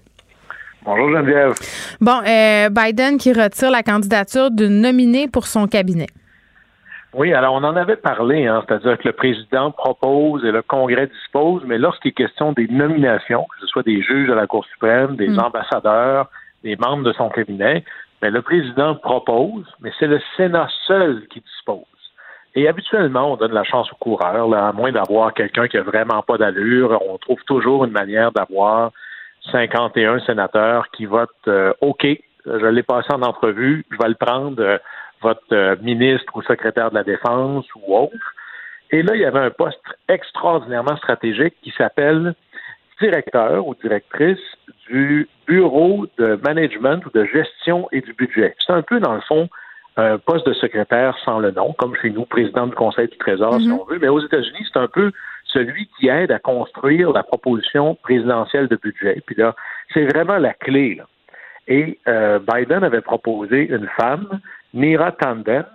[0.84, 1.54] Bonjour Geneviève.
[2.00, 6.06] Bon, euh, Biden qui retire la candidature de nominé pour son cabinet.
[7.14, 11.06] Oui, alors on en avait parlé, hein, c'est-à-dire que le président propose et le Congrès
[11.06, 14.64] dispose, mais lorsqu'il est question des nominations, que ce soit des juges de la Cour
[14.66, 15.40] suprême, des hmm.
[15.40, 16.30] ambassadeurs,
[16.62, 17.82] des membres de son cabinet,
[18.20, 21.84] mais le président propose, mais c'est le Sénat seul qui dispose.
[22.54, 26.22] Et habituellement, on donne la chance aux coureurs, à moins d'avoir quelqu'un qui a vraiment
[26.22, 28.92] pas d'allure, on trouve toujours une manière d'avoir
[29.50, 32.06] 51 sénateurs qui votent euh, OK.
[32.46, 33.84] Je l'ai passé en entrevue.
[33.90, 34.78] Je vais le prendre, euh,
[35.20, 38.34] votre euh, ministre ou secrétaire de la Défense ou autre.
[38.90, 42.34] Et là, il y avait un poste extraordinairement stratégique qui s'appelle
[43.00, 44.38] directeur ou directrice
[44.88, 48.54] du bureau de management ou de gestion et du budget.
[48.64, 49.48] C'est un peu, dans le fond,
[49.96, 53.60] un poste de secrétaire sans le nom, comme chez nous, président du Conseil du Trésor,
[53.60, 53.72] si mm-hmm.
[53.72, 53.98] on veut.
[54.00, 55.12] Mais aux États-Unis, c'est un peu
[55.48, 59.22] celui qui aide à construire la proposition présidentielle de budget.
[59.26, 59.54] Puis là,
[59.92, 60.94] c'est vraiment la clé.
[60.94, 61.04] Là.
[61.68, 64.40] Et euh, Biden avait proposé une femme,
[64.72, 65.66] Nira Tanden,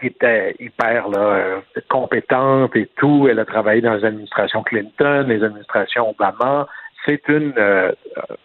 [0.00, 3.26] qui était hyper là, euh, compétente et tout.
[3.28, 6.68] Elle a travaillé dans les administrations Clinton, les administrations Obama.
[7.04, 7.92] c'est une euh,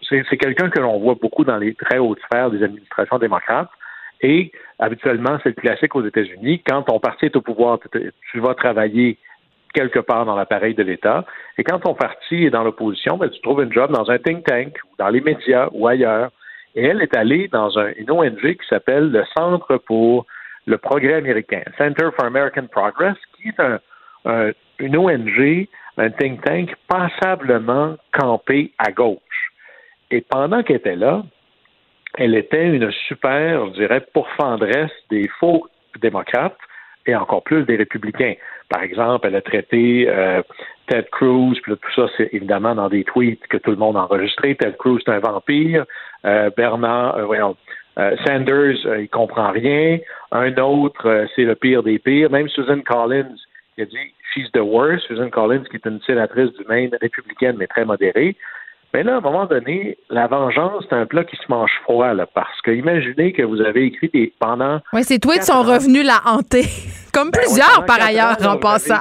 [0.08, 3.70] c'est quelqu'un que l'on voit beaucoup dans les très hautes sphères des administrations démocrates.
[4.20, 6.62] Et habituellement, c'est le classique aux États-Unis.
[6.66, 7.78] Quand ton parti est au pouvoir,
[8.30, 9.16] tu vas travailler
[9.72, 11.24] quelque part dans l'appareil de l'État.
[11.58, 14.44] Et quand ton parti est dans l'opposition, ben, tu trouves un job dans un think
[14.44, 16.30] tank ou dans les médias ou ailleurs.
[16.74, 20.26] Et elle est allée dans un, une ONG qui s'appelle le Centre pour
[20.66, 23.80] le progrès américain, Center for American Progress, qui est un,
[24.78, 29.52] une ONG, un think tank passablement campé à gauche.
[30.10, 31.22] Et pendant qu'elle était là,
[32.18, 35.68] elle était une super, je dirais, pourfendresse des faux
[36.00, 36.58] démocrates
[37.06, 38.34] et encore plus des républicains.
[38.68, 40.42] Par exemple, elle a traité euh,
[40.90, 44.00] Ted Cruz, puis tout ça, c'est évidemment dans des tweets que tout le monde a
[44.00, 44.56] enregistré.
[44.56, 45.84] Ted Cruz, c'est un vampire.
[46.24, 47.56] Euh, Bernard, euh, voyons,
[47.98, 49.98] euh, Sanders, il comprend rien.
[50.32, 52.30] Un autre, c'est le pire des pires.
[52.30, 53.36] Même Susan Collins,
[53.74, 55.06] qui a dit She's the worst.
[55.06, 58.36] Susan Collins, qui est une sénatrice du Maine républicaine, mais très modérée.
[58.92, 62.12] Mais là, à un moment donné, la vengeance, c'est un plat qui se mange froid,
[62.12, 64.80] là, parce que imaginez que vous avez écrit des pendant.
[64.92, 66.64] Oui, ces tweets sont revenus la hanter,
[67.14, 69.00] comme ben plusieurs par ailleurs en passant.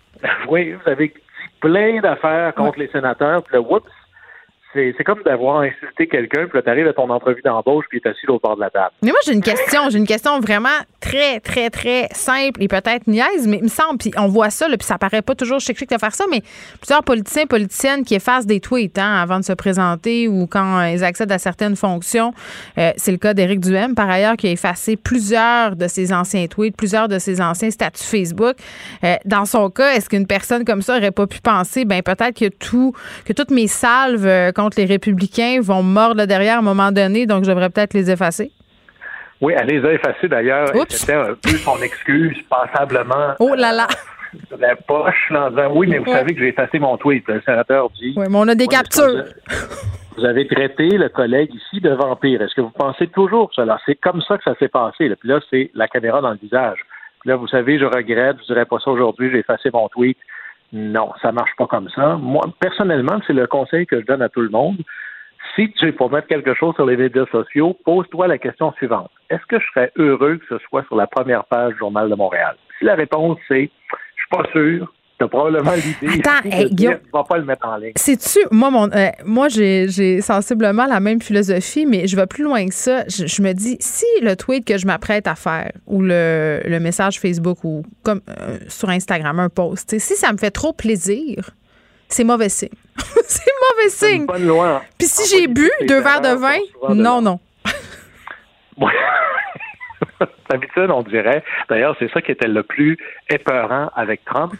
[0.48, 1.14] oui, vous avez dit
[1.60, 3.88] plein d'affaires contre les sénateurs, puis là, whoops,
[4.72, 8.26] c'est comme d'avoir insulté quelqu'un, puis là, t'arrives à ton entrevue d'embauche, puis est assis
[8.28, 8.92] au bord de la table.
[9.02, 9.90] Mais moi, j'ai une question.
[9.90, 10.68] J'ai une question vraiment
[11.00, 14.68] très, très, très simple et peut-être niaise, mais il me semble, puis on voit ça,
[14.68, 16.40] là, puis ça paraît pas toujours chic-chic de faire ça, mais
[16.80, 21.04] plusieurs politiciens, politiciennes qui effacent des tweets hein, avant de se présenter ou quand ils
[21.04, 22.32] accèdent à certaines fonctions.
[22.78, 26.46] Euh, c'est le cas d'Éric Duhem, par ailleurs, qui a effacé plusieurs de ses anciens
[26.46, 28.56] tweets, plusieurs de ses anciens statuts Facebook.
[29.04, 32.38] Euh, dans son cas, est-ce qu'une personne comme ça aurait pas pu penser, ben peut-être
[32.38, 32.92] que tout,
[33.24, 37.26] que toutes mes salves euh, contre les républicains vont mordre derrière à un moment donné,
[37.26, 38.52] donc je devrais peut-être les effacer?
[39.40, 40.68] Oui, elle les a effacés d'ailleurs.
[40.88, 43.34] C'était un peu son excuse, passablement.
[43.40, 43.88] Oh là là!
[44.52, 45.32] Euh, la poche,
[45.74, 47.24] oui, mais vous savez que j'ai effacé mon tweet.
[47.28, 48.14] Le sénateur dit.
[48.16, 49.24] Oui, mais on a des captures.
[50.16, 52.42] Vous avez traité le collègue ici de vampire.
[52.42, 53.78] Est-ce que vous pensez toujours cela?
[53.86, 55.10] C'est comme ça que ça s'est passé.
[55.18, 56.78] Puis là, c'est la caméra dans le visage.
[57.20, 60.18] Puis là, vous savez, je regrette, je dirais pas ça aujourd'hui, j'ai effacé mon tweet.
[60.72, 62.16] Non, ça marche pas comme ça.
[62.16, 64.78] Moi, personnellement, c'est le conseil que je donne à tout le monde.
[65.54, 69.10] Si tu pour mettre quelque chose sur les médias sociaux, pose-toi la question suivante.
[69.28, 72.14] Est-ce que je serais heureux que ce soit sur la première page du Journal de
[72.14, 72.56] Montréal?
[72.78, 73.70] Si la réponse c'est
[74.16, 74.92] je suis pas sûr,
[75.28, 76.20] probablement l'idée.
[76.20, 76.48] Attends,
[77.12, 77.92] va pas le mettre en ligne.
[77.96, 82.66] Sais-tu, moi, mon, euh, moi j'ai sensiblement la même philosophie, mais je vais plus loin
[82.66, 83.04] que ça.
[83.08, 87.20] Je, me dis, si le tweet que je m'apprête à faire ou le, le, message
[87.20, 91.50] Facebook ou comme euh, sur Instagram, un post, si ça me fait trop plaisir,
[92.08, 92.68] c'est mauvais signe.
[93.24, 94.26] c'est mauvais signe.
[94.98, 96.58] Puis si j'ai bu deux verres de vin,
[96.94, 97.40] non, non.
[100.50, 101.42] D'habitude, on dirait.
[101.68, 102.98] D'ailleurs, c'est ça qui était le plus
[103.30, 104.52] épeurant avec Trump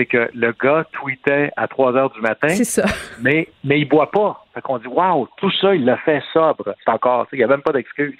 [0.00, 2.48] c'est que le gars tweetait à 3 heures du matin.
[2.48, 2.84] C'est ça.
[3.20, 4.46] Mais, mais il boit pas.
[4.54, 6.74] Fait qu'on dit, waouh, tout ça, il l'a fait sobre.
[6.82, 8.16] C'est encore, il n'y a même pas d'excuse.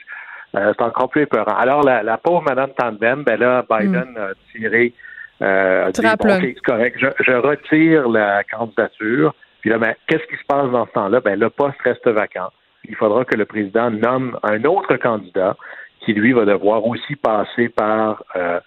[0.55, 1.57] Euh, c'est encore plus épeurant.
[1.57, 4.16] Alors, la, pauvre Madame Tandem, ben là, Biden mm.
[4.19, 4.93] a tiré,
[5.40, 9.35] euh, a dit, c'est correct, je, retire la candidature.
[9.62, 11.20] Puis là, ben, qu'est-ce qui se passe dans ce temps-là?
[11.20, 12.51] Ben, le poste reste vacant.
[12.85, 15.57] Il faudra que le président nomme un autre candidat
[16.01, 18.61] qui, lui, va devoir aussi passer par euh,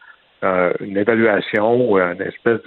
[0.43, 2.59] euh, une évaluation ou une espèce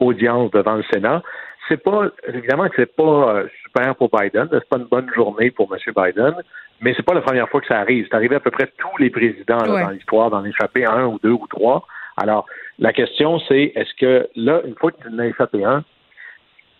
[0.00, 1.22] d'audience devant le Sénat.
[1.68, 5.50] C'est pas évidemment que c'est pas euh, super pour Biden, c'est pas une bonne journée
[5.50, 5.78] pour M.
[5.94, 6.34] Biden,
[6.80, 8.06] mais c'est pas la première fois que ça arrive.
[8.08, 11.30] C'est arrivé à peu près tous les présidents dans l'histoire d'en échapper un ou deux
[11.30, 11.86] ou trois.
[12.16, 12.46] Alors,
[12.78, 15.84] la question, c'est est-ce que là, une fois que tu en as échappé un,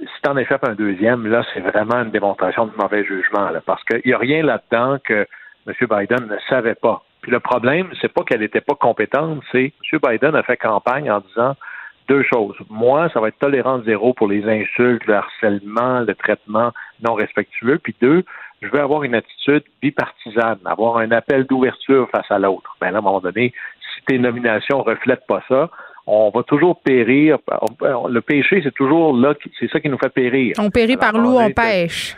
[0.00, 3.60] si tu en échappes un deuxième, là, c'est vraiment une démonstration de mauvais jugement, là,
[3.64, 5.26] parce qu'il n'y a rien là-dedans que
[5.66, 5.74] M.
[5.80, 7.02] Biden ne savait pas.
[7.20, 10.00] Puis le problème, c'est pas qu'elle n'était pas compétente, c'est M.
[10.02, 11.54] Biden a fait campagne en disant
[12.10, 12.56] deux choses.
[12.68, 16.72] Moi, ça va être tolérance zéro pour les insultes, le harcèlement, le traitement
[17.06, 17.78] non respectueux.
[17.78, 18.24] Puis deux,
[18.60, 22.76] je veux avoir une attitude bipartisane, avoir un appel d'ouverture face à l'autre.
[22.80, 23.54] Ben là, à un moment donné,
[23.94, 25.70] si tes nominations reflètent pas ça,
[26.06, 27.38] on va toujours périr.
[27.80, 30.54] Le péché, c'est toujours là, c'est ça qui nous fait périr.
[30.58, 32.16] On périt par l'eau, on pêche.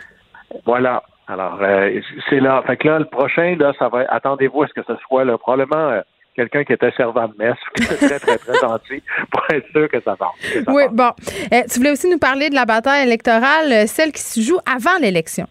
[0.65, 1.03] Voilà.
[1.27, 2.61] Alors, euh, c'est là.
[2.65, 4.05] Fait que là, le prochain, là, ça va.
[4.09, 6.01] Attendez-vous à ce que ce soit là, probablement euh,
[6.35, 9.89] quelqu'un qui était servant de messe, qui était très, très, très gentil, pour être sûr
[9.89, 10.31] que ça va.
[10.67, 11.11] Oui, bon.
[11.53, 14.97] Euh, tu voulais aussi nous parler de la bataille électorale, celle qui se joue avant
[14.99, 15.47] l'élection.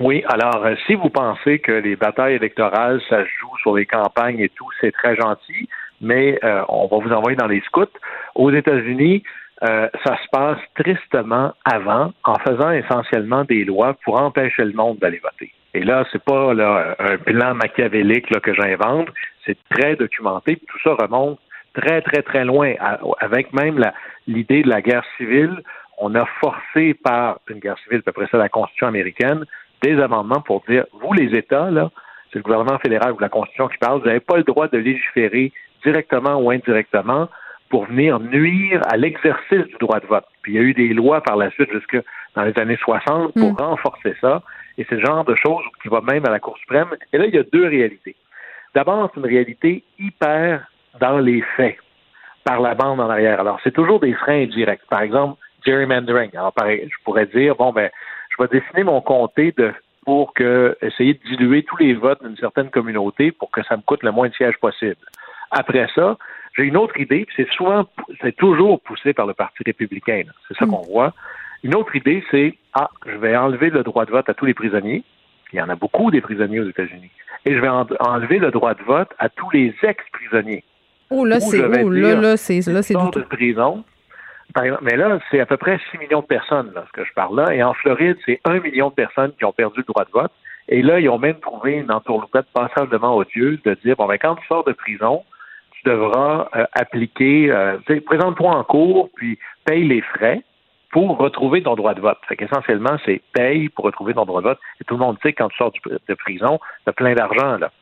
[0.00, 4.40] Oui, alors si vous pensez que les batailles électorales, ça se joue sur les campagnes
[4.40, 5.68] et tout, c'est très gentil,
[6.00, 7.86] mais on va vous envoyer dans les scouts.
[8.34, 9.22] Aux États-Unis,
[9.62, 14.98] euh, ça se passe tristement avant, en faisant essentiellement des lois pour empêcher le monde
[14.98, 15.52] d'aller voter.
[15.74, 19.08] Et là, c'est pas un plan machiavélique là, que j'invente,
[19.44, 20.56] c'est très documenté.
[20.56, 21.38] tout ça remonte
[21.74, 22.74] très, très, très loin,
[23.20, 23.80] avec même
[24.28, 25.60] l'idée de la guerre civile.
[25.98, 29.44] on a forcé par une guerre civile, à peu près ça la Constitution américaine,
[29.82, 31.90] des amendements pour dire, vous les États, là,
[32.32, 34.78] c'est le gouvernement fédéral ou la Constitution qui parle, vous n'avez pas le droit de
[34.78, 35.52] légiférer
[35.84, 37.28] directement ou indirectement
[37.68, 40.24] pour venir nuire à l'exercice du droit de vote.
[40.42, 42.00] Puis il y a eu des lois par la suite jusque
[42.34, 43.56] dans les années 60 pour mm.
[43.56, 44.42] renforcer ça.
[44.78, 46.88] Et c'est le genre de choses qui va même à la Cour suprême.
[47.12, 48.16] Et là, il y a deux réalités.
[48.74, 50.66] D'abord, c'est une réalité hyper
[51.00, 51.76] dans les faits,
[52.44, 53.40] par la bande en arrière.
[53.40, 54.86] Alors, c'est toujours des freins indirects.
[54.90, 56.30] Par exemple, gerrymandering.
[56.36, 57.90] Alors, pareil, je pourrais dire, bon, ben,
[58.30, 59.72] je vais dessiner mon comté de,
[60.04, 63.82] pour que, essayer de diluer tous les votes d'une certaine communauté pour que ça me
[63.82, 64.96] coûte le moins de sièges possible.
[65.50, 66.16] Après ça,
[66.56, 67.84] j'ai une autre idée, puis c'est souvent,
[68.20, 70.22] c'est toujours poussé par le Parti républicain.
[70.48, 70.70] C'est ça mm.
[70.70, 71.12] qu'on voit.
[71.64, 74.52] Une autre idée, c'est ah, je vais enlever le droit de vote à tous les
[74.52, 75.02] prisonniers.
[75.52, 77.10] Il y en a beaucoup des prisonniers aux États-Unis.
[77.46, 80.62] Et je vais enlever le droit de vote à tous les ex-prisonniers.
[81.10, 83.82] Oh là, c'est oh, là, là, c'est là, c'est de prison.
[84.82, 87.36] mais là, c'est à peu près 6 millions de personnes, là, ce que je parle
[87.36, 87.54] là.
[87.54, 90.32] Et en Floride, c'est 1 million de personnes qui ont perdu le droit de vote.
[90.68, 94.36] Et là, ils ont même trouvé une entourloupette passablement odieuse de dire, bon, ben, quand
[94.36, 95.22] tu sors de prison,
[95.72, 100.42] tu devras euh, appliquer, euh, présente-toi en cours, puis paye les frais
[100.94, 102.18] pour retrouver ton droit de vote.
[102.28, 104.60] Fait qu'essentiellement, c'est paye pour retrouver ton droit de vote.
[104.80, 107.58] Et tout le monde sait que quand tu sors de prison, tu as plein d'argent,
[107.58, 107.72] là.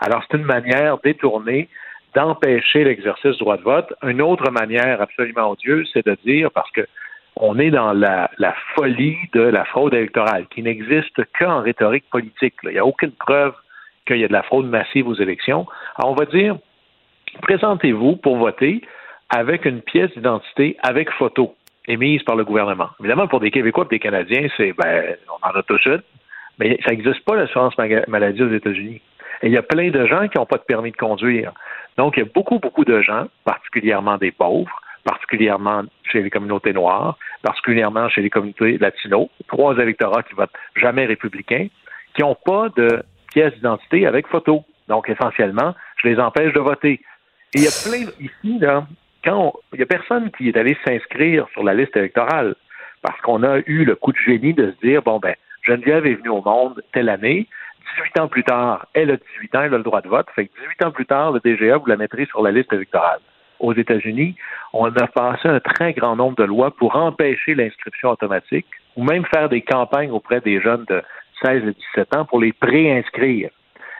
[0.00, 1.70] Alors, c'est une manière détournée
[2.14, 3.94] d'empêcher l'exercice du droit de vote.
[4.02, 6.86] Une autre manière absolument odieuse, c'est de dire, parce que
[7.36, 8.28] on est dans la,
[8.74, 12.54] folie de la fraude électorale, qui n'existe qu'en rhétorique politique.
[12.64, 13.54] Il n'y a aucune preuve
[14.06, 15.66] qu'il y a de la fraude massive aux élections.
[15.96, 16.58] Alors, on va dire,
[17.40, 18.82] présentez-vous pour voter
[19.30, 21.54] avec une pièce d'identité avec photo
[21.88, 22.90] émise par le gouvernement.
[23.00, 26.02] Évidemment, pour des Québécois et des Canadiens, c'est ben, on en a tous une,
[26.58, 27.76] mais ça n'existe pas l'assurance
[28.08, 29.00] maladie aux États-Unis.
[29.42, 31.52] Et il y a plein de gens qui n'ont pas de permis de conduire.
[31.96, 36.72] Donc, il y a beaucoup, beaucoup de gens, particulièrement des pauvres, particulièrement chez les communautés
[36.72, 41.68] noires, particulièrement chez les communautés latinos, trois électorats qui votent jamais républicains,
[42.14, 43.02] qui n'ont pas de
[43.32, 44.64] pièce d'identité avec photo.
[44.88, 47.00] Donc, essentiellement, je les empêche de voter.
[47.54, 48.86] Et il y a plein, ici, là,
[49.24, 52.54] quand il y a personne qui est allé s'inscrire sur la liste électorale
[53.02, 56.14] parce qu'on a eu le coup de génie de se dire bon ben Geneviève est
[56.14, 57.46] venue au monde telle année,
[57.96, 60.46] 18 ans plus tard, elle a 18 ans, elle a le droit de vote, fait
[60.46, 63.20] que 18 ans plus tard, le DGA, vous la mettrez sur la liste électorale.
[63.60, 64.36] Aux États-Unis,
[64.72, 68.66] on a passé un très grand nombre de lois pour empêcher l'inscription automatique
[68.96, 71.02] ou même faire des campagnes auprès des jeunes de
[71.44, 73.50] 16 et 17 ans pour les préinscrire.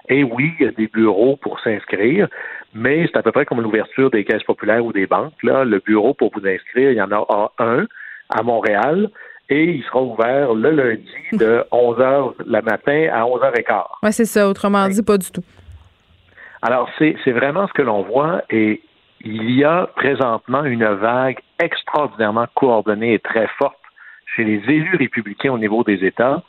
[0.08, 2.28] Et oui, il y a des bureaux pour s'inscrire,
[2.74, 5.42] mais c'est à peu près comme l'ouverture des caisses populaires ou des banques.
[5.42, 7.86] Là, le bureau pour vous inscrire, il y en a un
[8.28, 9.10] à Montréal
[9.48, 13.84] et il sera ouvert le lundi de 11h le matin à 11h15.
[14.02, 14.48] Oui, c'est ça.
[14.48, 15.44] Autrement dit, pas du tout.
[16.60, 18.82] Alors, c'est vraiment ce que l'on voit et
[19.24, 23.76] il y a présentement une vague extraordinairement coordonnée et très forte
[24.34, 26.42] chez les élus républicains au niveau des États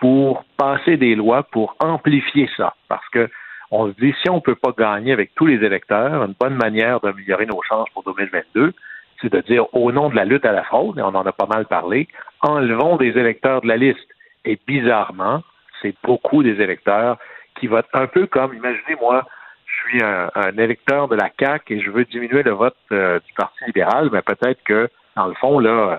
[0.00, 2.74] pour passer des lois pour amplifier ça.
[2.88, 3.28] Parce que
[3.70, 6.54] on se dit, si on ne peut pas gagner avec tous les électeurs, une bonne
[6.54, 8.72] manière d'améliorer nos chances pour 2022,
[9.20, 11.32] c'est de dire, au nom de la lutte à la fraude, et on en a
[11.32, 12.08] pas mal parlé,
[12.42, 14.08] enlevons des électeurs de la liste.
[14.44, 15.42] Et bizarrement,
[15.82, 17.18] c'est beaucoup des électeurs
[17.58, 19.26] qui votent un peu comme, imaginez-moi,
[19.66, 23.32] je suis un, électeur de la CAQ et je veux diminuer le vote euh, du
[23.34, 25.98] Parti libéral, mais peut-être que, dans le fond, là,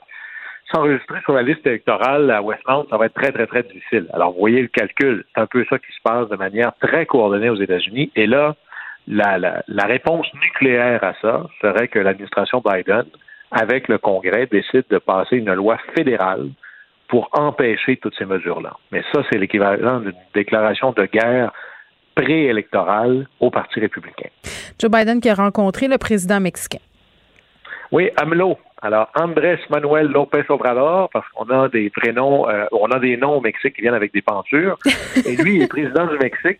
[0.72, 4.07] s'enregistrer sur la liste électorale à Westmount, ça va être très, très, très difficile.
[4.14, 5.26] Alors, vous voyez le calcul.
[5.34, 8.11] C'est un peu ça qui se passe de manière très coordonnée aux États-Unis.
[8.15, 8.56] Et là,
[9.07, 13.06] la, la, réponse nucléaire à ça serait que l'administration Biden,
[13.52, 16.49] avec le Congrès, décide de passer une loi fédérale
[17.07, 18.73] pour empêcher toutes ces mesures-là.
[18.91, 21.53] Mais ça, c'est l'équivalent d'une déclaration de guerre
[22.15, 24.30] préélectorale au Parti républicain.
[24.80, 26.80] Joe Biden qui a rencontré le président mexicain.
[27.91, 32.99] Oui, AMLO, alors, Andrés Manuel López Obrador, parce qu'on a des prénoms, euh, on a
[32.99, 34.77] des noms au Mexique qui viennent avec des pentures,
[35.26, 36.59] et lui est président du Mexique.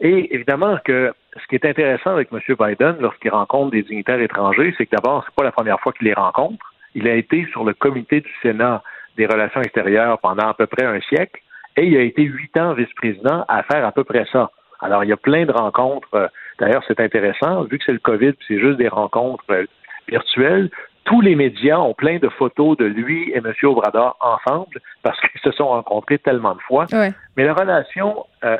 [0.00, 2.40] Et évidemment que ce qui est intéressant avec M.
[2.58, 6.06] Biden lorsqu'il rencontre des dignitaires étrangers, c'est que d'abord, c'est pas la première fois qu'il
[6.06, 6.74] les rencontre.
[6.94, 8.82] Il a été sur le comité du Sénat
[9.16, 11.40] des relations extérieures pendant à peu près un siècle,
[11.76, 14.50] et il a été huit ans vice-président à faire à peu près ça.
[14.80, 16.08] Alors, il y a plein de rencontres.
[16.14, 16.28] Euh,
[16.58, 19.44] d'ailleurs, c'est intéressant, vu que c'est le COVID, c'est juste des rencontres
[20.08, 20.70] virtuelles
[21.04, 23.52] tous les médias ont plein de photos de lui et M.
[23.64, 26.86] Obrador ensemble parce qu'ils se sont rencontrés tellement de fois.
[27.36, 28.56] Mais la relation euh,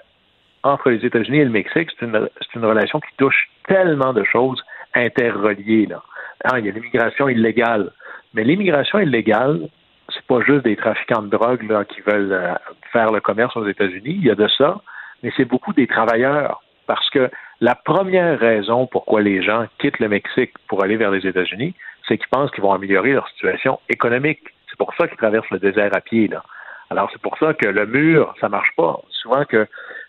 [0.63, 4.63] entre les États-Unis et le Mexique, c'est une, une, relation qui touche tellement de choses
[4.95, 5.87] interreliées.
[5.87, 6.03] Là.
[6.45, 7.91] Ah, il y a l'immigration illégale.
[8.35, 9.69] Mais l'immigration illégale,
[10.13, 12.55] c'est pas juste des trafiquants de drogue là, qui veulent euh,
[12.93, 14.17] faire le commerce aux États-Unis.
[14.19, 14.81] Il y a de ça,
[15.23, 16.63] mais c'est beaucoup des travailleurs.
[16.87, 17.31] Parce que
[17.61, 21.75] la première raison pourquoi les gens quittent le Mexique pour aller vers les États-Unis,
[22.07, 24.41] c'est qu'ils pensent qu'ils vont améliorer leur situation économique.
[24.69, 26.43] C'est pour ça qu'ils traversent le désert à pied, là.
[26.91, 29.01] Alors, c'est pour ça que le mur, ça marche pas.
[29.09, 29.67] Souvent que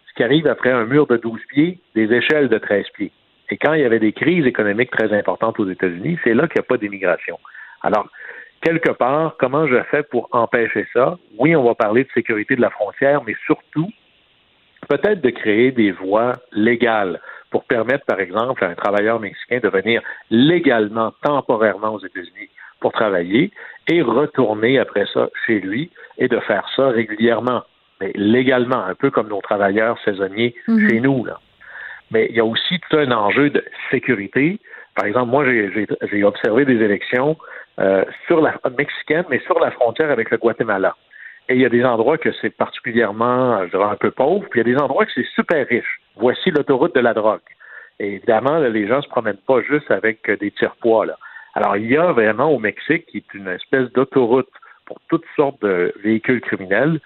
[0.07, 3.11] ce qui arrive après un mur de 12 pieds, des échelles de 13 pieds.
[3.49, 6.59] Et quand il y avait des crises économiques très importantes aux États-Unis, c'est là qu'il
[6.59, 7.39] n'y a pas d'immigration.
[7.81, 8.09] Alors,
[8.61, 11.17] quelque part, comment je fais pour empêcher ça?
[11.37, 13.89] Oui, on va parler de sécurité de la frontière, mais surtout,
[14.85, 17.19] peut-être de créer des voies légales
[17.51, 22.49] pour permettre, par exemple, à un travailleur mexicain de venir légalement, temporairement aux États-Unis
[22.79, 23.51] pour travailler
[23.87, 27.63] et retourner après ça chez lui et de faire ça régulièrement,
[28.01, 30.89] mais légalement, un peu comme nos travailleurs saisonniers mhm.
[30.89, 31.25] chez nous.
[31.25, 31.39] Là.
[32.11, 34.59] Mais il y a aussi tout un enjeu de sécurité.
[34.95, 37.37] Par exemple, moi, j'ai observé des élections
[37.79, 40.95] euh, sur la mexicaine, mais sur la frontière avec le Guatemala.
[41.47, 44.61] Et il y a des endroits que c'est particulièrement, je dirais, un peu pauvre, puis
[44.61, 46.01] il y a des endroits que c'est super riche.
[46.15, 47.41] Voici l'autoroute de la drogue.
[47.99, 51.05] Et évidemment, les gens se promènent pas juste avec des tire-poids.
[51.05, 51.17] Là.
[51.53, 54.49] Alors, il y a vraiment au Mexique, qui est une espèce d'autoroute
[54.85, 56.99] pour toutes sortes de véhicules criminels,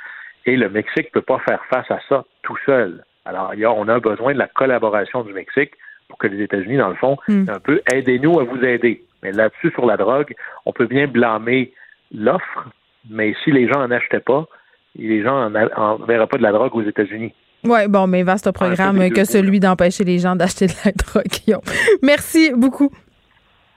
[0.46, 3.04] et le Mexique ne peut pas faire face à ça tout seul.
[3.26, 5.74] Alors, il y a, on a besoin de la collaboration du Mexique
[6.08, 7.46] pour que les États-Unis, dans le fond, hmm.
[7.50, 9.04] un peu aidez-nous à vous aider.
[9.22, 10.34] Mais là-dessus, sur la drogue,
[10.66, 11.72] on peut bien blâmer
[12.12, 12.70] l'offre,
[13.10, 14.48] mais si les gens n'en achetaient pas,
[14.96, 17.34] les gens n'en verraient pas de la drogue aux États-Unis.
[17.64, 21.62] Oui, bon, mais vaste programme que celui d'empêcher les gens d'acheter de la drogue.
[22.02, 22.90] Merci beaucoup.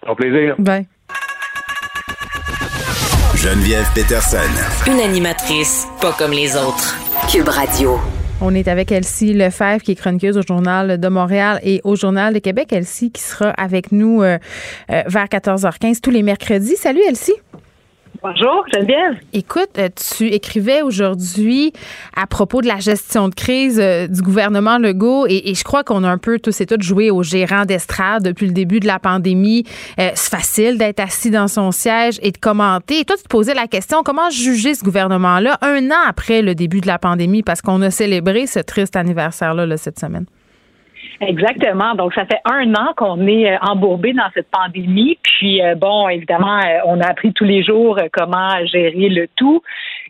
[0.07, 0.55] Au plaisir.
[0.59, 0.87] Bye.
[3.37, 4.39] Geneviève Peterson.
[4.87, 6.97] Une animatrice pas comme les autres.
[7.31, 7.99] Cube Radio.
[8.41, 12.35] On est avec Elsie Lefebvre, qui est chroniqueuse au Journal de Montréal et au Journal
[12.35, 12.73] de Québec.
[12.73, 14.39] Elsie qui sera avec nous euh,
[14.91, 16.77] euh, vers 14h15 tous les mercredis.
[16.77, 17.35] Salut Elsie.
[18.23, 19.19] Bonjour, Geneviève.
[19.33, 21.73] Écoute, euh, tu écrivais aujourd'hui
[22.15, 26.05] à propos de la gestion de crise euh, du gouvernement Legault et, je crois qu'on
[26.05, 29.01] a un peu tous et toutes joué au gérant d'estrade depuis le début de la
[29.01, 29.65] pandémie.
[29.99, 33.01] Euh, c'est facile d'être assis dans son siège et de commenter.
[33.01, 36.55] Et toi, tu te posais la question, comment juger ce gouvernement-là un an après le
[36.55, 37.43] début de la pandémie?
[37.43, 40.27] Parce qu'on a célébré ce triste anniversaire-là cette semaine?
[41.23, 41.95] Exactement.
[41.95, 45.19] Donc, ça fait un an qu'on est euh, embourbé dans cette pandémie.
[45.23, 49.63] Puis, euh, bon, évidemment, euh, on a appris tous les jours comment gérer le tout.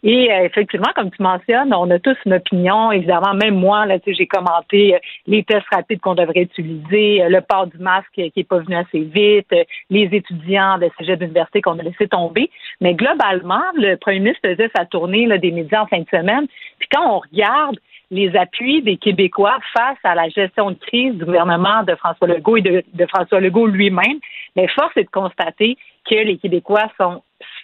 [0.05, 2.91] Et effectivement, comme tu mentionnes, on a tous une opinion.
[2.91, 4.97] Évidemment, même moi, là, j'ai commenté
[5.29, 8.99] les tests rapides qu'on devrait utiliser, le port du masque qui n'est pas venu assez
[8.99, 9.55] vite,
[9.91, 12.51] les étudiants de cégep d'université qu'on a laissé tomber.
[12.81, 16.49] Mais globalement, le premier ministre faisait sa tournée des médias en fin de semaine.
[16.81, 17.79] Puis quand on regarde
[18.13, 22.59] les appuis des Québécois face à la gestion de crise du gouvernement de François Legault
[22.59, 24.19] et de, François Legault lui-même,
[24.55, 25.79] mais force est de constater
[26.09, 27.23] que les Québécois sont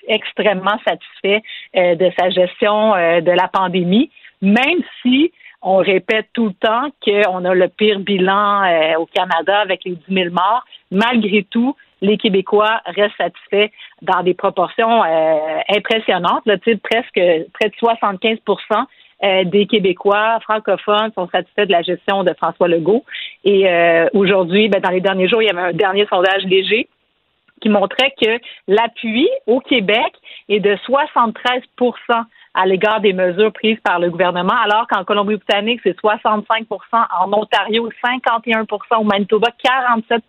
[0.09, 1.45] extrêmement satisfaits
[1.77, 4.11] euh, de sa gestion euh, de la pandémie,
[4.41, 5.31] même si
[5.61, 9.97] on répète tout le temps qu'on a le pire bilan euh, au Canada avec les
[10.09, 10.65] 10 000 morts.
[10.91, 13.71] Malgré tout, les Québécois restent satisfaits
[14.01, 15.03] dans des proportions
[15.69, 17.21] impressionnantes, là, presque
[17.53, 18.39] près de 75
[19.25, 23.05] euh, des Québécois francophones sont satisfaits de la gestion de François Legault.
[23.45, 26.89] Et euh, aujourd'hui, ben, dans les derniers jours, il y avait un dernier sondage léger
[27.61, 28.39] qui montrait que
[28.69, 30.13] l'appui au Québec
[30.49, 31.63] est de 73%
[32.55, 37.89] à l'égard des mesures prises par le gouvernement, alors qu'en Colombie-Britannique, c'est 65% en Ontario,
[38.05, 38.67] 51%
[38.99, 40.21] au Manitoba, 47%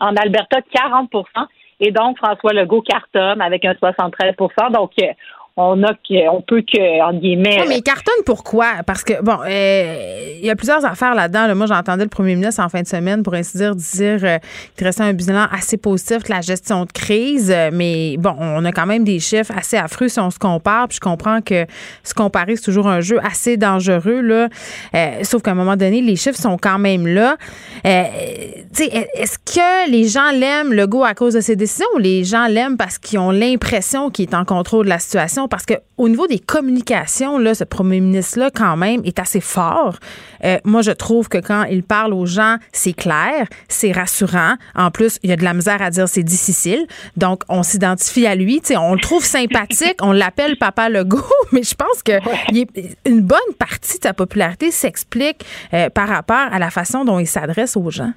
[0.00, 1.46] en Alberta, 40%
[1.82, 5.06] et donc François Legault cartonne avec un 73% Donc, euh,
[5.56, 7.64] on a que, on peut que, en guillemets.
[7.68, 8.82] mais cartonne pourquoi?
[8.86, 11.54] Parce que, bon, euh, il y a plusieurs affaires là-dedans.
[11.54, 14.38] Moi, j'entendais le premier ministre en fin de semaine, pour ainsi dire, dire euh,
[14.76, 17.54] qu'il restait un bilan assez positif que la gestion de crise.
[17.72, 20.88] mais bon, on a quand même des chiffres assez affreux si on se compare.
[20.88, 21.66] Puis je comprends que
[22.02, 24.48] se comparer, c'est toujours un jeu assez dangereux, là.
[24.94, 27.36] Euh, sauf qu'à un moment donné, les chiffres sont quand même là.
[27.84, 32.76] est-ce que les gens l'aiment, le à cause de ses décisions ou les gens l'aiment
[32.76, 35.41] parce qu'ils ont l'impression qu'il est en contrôle de la situation?
[35.48, 39.96] Parce que au niveau des communications, là, ce premier ministre-là, quand même, est assez fort.
[40.44, 44.54] Euh, moi, je trouve que quand il parle aux gens, c'est clair, c'est rassurant.
[44.74, 46.86] En plus, il y a de la misère à dire c'est difficile.
[47.16, 48.60] Donc, on s'identifie à lui.
[48.76, 52.12] on le trouve sympathique, on l'appelle Papa Legault, mais je pense que
[53.08, 55.44] une bonne partie de sa popularité s'explique
[55.74, 58.12] euh, par rapport à la façon dont il s'adresse aux gens.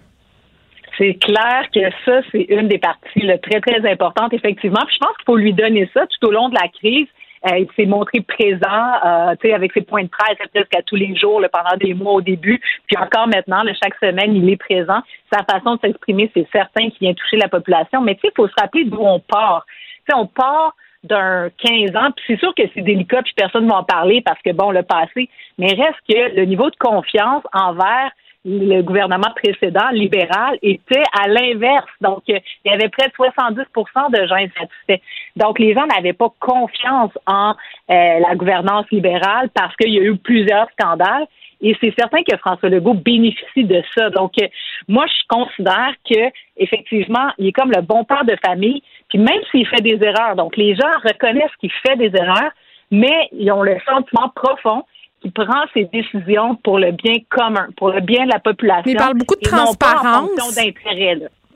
[0.97, 4.79] C'est clair que ça, c'est une des parties très, très importantes, effectivement.
[4.85, 7.07] Puis je pense qu'il faut lui donner ça tout au long de la crise.
[7.47, 11.15] Euh, il s'est montré présent, euh, avec ses points de presse presque à tous les
[11.15, 15.01] jours pendant des mois au début, puis encore maintenant, chaque semaine, il est présent.
[15.31, 18.53] Sa façon de s'exprimer, c'est certain qu'il vient toucher la population, mais il faut se
[18.59, 19.65] rappeler d'où on part.
[20.09, 23.69] sais, on part d'un 15 ans, puis c'est sûr que c'est délicat, puis personne ne
[23.69, 27.43] va en parler parce que, bon, le passé, mais reste que le niveau de confiance
[27.53, 28.11] envers
[28.45, 31.89] le gouvernement précédent, libéral, était à l'inverse.
[31.99, 35.03] Donc, il y avait près de 70% de gens insatisfaits.
[35.35, 37.55] Donc, les gens n'avaient pas confiance en
[37.89, 41.25] euh, la gouvernance libérale parce qu'il y a eu plusieurs scandales.
[41.61, 44.11] Et c'est certain que François Legault bénéficie de ça.
[44.11, 44.47] Donc, euh,
[44.87, 48.83] moi, je considère que effectivement, il est comme le bon père de famille.
[49.09, 52.51] Puis même s'il fait des erreurs, donc les gens reconnaissent qu'il fait des erreurs,
[52.91, 54.83] mais ils ont le sentiment profond
[55.25, 58.83] qu'il prend ses décisions pour le bien commun, pour le bien de la population.
[58.85, 60.29] Mais il parle beaucoup de transparence.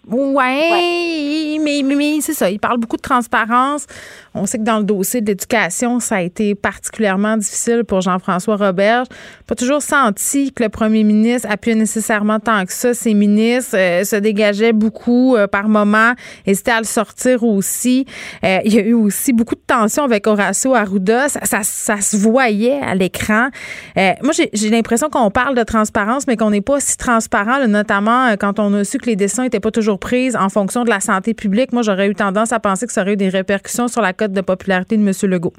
[0.07, 2.49] Ouais, mais, mais, c'est ça.
[2.49, 3.85] Il parle beaucoup de transparence.
[4.33, 8.55] On sait que dans le dossier de l'éducation, ça a été particulièrement difficile pour Jean-François
[8.55, 9.03] Robert.
[9.47, 12.93] Pas toujours senti que le premier ministre appuyait nécessairement tant que ça.
[12.93, 16.13] Ses ministres euh, se dégageaient beaucoup euh, par moment,
[16.45, 18.05] hésitaient à le sortir aussi.
[18.43, 21.29] Euh, il y a eu aussi beaucoup de tensions avec Horacio Arruda.
[21.29, 23.49] Ça, ça, se voyait à l'écran.
[23.95, 28.59] moi, j'ai l'impression qu'on parle de transparence, mais qu'on n'est pas si transparent, notamment quand
[28.59, 31.33] on a su que les décisions n'étaient pas toujours prises en fonction de la santé
[31.33, 31.73] publique.
[31.73, 34.31] Moi, j'aurais eu tendance à penser que ça aurait eu des répercussions sur la cote
[34.31, 35.11] de popularité de M.
[35.31, 35.53] Legault.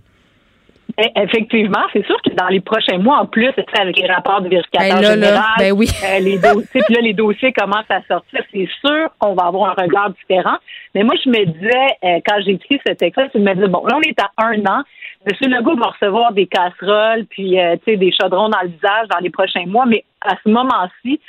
[0.98, 3.48] Eh, effectivement, c'est sûr que dans les prochains mois, en plus,
[3.78, 5.89] avec les rapports de vérificateur ben général, ben oui.
[6.05, 9.70] Euh, les dossiers, puis là, les dossiers commencent à sortir, c'est sûr qu'on va avoir
[9.70, 10.57] un regard différent.
[10.94, 13.85] Mais moi, je me disais, euh, quand j'ai écrit ce texte-là, je me disais, bon,
[13.86, 14.82] là, on est à un an.
[15.27, 15.51] M.
[15.51, 19.19] Legault va recevoir des casseroles, puis, euh, tu sais, des chaudrons dans le visage dans
[19.20, 21.20] les prochains mois, mais à ce moment-ci,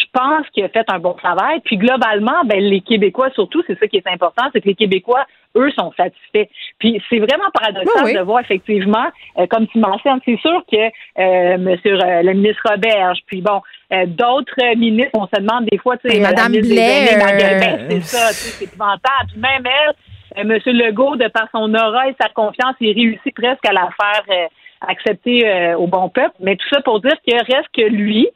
[0.00, 1.60] je pense qu'il a fait un bon travail.
[1.64, 5.24] Puis globalement, ben, les Québécois, surtout, c'est ça qui est important, c'est que les Québécois,
[5.56, 6.50] eux, sont satisfaits.
[6.78, 9.06] Puis c'est vraiment paradoxal de voir effectivement,
[9.38, 13.60] euh, comme tu mentionnes, c'est sûr que euh, Monsieur euh, le ministre Roberge, puis bon,
[13.92, 18.32] euh, d'autres ministres, on se demande des fois, tu sais, Madame Blais, ben, c'est ça,
[18.32, 19.30] c'est épouvantable.
[19.32, 23.64] Puis même elle, Monsieur Legault, de par son aura et sa confiance, il réussit presque
[23.66, 24.48] à la faire
[24.86, 26.34] accepter au bon peuple.
[26.40, 28.28] Mais tout ça pour dire qu'il reste que lui,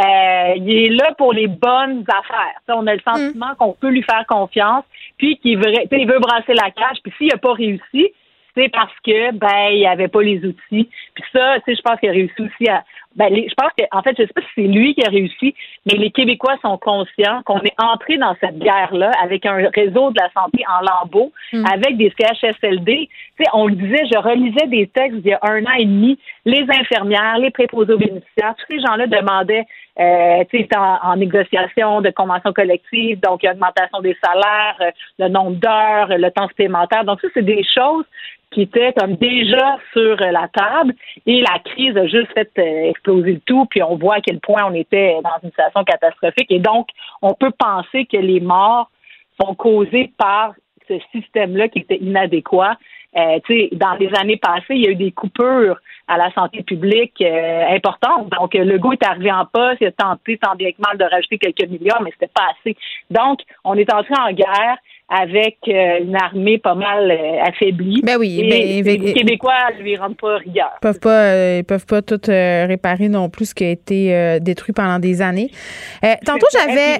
[0.00, 2.58] euh, il est là pour les bonnes affaires.
[2.68, 3.56] on a le sentiment mm.
[3.56, 4.84] qu'on peut lui faire confiance,
[5.18, 6.98] puis qu'il veut, il veut brasser la cage.
[7.02, 8.12] Puis s'il n'a pas réussi,
[8.56, 10.88] c'est parce que ben il avait pas les outils.
[11.14, 12.84] Puis ça, tu sais, je pense qu'il a réussi aussi à.
[13.16, 15.54] Ben, je pense que en fait, je sais pas si c'est lui qui a réussi,
[15.86, 20.20] mais les Québécois sont conscients qu'on est entré dans cette guerre-là avec un réseau de
[20.20, 21.64] la santé en lambeaux, mm.
[21.66, 23.08] avec des CHSLD.
[23.36, 25.84] Tu sais, on le disait, je relisais des textes il y a un an et
[25.84, 29.64] demi, les infirmières, les préposés aux bénéficiaires, tous ces gens-là demandaient
[30.00, 30.42] euh,
[30.76, 36.30] en, en, négociation de convention collective, donc augmentation des salaires, euh, le nombre d'heures, le
[36.30, 37.04] temps supplémentaire.
[37.04, 38.04] Donc ça, c'est des choses
[38.50, 40.94] qui étaient comme déjà sur la table
[41.26, 42.90] et la crise a juste fait euh,
[43.46, 46.50] tout, puis on voit à quel point on était dans une situation catastrophique.
[46.50, 46.88] Et donc,
[47.22, 48.90] on peut penser que les morts
[49.40, 50.54] sont causées par
[50.88, 52.76] ce système-là qui était inadéquat.
[53.16, 53.38] Euh,
[53.72, 55.78] dans les années passées, il y a eu des coupures
[56.08, 58.28] à la santé publique euh, importantes.
[58.38, 61.04] Donc, le goût est arrivé en poste, il a tenté tant bien que mal de
[61.04, 62.76] rajouter quelques milliards, mais c'était pas assez.
[63.10, 64.78] Donc, on est entré en guerre
[65.08, 68.00] avec euh, une armée pas mal euh, affaiblie.
[68.02, 70.70] Ben oui, et ben, les Québécois lui rendent pas rigueur.
[70.76, 74.38] Ils peuvent pas, euh, ils peuvent pas tout réparer non plus ce qui a été
[74.40, 75.50] détruit pendant des années.
[76.24, 76.96] tantôt j'avais,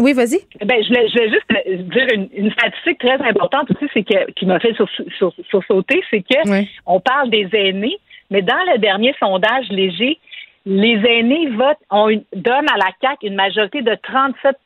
[0.00, 0.40] oui, vas-y.
[0.64, 4.46] Ben je voulais, je voulais juste dire une, statistique très importante aussi, c'est que qui
[4.46, 7.96] m'a fait sur, sur, sauter, c'est que on parle des aînés,
[8.30, 10.18] mais dans le dernier sondage léger,
[10.66, 14.56] les aînés votent, on donne à la CAC une majorité de 37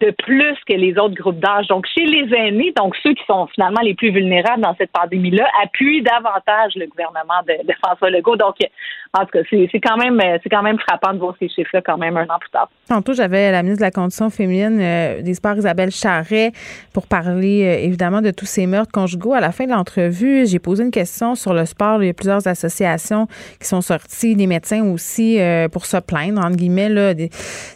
[0.00, 1.66] de plus que les autres groupes d'âge.
[1.68, 5.46] Donc, chez les aînés, donc ceux qui sont finalement les plus vulnérables dans cette pandémie-là,
[5.62, 8.36] appuient davantage le gouvernement de, François Legault.
[8.36, 8.56] Donc,
[9.14, 11.98] en tout cas, c'est quand même c'est quand même frappant de voir ces chiffres-là quand
[11.98, 12.68] même un an plus tard.
[12.88, 16.52] Tantôt, j'avais la ministre de la Condition féminine euh, des Sports, Isabelle Charret,
[16.92, 19.34] pour parler euh, évidemment de tous ces meurtres conjugaux.
[19.34, 22.02] À la fin de l'entrevue, j'ai posé une question sur le sport.
[22.02, 23.26] Il y a plusieurs associations
[23.60, 27.30] qui sont sorties, des médecins aussi, euh, pour se plaindre, entre guillemets, là, des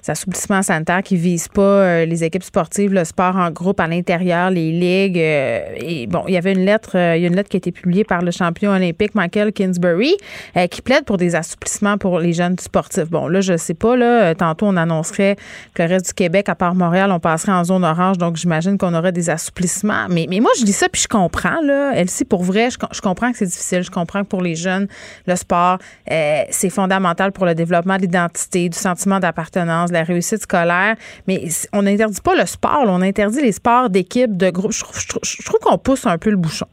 [0.08, 4.72] assouplissements sanitaires qui visent pas les équipes sportives, le sport en groupe à l'intérieur, les
[4.72, 5.18] ligues.
[5.18, 7.56] Euh, et bon, il y avait une lettre, euh, il y a une lettre qui
[7.56, 10.14] a été publiée par le champion olympique Michael Kingsbury
[10.56, 13.10] euh, qui plaide pour des assouplissements pour les jeunes sportifs.
[13.10, 15.36] Bon, là, je sais pas, là, tantôt on annoncerait
[15.74, 18.78] que le reste du Québec, à part Montréal, on passerait en zone orange, donc j'imagine
[18.78, 20.06] qu'on aurait des assouplissements.
[20.08, 21.92] Mais, mais moi, je dis ça, puis je comprends, là.
[21.94, 23.82] Elsie, pour vrai, je, je comprends que c'est difficile.
[23.82, 24.86] Je comprends que pour les jeunes,
[25.26, 30.42] le sport, c'est fondamental pour le développement de l'identité, du sentiment d'appartenance, de la réussite
[30.42, 30.96] scolaire.
[31.26, 34.72] Mais on a interdit pas le sport, on interdit les sports d'équipe, de groupe.
[34.72, 36.66] Je, trouve qu'on pousse un peu le bouchon.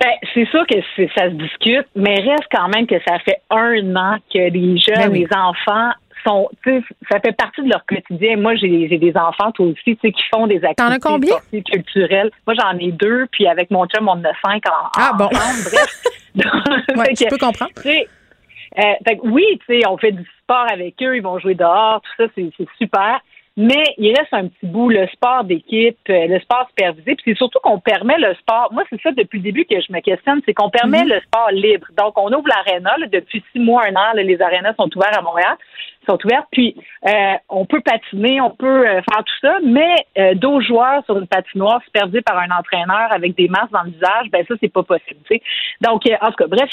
[0.00, 0.76] Ben, c'est sûr que
[1.14, 5.10] ça se discute, mais reste quand même que ça fait un an que les jeunes,
[5.10, 5.92] ben les enfants
[6.24, 6.48] sont,
[7.10, 8.36] ça fait partie de leur quotidien.
[8.36, 12.30] Moi, j'ai des enfants, toi aussi, qui font des activités culturelles.
[12.46, 15.28] Moi, j'en ai deux, puis avec mon chum, on en a cinq en, ah, bon?
[15.28, 16.02] bref.
[16.96, 17.72] ouais, tu peux comprendre.
[17.76, 18.08] fait
[19.24, 22.30] oui, tu sais, on fait du sport avec eux, ils vont jouer dehors, tout ça,
[22.34, 23.20] c'est super.
[23.56, 27.36] Mais il reste un petit bout, le sport d'équipe, euh, le sport supervisé, puis c'est
[27.36, 28.68] surtout qu'on permet le sport.
[28.72, 31.10] Moi, c'est ça depuis le début que je me questionne, c'est qu'on permet mhm.
[31.10, 31.86] le sport libre.
[31.98, 35.56] Donc, on ouvre l'aréna depuis six mois, un an, les arénas sont ouvertes à Montréal,
[36.08, 40.34] sont ouvertes, puis euh, on peut patiner, on peut euh, faire tout ça, mais euh,
[40.34, 44.30] d'autres joueurs sur une patinoire supervisée par un entraîneur avec des masques dans le visage,
[44.30, 45.20] ben ça, c'est pas possible.
[45.80, 46.70] Donc, en tout cas, bref,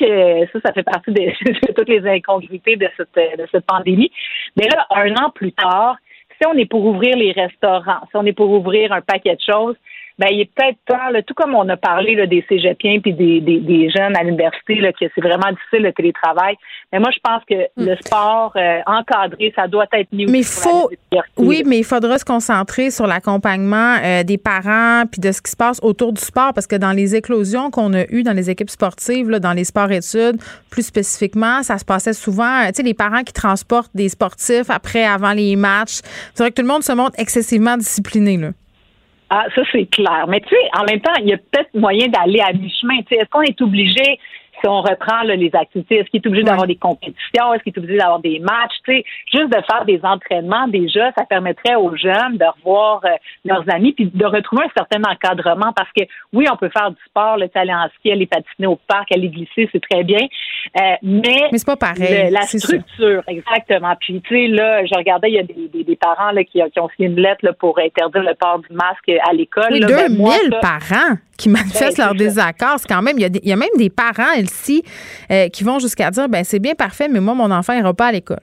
[0.54, 1.22] ça, ça fait partie de,
[1.68, 4.12] de toutes les incongruités de cette, de cette pandémie.
[4.56, 5.98] Mais là, un an plus tard,
[6.38, 9.42] si on est pour ouvrir les restaurants, si on est pour ouvrir un paquet de
[9.42, 9.76] choses,
[10.20, 13.40] ben il est peut-être temps, tout comme on a parlé là, des cégepiens puis des,
[13.40, 16.56] des, des jeunes à l'université, là, que c'est vraiment difficile le télétravail.
[16.92, 17.90] Mais moi, je pense que hmm.
[17.90, 20.28] le sport euh, encadré, ça doit être mieux.
[20.30, 20.90] Mais faut,
[21.38, 25.52] oui, mais il faudra se concentrer sur l'accompagnement euh, des parents puis de ce qui
[25.52, 28.50] se passe autour du sport, parce que dans les éclosions qu'on a eues dans les
[28.50, 30.38] équipes sportives, là, dans les sports-études,
[30.72, 34.70] plus spécifiquement, ça se passait souvent, euh, tu sais, les parents qui transportent des sportifs
[34.70, 36.00] après, avant les matchs.
[36.34, 38.50] C'est vrai que tout le monde se montre excessivement discipliné, là.
[39.30, 40.26] Ah, ça, c'est clair.
[40.28, 43.00] Mais tu sais, en même temps, il y a peut-être moyen d'aller à mi-chemin.
[43.00, 44.20] Tu sais, est-ce qu'on est obligé
[44.60, 47.80] si on reprend les activités, est-ce qu'il est obligé d'avoir des compétitions, est-ce qu'il est
[47.80, 51.96] obligé d'avoir des matchs, tu sais, juste de faire des entraînements déjà, ça permettrait aux
[51.96, 53.10] jeunes de revoir euh,
[53.46, 56.04] leurs amis puis de retrouver un certain encadrement parce que
[56.34, 59.30] oui, on peut faire du sport, le aller en ski, aller patiner au parc, aller
[59.30, 62.30] glisser, c'est très bien, euh, mais, mais c'est pas pareil.
[62.30, 63.96] la structure, exactement.
[64.00, 66.80] Puis tu sais là, je regardais, il y a des, des, parents là qui, qui,
[66.80, 69.72] ont signé une lettre là, pour interdire le port du masque à l'école.
[69.72, 72.76] Oui, 2000 parents qui manifestent ben, leur désaccord.
[72.78, 74.34] C'est quand même, il y, a il y a même des parents,
[75.32, 78.08] euh, qui vont jusqu'à dire ben c'est bien parfait, mais moi, mon enfant n'ira pas
[78.08, 78.42] à l'école.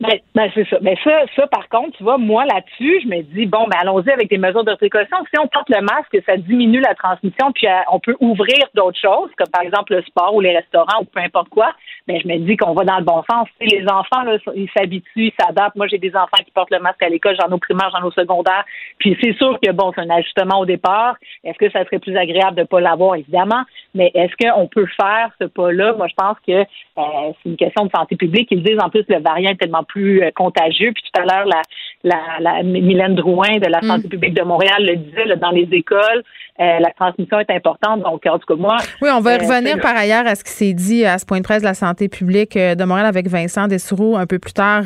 [0.00, 0.78] Ben, ben c'est ça.
[0.80, 4.10] Ben ça, ça, par contre, tu vois, moi là-dessus, je me dis bon, ben allons-y
[4.10, 5.16] avec des mesures de précaution.
[5.28, 8.98] Si on porte le masque, ça diminue la transmission, puis euh, on peut ouvrir d'autres
[9.00, 11.72] choses, comme par exemple le sport ou les restaurants ou peu importe quoi.
[12.06, 13.48] Ben je me dis qu'on va dans le bon sens.
[13.60, 15.74] les enfants, là, ils s'habituent, ils s'adaptent.
[15.74, 18.04] Moi, j'ai des enfants qui portent le masque à l'école, j'en ai au primaire, j'en
[18.04, 18.64] ai au secondaire.
[18.98, 21.16] Puis c'est sûr que bon, c'est un ajustement au départ.
[21.42, 23.64] Est-ce que ça serait plus agréable de pas l'avoir, évidemment,
[23.96, 25.94] mais est-ce qu'on peut faire ce pas-là?
[25.94, 28.46] Moi, je pense que euh, c'est une question de santé publique.
[28.52, 30.92] Ils disent en plus le variant est tellement plus euh, contagieux.
[30.92, 31.62] Puis tout à l'heure, la,
[32.04, 34.10] la, la, Mylène Drouin de la santé mm.
[34.10, 36.22] publique de Montréal le disait, dans les écoles,
[36.60, 38.02] euh, la transmission est importante.
[38.02, 38.76] Donc, en tout cas, moi.
[39.02, 41.38] Oui, on va euh, revenir par ailleurs à ce qui s'est dit à ce point
[41.38, 44.84] de presse de la santé publique de Montréal avec Vincent Dessoureau un peu plus tard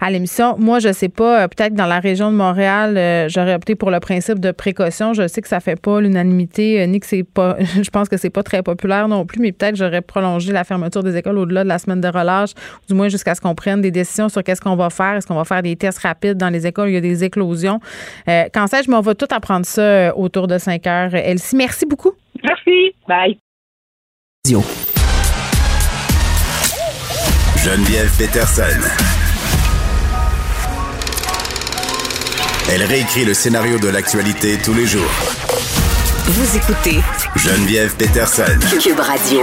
[0.00, 0.56] à l'émission.
[0.58, 4.38] Moi, je sais pas, peut-être dans la région de Montréal, j'aurais opté pour le principe
[4.38, 5.12] de précaution.
[5.12, 8.30] Je sais que ça fait pas l'unanimité, ni que c'est pas, je pense que c'est
[8.30, 11.68] pas très populaire non plus, mais peut-être j'aurais prolongé la fermeture des écoles au-delà de
[11.68, 12.50] la semaine de relâche,
[12.88, 15.14] du moins jusqu'à ce qu'on prenne des décisions sur qu'est-ce qu'on va faire.
[15.14, 16.90] Est-ce qu'on va faire des tests rapides dans les écoles?
[16.90, 17.80] Il y a des éclosions.
[18.28, 21.14] Euh, quand sais-je, mais on va tout apprendre ça euh, autour de 5 heures.
[21.14, 22.12] Elsie, merci beaucoup.
[22.42, 22.94] Merci.
[23.08, 23.38] Bye.
[27.64, 28.80] Geneviève Peterson.
[32.70, 35.10] Elle réécrit le scénario de l'actualité tous les jours.
[36.26, 37.00] Vous écoutez
[37.36, 38.58] Geneviève Peterson.
[38.80, 39.42] Cube Radio.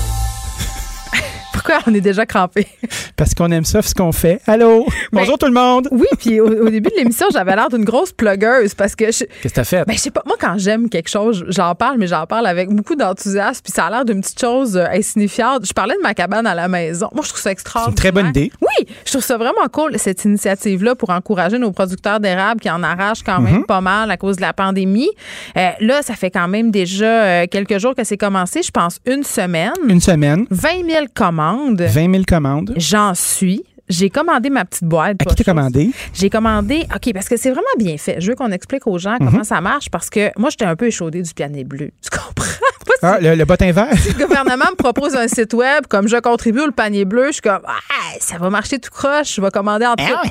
[1.63, 2.65] Pourquoi on est déjà crampé?
[3.15, 4.41] Parce qu'on aime ça, ce qu'on fait.
[4.47, 4.87] Allô?
[5.11, 5.87] Ben, Bonjour tout le monde!
[5.91, 9.05] Oui, puis au, début de l'émission, j'avais l'air d'une grosse plugueuse parce que.
[9.05, 9.85] Qu'est-ce que t'as fait?
[9.85, 10.23] Ben, je sais pas.
[10.25, 13.85] Moi, quand j'aime quelque chose, j'en parle, mais j'en parle avec beaucoup d'enthousiasme, puis ça
[13.85, 15.67] a l'air d'une petite chose euh, insignifiante.
[15.67, 17.09] Je parlais de ma cabane à la maison.
[17.13, 17.95] Moi, je trouve ça extraordinaire.
[17.95, 18.51] C'est une très bonne idée.
[18.61, 22.81] Oui, je trouve ça vraiment cool, cette initiative-là, pour encourager nos producteurs d'érable qui en
[22.81, 23.65] arrachent quand même mhm.
[23.65, 25.09] pas mal à cause de la pandémie.
[25.57, 28.63] Euh, là, ça fait quand même déjà euh, quelques jours que c'est commencé.
[28.63, 29.73] Je pense une semaine.
[29.87, 30.47] Une semaine.
[30.49, 31.50] 20 000 commandes.
[31.77, 32.73] 20 000 commandes.
[32.77, 33.63] J'en suis.
[33.89, 35.17] J'ai commandé ma petite boîte.
[35.19, 35.91] À qui t'as commandé?
[36.13, 38.21] J'ai commandé, OK, parce que c'est vraiment bien fait.
[38.21, 39.43] Je veux qu'on explique aux gens comment mhm.
[39.43, 41.91] ça marche parce que moi, j'étais un peu échaudée du pianet bleu.
[42.01, 42.45] Tu comprends?
[43.01, 43.93] ah, le, le bottin vert?
[43.97, 47.33] Si le gouvernement me propose un site web comme je contribue au panier bleu, je
[47.33, 50.03] suis comme, ah, ça va marcher tout croche, je vais commander en tout.
[50.07, 50.23] Ah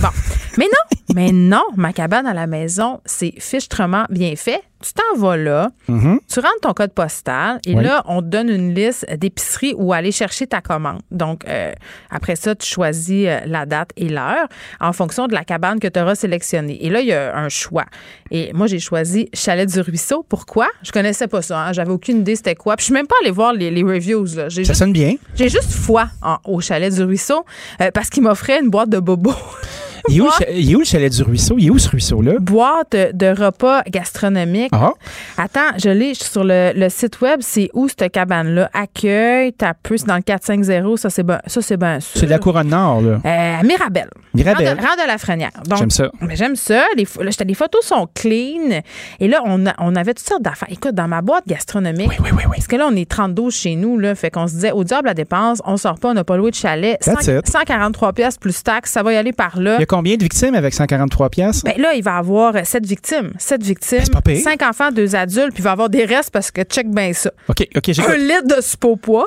[0.00, 0.08] bon.
[0.56, 5.20] Mais non, mais non, ma cabane à la maison, c'est fichtrement bien fait tu t'en
[5.20, 6.18] vas là, mm-hmm.
[6.32, 10.12] tu rentres ton code postal et là, on te donne une liste d'épiceries où aller
[10.12, 11.00] chercher ta commande.
[11.10, 11.72] Donc, euh,
[12.10, 14.46] après ça, tu choisis euh, la date et l'heure
[14.80, 16.84] en fonction de la cabane que tu auras sélectionnée.
[16.84, 17.86] Et là, il y a un choix.
[18.30, 20.24] Et moi, j'ai choisi Chalet du Ruisseau.
[20.28, 20.68] Pourquoi?
[20.82, 21.58] Je connaissais pas ça.
[21.58, 21.72] Hein.
[21.72, 22.76] J'avais aucune idée c'était quoi.
[22.76, 24.26] Puis je suis même pas allée voir les, reviews.
[24.36, 24.48] Là.
[24.50, 25.14] Ça sonne bien.
[25.34, 26.08] J'ai juste foi
[26.44, 27.44] au Chalet du Ruisseau
[27.80, 29.34] euh, parce qu'il m'offrait une boîte de bobos.
[30.08, 31.56] Il est, où, le- il est où le chalet du ruisseau?
[31.58, 32.32] Il est où ce ruisseau-là?
[32.40, 34.70] Boîte de repas gastronomiques.
[34.72, 34.92] Ah.
[35.36, 37.40] Attends, je l'ai sur le, le site web.
[37.42, 38.70] C'est où cette cabane-là?
[38.72, 40.98] Accueil, t'as peu, c'est dans le 450.
[40.98, 42.20] Ça, c'est ben, ça, c'est bien sûr.
[42.20, 43.18] C'est de la couronne nord, là.
[43.24, 44.08] Euh, à Mirabel.
[44.34, 44.68] Mirabel.
[44.78, 45.50] Rang de, la Frenière.
[45.76, 46.10] J'aime ça.
[46.20, 46.82] mais J'aime ça.
[46.96, 48.80] Les, là, les photos sont clean.
[49.20, 50.68] Et là, on, a- on avait toutes sortes d'affaires.
[50.70, 52.10] Écoute, dans ma boîte gastronomique,
[52.50, 55.08] parce que là, on est 32 chez nous, là, fait qu'on se disait, au diable
[55.08, 56.98] la dépense, on sort pas, on n'a pas loué de chalet.
[57.00, 57.46] That's 100 it.
[57.48, 59.76] 143 pièces plus taxes, ça va y aller par là.
[59.76, 61.64] Il y a combien de victimes avec 143 pièces?
[61.64, 63.32] Ben là, il va avoir sept victimes.
[63.38, 64.04] Sept victimes.
[64.24, 67.12] Ben, cinq enfants, deux adultes, puis il va avoir des restes parce que check bien
[67.12, 67.30] ça.
[67.48, 68.10] OK, OK, j'écoute.
[68.10, 69.26] Un litre de poids.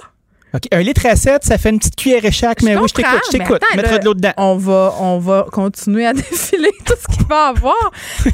[0.54, 2.94] OK, Un litre à 7, ça fait une petite cuillère et chaque, mais oui, je
[2.94, 3.62] t'écoute, je t'écoute.
[3.76, 4.34] Mettre de l'eau dedans.
[4.38, 7.76] On va, on va continuer à défiler tout ce qu'il va avoir.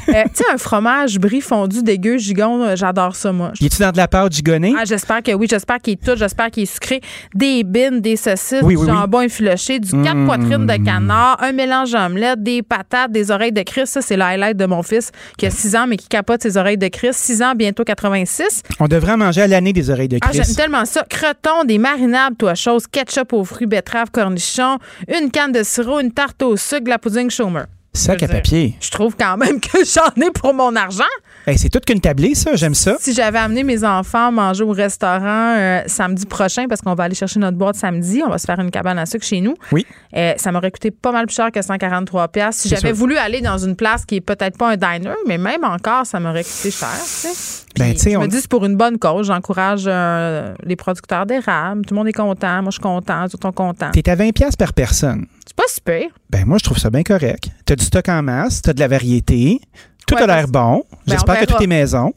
[0.08, 3.52] Euh, tu sais, un fromage brie fondu dégueu, gigon, euh, j'adore ça, moi.
[3.60, 4.74] Y est-tu dans de la pâte gigonée?
[4.78, 7.00] Ah, j'espère que oui, j'espère qu'il est tout, j'espère qu'il est sucré.
[7.34, 8.96] Des bines, des saucisses, Oui, du oui, oui.
[8.96, 10.26] jambon effiloché, du quatre Mm.
[10.26, 13.92] poitrines de canard, un mélange d'omelette, des patates, des oreilles de Christ.
[13.92, 16.56] Ça, c'est le highlight de mon fils qui a 6 ans, mais qui capote ses
[16.56, 17.18] oreilles de Christ.
[17.18, 18.62] 6 ans, bientôt 86.
[18.80, 20.44] On devrait en manger à l'année des oreilles de Ah, Christ.
[20.46, 21.04] j'aime tellement ça.
[21.08, 21.78] Croton, des
[22.08, 24.78] marinables, toi, chose, ketchup aux fruits, betterave, cornichons,
[25.08, 27.66] une canne de sirop, une tarte au sucre, la pudding chômeur.
[27.98, 28.74] Sac Je à veux dire, papier.
[28.80, 31.02] Je trouve quand même que j'en ai pour mon argent.
[31.46, 32.54] Hey, c'est tout qu'une tablée, ça.
[32.56, 32.96] J'aime ça.
[33.00, 37.14] Si j'avais amené mes enfants manger au restaurant euh, samedi prochain, parce qu'on va aller
[37.14, 39.54] chercher notre boîte samedi, on va se faire une cabane à sucre chez nous.
[39.72, 39.86] Oui.
[40.16, 42.56] euh, ça m'aurait coûté pas mal plus cher que 143 pièces.
[42.56, 45.64] Si j'avais voulu aller dans une place qui est peut-être pas un diner, mais même
[45.64, 46.88] encore, ça m'aurait coûté cher.
[47.78, 49.26] Ben, je on- me dis c'est pour une bonne cause.
[49.28, 51.84] J'encourage euh, les producteurs d'érable.
[51.86, 52.56] Tout le monde est content.
[52.62, 53.26] Moi, je suis content.
[53.28, 53.90] Tout le monde est content.
[53.92, 55.26] T'es à 20 pièces par personne.
[55.48, 56.02] C'est pas super.
[56.28, 57.48] Ben moi, je trouve ça bien correct.
[57.64, 59.60] T'as du stock en masse, t'as de la variété,
[60.06, 60.84] tout Ouais, a l'air bon.
[61.06, 62.12] Ben, J'espère que tout est maison.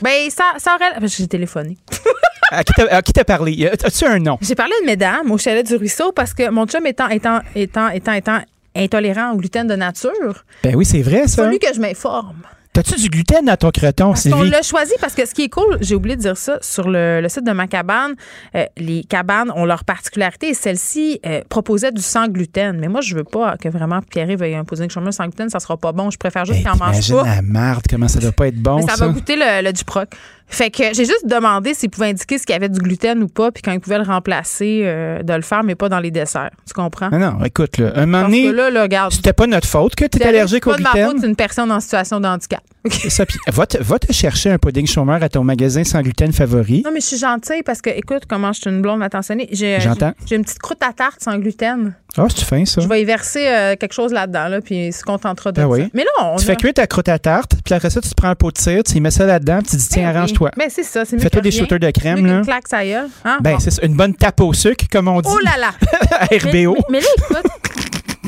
[0.00, 1.06] Ben, ça, ça aurait.
[1.08, 1.76] J'ai téléphoné.
[2.52, 3.70] À qui t'a à qui t'a parlé?
[3.84, 4.36] As-tu un nom?
[4.40, 7.90] J'ai parlé de mesdames au chalet du ruisseau parce que mon chum étant, étant, étant,
[7.90, 8.40] étant, étant
[8.74, 11.44] intolérant au gluten de nature, Ben oui, c'est vrai, il a ça.
[11.44, 12.42] fallu que je m'informe.
[12.72, 14.48] T'as-tu du gluten dans ton croton, Sylvie?
[14.48, 17.20] l'a choisi parce que ce qui est cool, j'ai oublié de dire ça, sur le,
[17.20, 18.14] le site de ma cabane,
[18.54, 22.78] euh, les cabanes ont leur particularité et celle-ci euh, proposait du sans gluten.
[22.78, 25.58] Mais moi, je veux pas que vraiment Pierre veuille un pudding chômeur sans gluten, ça
[25.58, 26.10] sera pas bon.
[26.10, 27.24] Je préfère juste qu'il en mange pas.
[27.24, 29.06] la marde, comment ça doit pas être bon, Mais ça, ça?
[29.08, 30.08] va goûter le, le Duproc.
[30.50, 33.50] Fait que j'ai juste demandé s'ils pouvaient indiquer s'il y avait du gluten ou pas,
[33.50, 36.50] puis quand ils pouvaient le remplacer, euh, de le faire, mais pas dans les desserts.
[36.66, 37.08] Tu comprends?
[37.10, 39.12] Non, non, écoute, là, un moment donné, là, là, regarde.
[39.12, 41.20] c'était pas notre faute que t'es c'est allergique au pas de ma faute, gluten.
[41.20, 42.60] c'est une personne en situation de handicap.
[42.90, 46.00] C'est ça, puis va te, va te chercher un pudding chômeur à ton magasin sans
[46.00, 46.80] gluten favori.
[46.82, 49.50] Non, mais je suis gentille parce que, écoute, comment je suis une blonde attentionnée.
[49.52, 50.14] J'ai, J'entends.
[50.24, 51.92] J'ai une petite croûte à tarte sans gluten.
[52.16, 52.80] Ah, c'est fin, ça.
[52.80, 55.62] Je vais y verser euh, quelque chose là-dedans, là, puis il se contentera de Ben
[55.64, 55.68] ça.
[55.68, 55.90] oui.
[55.92, 56.36] Mais là, on.
[56.36, 58.34] Tu a- fais cuire ta croûte à tarte, puis après ça, tu te prends un
[58.34, 60.12] pot de cire, tu y mets ça là-dedans, puis tu dis, tiens, Ben
[60.56, 62.40] Ben, c'est ça, c'est mieux Fais-toi des shooters de crème, là.
[62.42, 63.38] claque sa gueule, hein?
[63.42, 65.28] Ben, c'est ça, une bonne tape au sucre, comme on dit.
[65.30, 65.72] Oh là là!
[66.18, 66.74] à mais, RBO.
[66.90, 67.06] mais- mais là,
[67.42, 67.50] écoute,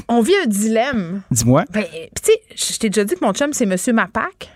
[0.09, 1.23] on vit un dilemme.
[1.31, 1.65] Dis-moi.
[1.71, 2.41] Ben, tu sais,
[2.73, 4.51] je t'ai déjà dit que mon chum, c'est Monsieur Mapac.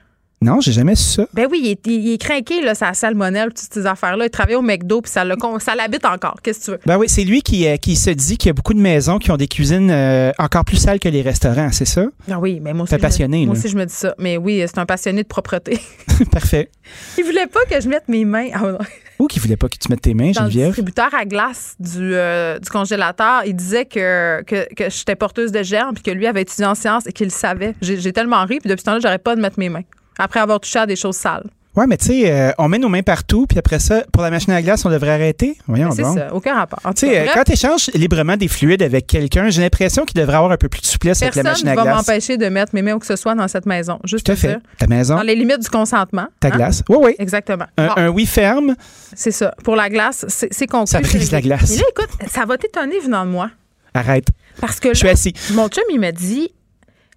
[0.46, 1.26] Non, j'ai jamais su ça.
[1.34, 4.26] Ben oui, il est, il est craqué, là, sa salmonelle, toutes ces affaires-là.
[4.26, 5.34] Il travaille au McDo, puis ça le
[5.76, 6.36] l'habite encore.
[6.40, 6.80] Qu'est-ce que tu veux?
[6.86, 9.18] Ben oui, c'est lui qui, euh, qui se dit qu'il y a beaucoup de maisons
[9.18, 12.04] qui ont des cuisines euh, encore plus sales que les restaurants, c'est ça?
[12.30, 12.90] Ah oui, mais moi aussi.
[12.90, 14.14] T'es je me- passionné, Moi aussi, je me dis ça.
[14.18, 15.80] Mais oui, c'est un passionné de propreté.
[16.30, 16.70] Parfait.
[17.18, 18.78] il voulait pas que je mette mes mains ah, non.
[19.18, 20.66] Ou qui voulait pas que tu mettes tes mains, dans le Geneviève?
[20.68, 23.42] distributeur à glace du, euh, du congélateur.
[23.46, 26.74] Il disait que, que, que j'étais porteuse de germes, puis que lui avait étudié en
[26.74, 27.74] sciences et qu'il le savait.
[27.80, 29.82] J'ai j'ai tellement ri, puis depuis ce temps-là, j'arrête pas de mettre mes mains.
[30.18, 31.44] Après avoir touché à des choses sales.
[31.74, 34.30] Ouais, mais tu sais, euh, on met nos mains partout, puis après ça, pour la
[34.30, 35.58] machine à glace, on devrait arrêter?
[35.66, 36.80] Voyons C'est ça, aucun rapport.
[36.94, 40.36] Tu sais, euh, quand tu échanges librement des fluides avec quelqu'un, j'ai l'impression qu'il devrait
[40.38, 41.96] avoir un peu plus de souplesse avec la personne machine ne à va glace.
[42.08, 43.98] m'empêcher de mettre mes mains où que ce soit dans cette maison.
[44.04, 44.48] Juste Tout à fait.
[44.48, 44.60] dire.
[44.78, 46.28] Ta maison, Dans les limites du consentement.
[46.40, 46.50] ta hein?
[46.52, 46.82] glace.
[46.88, 47.14] Oui, oui.
[47.18, 47.66] Exactement.
[47.76, 48.74] Un, Bon, un oui ferme.
[49.14, 49.54] c'est ça.
[49.62, 50.86] Pour la glace, c'est conclu.
[50.92, 51.72] Ça brise la glace.
[51.72, 53.50] Mais là, écoute, ça va t'étonner venant de moi.
[53.92, 54.28] Arrête.
[54.62, 55.34] Parce que Je suis là, assis.
[55.52, 56.52] Mon chum, il m'a dit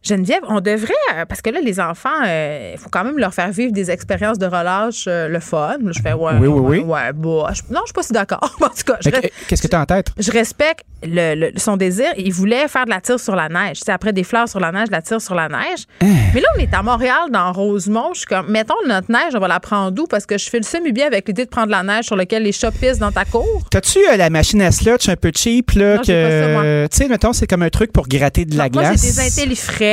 [0.01, 3.51] Geneviève, on devrait, euh, parce que là, les enfants, il faut quand même leur faire
[3.51, 5.75] vivre des expériences de relâche, euh, le fun.
[5.87, 6.79] Je fais, ouais, Oui, oui, ouais, oui.
[6.79, 8.55] ouais, bah, je- non, je suis pas si d'accord.
[8.61, 10.07] en tout cas, euh, Qu'est-ce que tu as en tête?
[10.17, 12.07] je respecte le- le- son désir.
[12.17, 13.77] Il voulait faire de la tire sur la neige.
[13.81, 15.83] Sais, après des fleurs sur la neige, de la tire sur la neige.
[16.01, 16.07] Hein?
[16.33, 18.13] Mais là, on est à Montréal, dans Rosemont.
[18.13, 20.05] Je suis comme, mettons, notre neige, on va la prendre d'où?
[20.07, 22.51] Parce que je fais le semi-bien avec l'idée de prendre la neige sur laquelle les
[22.53, 23.63] chats pissent dans ta cour.
[23.69, 25.97] T'as-tu euh, la machine à slotch un peu cheap, là.
[25.99, 29.01] Tu sais, mettons, c'est comme un truc pour gratter de la Moi, j'ai glace?
[29.01, 29.88] des intellifrais,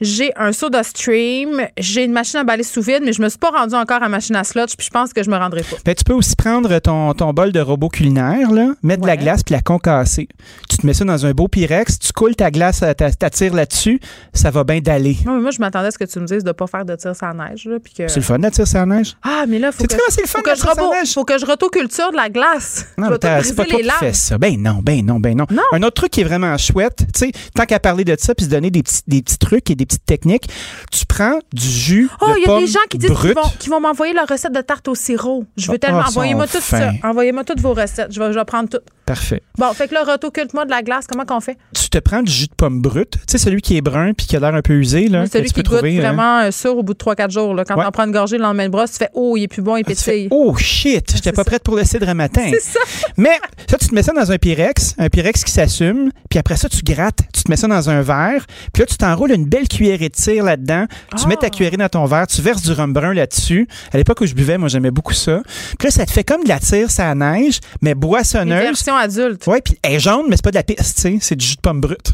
[0.00, 3.38] j'ai un soda stream, j'ai une machine à balai sous vide, mais je me suis
[3.38, 5.76] pas rendu encore à machine à slotch, puis je pense que je me rendrai pas.
[5.84, 9.16] Ben, tu peux aussi prendre ton, ton bol de robot culinaire, là, mettre de la
[9.16, 10.28] glace puis la concasser.
[10.68, 14.00] Tu te mets ça dans un beau Pyrex, tu coules ta glace, ta- t'attires là-dessus,
[14.32, 15.16] ça va bien d'aller.
[15.24, 16.96] Non, mais moi, je m'attendais à ce que tu me dises de pas faire de
[16.96, 17.66] tir sans neige.
[17.66, 18.08] Là, puis que...
[18.08, 19.16] C'est le fun de sur la neige.
[19.22, 21.12] Ah, mais là, faut que, c'est le fun faut que je sans neige?
[21.12, 22.86] faut que je rotoculture de la glace.
[22.98, 24.38] Non, c'est pas toi qui fais ça.
[24.38, 25.46] Ben non, ben non, ben non.
[25.72, 28.46] Un autre truc qui est vraiment chouette, tu sais, tant qu'à parler de ça puis
[28.46, 30.48] se donner des petits, des petits trucs et des petites techniques,
[30.90, 33.10] tu prends du jus Oh, de il y a des gens qui disent
[33.58, 35.44] qu'ils vont, m'envoyer leur recette de tarte au sirop.
[35.56, 36.02] Je veux Ah, tellement.
[36.04, 36.90] ah, Envoyez-moi tout ça.
[37.02, 38.12] Envoyez-moi toutes vos recettes.
[38.12, 38.78] Je vais, je vais prendre tout.
[39.14, 39.42] Parfait.
[39.58, 41.06] Bon, fait que là, rotoculte-moi de la glace.
[41.08, 41.56] Comment qu'on fait?
[41.74, 44.26] Tu te prends du jus de pomme brut, tu sais, celui qui est brun puis
[44.26, 45.26] qui a l'air un peu usé, là.
[45.26, 46.00] Celui tu qui goûte trouver, hein.
[46.12, 47.54] vraiment euh, sûr au bout de 3-4 jours.
[47.54, 47.84] Là, quand Ouais.
[47.86, 49.76] on prend une gorgée le lendemain de brosse, tu fais Oh, il est plus bon,
[49.76, 50.28] il fais, pétille.
[50.30, 52.48] oh shit, j'étais pas prête pour le cidre matin.
[52.50, 52.80] C'est ça.
[53.16, 56.56] Mais ça, tu te mets ça dans un Pyrex, un Pyrex qui s'assume, puis après
[56.56, 59.44] ça, tu grattes, tu te mets ça dans un verre, puis là, tu t'enroules une
[59.46, 60.86] belle cuillerée de cire là-dedans,
[61.20, 63.68] tu mets ta cuillerée dans ton verre, tu verses du rhum brun là-dessus.
[63.92, 65.42] À l'époque où je buvais, moi, j'aimais beaucoup ça.
[65.78, 68.62] Puis là, ça te fait comme de la tire, ça neige, mais boissonneuse.
[69.02, 69.46] Adulte.
[69.46, 71.44] Ouais, puis elle est jaune, mais c'est pas de la piste, tu sais, c'est du
[71.46, 72.12] jus de pomme brut.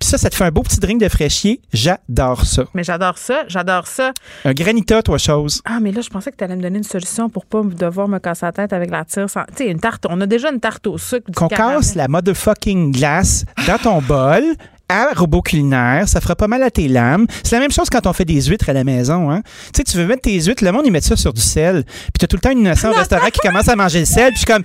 [0.00, 1.60] Puis ça, ça te fait un beau petit drink de fraîchier.
[1.72, 2.62] J'adore ça.
[2.72, 3.42] Mais j'adore ça.
[3.48, 4.12] J'adore ça.
[4.44, 5.60] Un granita, toi, chose.
[5.64, 8.06] Ah, mais là, je pensais que tu allais me donner une solution pour pas devoir
[8.06, 9.28] me casser la tête avec la tire.
[9.28, 10.06] sans- Tu sais, une tarte.
[10.08, 11.26] On a déjà une tarte au sucre.
[11.34, 14.44] Qu'on casse la motherfucking glace dans ton bol
[14.88, 17.26] à robot culinaire, ça fera pas mal à tes lames.
[17.42, 19.32] C'est la même chose quand on fait des huîtres à la maison.
[19.32, 19.42] Hein.
[19.74, 21.82] Tu sais, tu veux mettre tes huîtres, le monde, ils mettent ça sur du sel.
[21.84, 24.28] Puis t'as tout le temps une innocent au restaurant qui commence à manger le sel.
[24.32, 24.62] Puis je suis comme,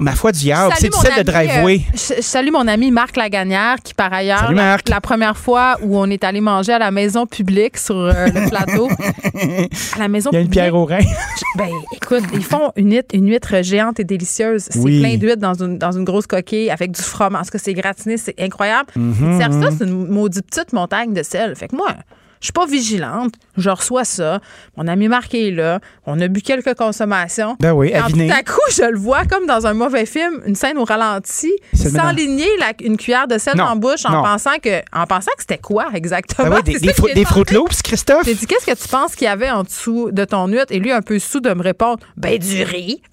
[0.00, 1.76] ma foi du diable, c'est sel de driveway.
[1.76, 5.36] euh, je, je salue mon ami Marc Lagagnère, qui, par ailleurs, Salut, la, la première
[5.36, 8.88] fois où on est allé manger à la maison publique sur euh, le plateau,
[9.96, 10.62] à la maison Il y a une publique.
[10.62, 10.98] pierre au rein.
[11.56, 14.66] Ben, écoute, ils font une huître, une huître géante et délicieuse.
[14.70, 15.00] C'est Oui.
[15.00, 17.38] plein d'huîtres dans une, dans une grosse coquille avec du fromage.
[17.38, 18.90] Parce que c'est gratiné, c'est incroyable.
[18.94, 19.76] Mhm, Ils servent ça, mhm.
[19.78, 21.56] c'est une maudite petite montagne de sel.
[21.56, 21.94] Fait que moi,
[22.40, 23.34] je suis pas vigilante.
[23.56, 24.40] Je reçois ça.
[24.76, 25.80] Mon ami Marc est là.
[26.06, 27.56] On a bu quelques consommations.
[27.60, 28.28] Ben oui, aviné.
[28.28, 31.52] tout à coup, je le vois comme dans un mauvais film, une scène au ralenti,
[31.74, 34.22] s'enligner la- une cuillère de sel Non, en bouche en non.
[34.22, 36.50] pensant que en pensant que c'était quoi exactement?
[36.50, 37.44] Ben oui, des, des, fru- des Fruit.
[37.52, 38.24] Loops, Christophe?
[38.24, 40.70] J'ai dit, qu'est-ce que tu penses qu'il y avait en dessous de ton huître?
[40.72, 43.00] Et lui, un peu sous de me répondre, ben, du riz.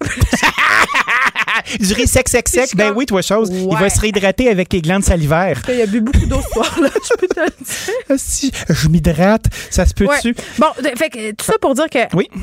[1.80, 2.70] Du riz sec, sec, sec.
[2.76, 3.50] Ben oui, toi, chose.
[3.50, 5.60] Il va se réhydrater avec les glandes salivaires.
[5.68, 7.94] Il a bu beaucoup d'eau ce soir-là, je peux te le dire.
[8.10, 9.46] Ah, si, je m'hydrate.
[9.70, 10.06] Ça se Ouais.
[10.08, 10.34] peut-tu?
[10.58, 10.66] Bon,
[10.96, 11.98] fait que, tout ça pour dire que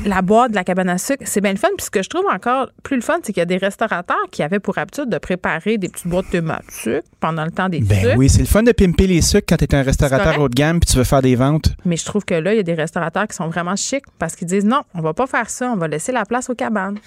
[0.08, 1.68] la boîte de la cabane à sucre, c'est bien le fun.
[1.76, 4.16] Puis ce que je trouve encore plus le fun, c'est qu'il y a des restaurateurs
[4.30, 7.68] qui avaient pour habitude de préparer des petites boîtes de tomates sucre pendant le temps
[7.68, 8.14] des Ben sucres.
[8.16, 10.54] oui, c'est le fun de pimper les sucres quand tu es un restaurateur haut de
[10.54, 11.72] gamme puis tu veux faire des ventes.
[11.84, 14.34] Mais je trouve que là, il y a des restaurateurs qui sont vraiment chics parce
[14.36, 16.98] qu'ils disent non, on va pas faire ça, on va laisser la place aux cabanes.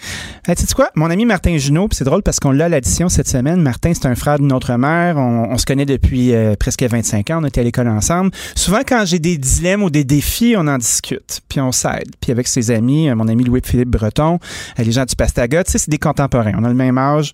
[0.48, 0.90] Hey, tu sais quoi?
[0.96, 3.62] Mon ami Martin Junot, c'est drôle parce qu'on l'a à l'addition cette semaine.
[3.62, 5.16] Martin, c'est un frère de notre mère.
[5.18, 7.40] On, on se connaît depuis euh, presque 25 ans.
[7.42, 8.32] On était à l'école ensemble.
[8.54, 11.40] Souvent, quand j'ai des dilemmes ou des défis, on en discute.
[11.48, 12.12] Puis on s'aide.
[12.20, 14.40] Puis avec ses amis, euh, mon ami Louis-Philippe Breton,
[14.78, 16.52] euh, les gens du Pastaga, tu sais, c'est des contemporains.
[16.58, 17.32] On a le même âge.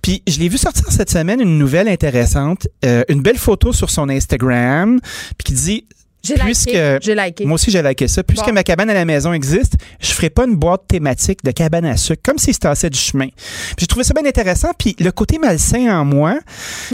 [0.00, 2.68] Puis je l'ai vu sortir cette semaine une nouvelle intéressante.
[2.84, 5.00] euh, une belle photo sur son Instagram.
[5.36, 5.84] Puis qui dit
[6.22, 7.44] J'ai liké.
[7.46, 8.22] Moi aussi, j'ai liké ça.
[8.22, 8.52] Puisque Bon.
[8.52, 11.96] ma cabane à la maison existe, je ferai pas une boîte thématique de cabane à
[11.96, 13.28] sucre, comme s'il se tassait du chemin.
[13.78, 14.70] J'ai trouvé ça bien intéressant.
[14.78, 16.38] Puis le côté malsain en moi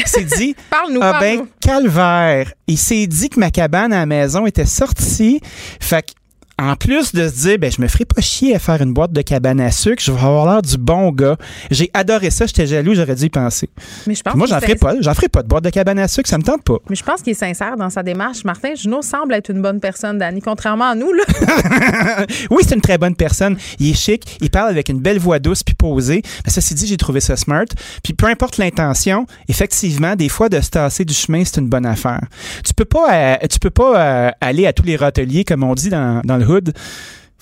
[0.04, 2.52] s'est dit Parle-nous, Ah ben, calvaire.
[2.66, 5.40] Il s'est dit que ma cabane à la maison était sortie.
[5.80, 6.12] Fait que,
[6.58, 9.12] en plus de se dire, ben, je me ferai pas chier à faire une boîte
[9.12, 11.36] de cabane à sucre, je vais avoir l'air du bon gars.
[11.70, 13.68] J'ai adoré ça, j'étais jaloux, j'aurais dû y penser.
[14.06, 15.98] Mais je pense Puis moi, j'en ferai pas, j'en ferai pas de boîte de cabane
[15.98, 16.76] à sucre, ça me tente pas.
[16.88, 18.44] Mais je pense qu'il est sincère dans sa démarche.
[18.44, 21.12] Martin Junot semble être une bonne personne, Danny, contrairement à nous.
[21.12, 21.24] Là.
[22.50, 23.56] oui, c'est une très bonne personne.
[23.80, 26.22] Il est chic, il parle avec une belle voix douce puis posée.
[26.44, 27.66] Mais ceci dit, j'ai trouvé ça smart.
[28.02, 31.86] Puis peu importe l'intention, effectivement, des fois de se tasser du chemin, c'est une bonne
[31.86, 32.22] affaire.
[32.64, 35.74] Tu peux pas, euh, tu peux pas euh, aller à tous les râteliers comme on
[35.74, 36.76] dit dans, dans le hood.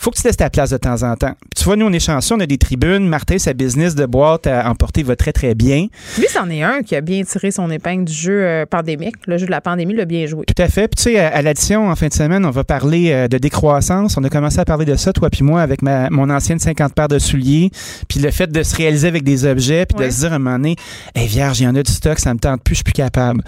[0.03, 1.35] Faut que tu laisses ta place de temps en temps.
[1.39, 3.07] Puis tu vois, nous, on est chanceux, on a des tribunes.
[3.07, 5.87] Martin, sa business de boîte à emporter va très, très bien.
[6.19, 9.15] Lui, c'en est un qui a bien tiré son épingle du jeu euh, pandémique.
[9.29, 10.45] Le jeu de la pandémie l'a bien joué.
[10.45, 10.89] Tout à fait.
[10.89, 13.39] Puis tu sais, à, à l'addition, en fin de semaine, on va parler euh, de
[13.39, 14.16] décroissance.
[14.16, 16.95] On a commencé à parler de ça, toi puis moi, avec ma, mon ancienne 50
[16.95, 17.70] paires de souliers.
[18.09, 20.39] Puis le fait de se réaliser avec des objets, puis de se dire à un
[20.41, 20.74] moment donné,
[21.15, 22.93] hey, vierge, il y en a du stock, ça me tente plus, je suis plus
[22.93, 23.41] capable.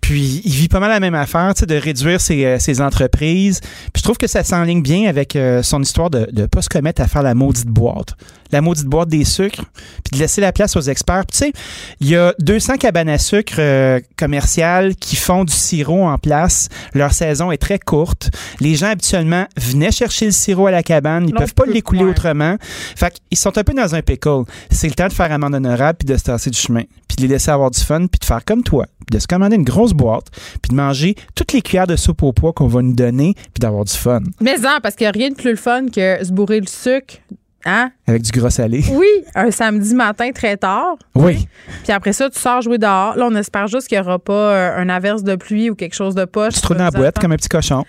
[0.00, 2.80] Puis il vit pas mal la même affaire, tu sais, de réduire ses, euh, ses
[2.80, 3.60] entreprises.
[3.92, 6.68] Puis je trouve que ça s'enligne bien avec son histoire histoire de ne pas se
[6.68, 8.16] commettre à faire la maudite boîte.
[8.52, 9.64] La maudite boîte des sucres,
[10.04, 11.26] puis de laisser la place aux experts.
[11.26, 11.52] tu sais,
[12.00, 16.68] il y a 200 cabanes à sucre euh, commerciales qui font du sirop en place.
[16.92, 18.30] Leur saison est très courte.
[18.60, 21.26] Les gens, habituellement, venaient chercher le sirop à la cabane.
[21.28, 22.56] Ils peuvent pas l'écouler autrement.
[22.60, 24.44] Fait qu'ils sont un peu dans un pickle.
[24.70, 26.82] C'est le temps de faire amende honorable puis de se tasser du chemin.
[27.08, 28.86] Puis de les laisser avoir du fun puis de faire comme toi.
[29.06, 30.26] Puis de se commander une grosse boîte
[30.62, 33.60] puis de manger toutes les cuillères de soupe au poids qu'on va nous donner puis
[33.60, 34.20] d'avoir du fun.
[34.40, 36.66] Mais non, parce qu'il n'y a rien de plus le fun que se bourrer le
[36.66, 37.18] sucre
[37.64, 37.92] Hein?
[38.08, 38.84] Avec du gros salé.
[38.96, 40.96] Oui, un samedi matin très tard.
[41.14, 41.48] Oui.
[41.82, 43.16] Puis après ça, tu sors jouer dehors.
[43.16, 45.94] Là, on espère juste qu'il n'y aura pas euh, un averse de pluie ou quelque
[45.94, 46.54] chose de poche.
[46.54, 47.84] Tu te trouves dans la boîte comme un petit cochon.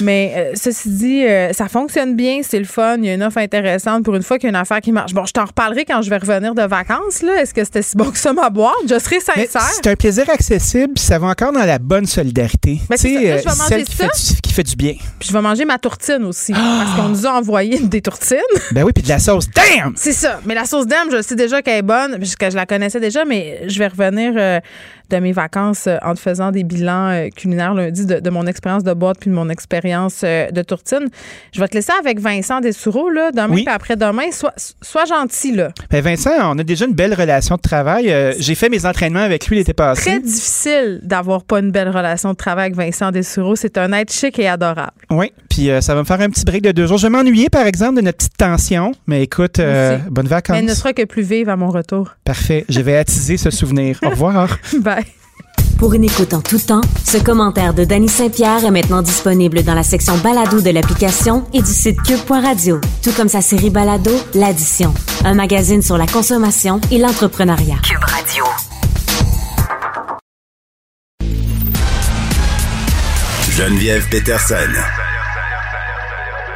[0.00, 2.96] Mais euh, ceci dit, euh, ça fonctionne bien, c'est le fun.
[2.98, 4.92] Il y a une offre intéressante pour une fois qu'il y a une affaire qui
[4.92, 5.12] marche.
[5.12, 7.22] Bon, je t'en reparlerai quand je vais revenir de vacances.
[7.22, 7.42] Là.
[7.42, 8.72] Est-ce que c'était si bon que ça, ma boîte?
[8.88, 9.60] Je serai sincère.
[9.74, 12.80] C'est un plaisir accessible, puis ça va encore dans la bonne solidarité.
[12.90, 14.94] Tu sais, celle qui, Fait du, qui fait du bien.
[15.18, 16.52] Puis je vais manger ma tourtine aussi.
[16.52, 18.38] Parce qu'on nous a envoyé des tourtines.
[18.72, 19.47] Ben oui, puis de la sauce.
[19.54, 19.94] Damn!
[19.96, 20.40] C'est ça.
[20.44, 23.24] Mais la sauce d'âme, je sais déjà qu'elle est bonne, puisque je la connaissais déjà,
[23.24, 24.60] mais je vais revenir euh,
[25.10, 28.84] de mes vacances euh, en te faisant des bilans euh, culinaires lundi de, mon expérience
[28.84, 31.08] de boîte puis de mon expérience de tourtine.
[31.52, 34.30] Je vais te laisser avec Vincent Dessoureau, là, demain puis après-demain.
[34.32, 34.52] Sois,
[34.82, 35.70] sois gentil, là.
[35.90, 38.14] Ben Vincent, on a déjà une belle relation de travail.
[38.38, 40.02] J'ai fait mes entraînements avec lui l'été passé.
[40.02, 43.56] Très difficile d'avoir pas une belle relation de travail avec Vincent Dessoureau.
[43.56, 44.92] C'est un être chic et adorable.
[45.10, 46.98] Oui, puis ça va me faire un petit break de deux jours.
[46.98, 49.60] Je vais m'ennuyer, par exemple, de notre petite tension, mais écoute,
[50.10, 50.56] bonnes vacances.
[50.56, 52.14] Mais ne sera que plus vive à mon retour.
[52.24, 52.64] Parfait.
[52.68, 53.98] Je vais attiser ce souvenir.
[54.04, 54.58] Au revoir.
[54.80, 54.97] Bye.
[55.78, 59.74] Pour une écoute en tout temps, ce commentaire de Danny Saint-Pierre est maintenant disponible dans
[59.74, 64.92] la section balado de l'application et du site cube.radio, tout comme sa série balado L'Addition,
[65.24, 67.76] un magazine sur la consommation et l'entrepreneuriat.
[67.84, 68.44] Cube Radio.
[73.56, 74.54] Geneviève Peterson,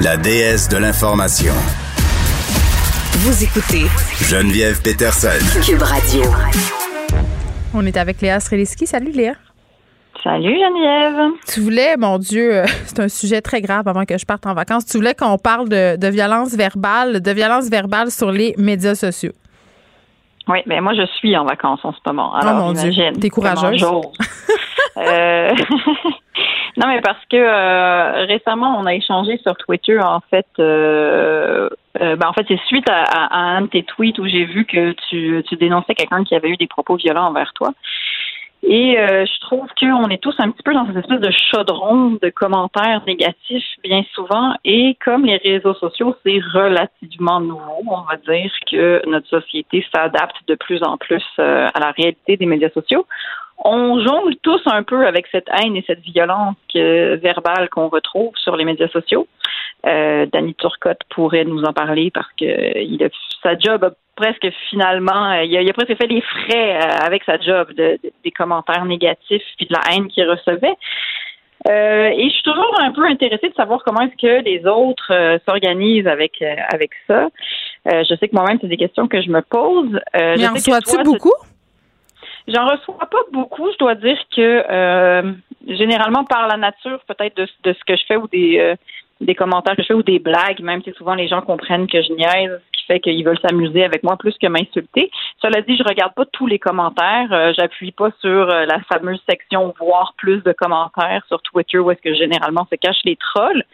[0.00, 1.54] la déesse de l'information.
[3.18, 3.86] Vous écoutez
[4.28, 5.28] Geneviève Peterson.
[5.64, 6.22] Cube Radio.
[7.74, 8.86] On est avec Léa Streliski.
[8.86, 9.32] Salut Léa.
[10.22, 11.32] Salut Geneviève.
[11.52, 14.54] Tu voulais, mon Dieu, euh, c'est un sujet très grave avant que je parte en
[14.54, 14.84] vacances.
[14.84, 19.32] Tu voulais qu'on parle de, de violence verbale, de violence verbale sur les médias sociaux.
[20.48, 22.34] Oui, mais moi je suis en vacances en ce moment.
[22.34, 23.82] Alors, oh mon Dieu, t'es courageuse.
[24.96, 25.50] euh,
[26.76, 30.46] non, mais parce que euh, récemment, on a échangé sur Twitter, en fait.
[32.00, 34.64] Euh, euh, ben, en fait, c'est suite à, un de tes tweets où j'ai vu
[34.64, 37.72] que tu, tu dénonçais quelqu'un qui avait eu des propos violents envers toi.
[38.64, 42.30] Et je trouve qu'on est tous un petit peu dans cette espèce de chaudron de
[42.30, 44.54] commentaires négatifs bien souvent.
[44.64, 50.36] Et comme les réseaux sociaux, c'est relativement nouveau, on va dire que notre société s'adapte
[50.46, 53.04] de plus en plus à la réalité des médias sociaux
[53.64, 58.56] on jongle tous un peu avec cette haine et cette violence verbale qu'on retrouve sur
[58.56, 59.26] les médias sociaux.
[59.86, 63.08] Euh, Danny Turcotte pourrait nous en parler parce que il a,
[63.42, 67.72] sa job a presque finalement, il a, presque fait les frais euh, avec sa job
[67.72, 70.76] de, des commentaires négatifs puis de la haine qu'il recevait.
[71.68, 75.12] Euh, et je suis toujours un peu intéressée de savoir comment est-ce que les autres
[75.12, 76.42] euh, s'organisent avec
[76.72, 77.28] avec ça.
[77.86, 79.98] je sais que moi-même c'est des questions que je me pose.
[80.14, 81.34] Mais en reçois-tu beaucoup?
[82.48, 83.70] J'en reçois pas beaucoup.
[83.72, 85.32] Je dois dire que euh,
[85.68, 88.74] généralement par la nature peut-être de, ce que je fais ou des euh,
[89.24, 92.02] des commentaires que je fais ou des blagues, même si souvent les gens comprennent que
[92.02, 95.10] je niaise, qui fait qu'ils veulent s'amuser avec moi plus que m'insulter.
[95.40, 97.32] Cela dit, je regarde pas tous les commentaires.
[97.32, 102.02] Euh, j'appuie pas sur la fameuse section voir plus de commentaires sur Twitter où est-ce
[102.02, 103.64] que généralement se cachent les trolls.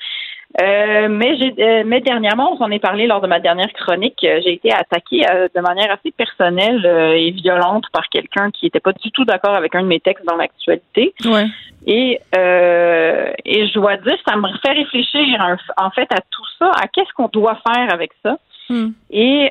[0.63, 4.25] Euh, mais, euh, mais dernièrement, on s'en est parlé lors de ma dernière chronique.
[4.25, 5.21] Euh, j'ai été attaquée
[5.55, 6.85] de manière assez personnelle
[7.17, 10.25] et violente par quelqu'un qui n'était pas du tout d'accord avec un de mes textes
[10.25, 11.15] dans l'actualité.
[11.25, 11.47] Ouais.
[11.87, 16.89] Et, et je dois dire, ça me fait réfléchir en fait à tout ça, à
[16.89, 18.39] qu'est-ce qu'on doit faire avec ça.
[18.69, 18.91] Hmm.
[19.11, 19.51] Et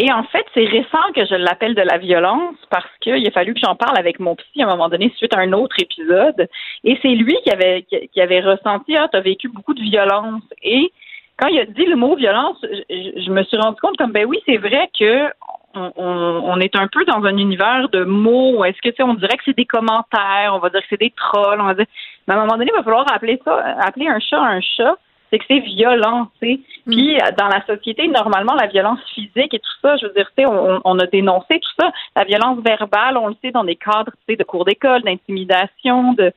[0.00, 3.52] et en fait, c'est récent que je l'appelle de la violence parce qu'il a fallu
[3.52, 6.48] que j'en parle avec mon psy à un moment donné suite à un autre épisode.
[6.84, 10.44] Et c'est lui qui avait, qui avait ressenti, ah, t'as vécu beaucoup de violence.
[10.62, 10.92] Et
[11.36, 14.38] quand il a dit le mot violence, je, me suis rendu compte comme, ben oui,
[14.46, 15.30] c'est vrai que
[15.74, 18.64] on, est un peu dans un univers de mots.
[18.64, 21.00] Est-ce que tu sais, on dirait que c'est des commentaires, on va dire que c'est
[21.00, 21.86] des trolls, on va dire.
[22.26, 24.96] Mais à un moment donné, il va falloir appeler ça, appeler un chat un chat
[25.30, 26.60] c'est que c'est violent, tu sais.
[26.86, 26.90] Mm.
[26.90, 30.30] Puis euh, dans la société, normalement, la violence physique et tout ça, je veux dire,
[30.36, 31.90] tu sais, on, on, a dénoncé tout ça.
[32.16, 36.12] La violence verbale, on le sait dans des cadres, tu sais, de cours d'école, d'intimidation,
[36.14, 36.32] de.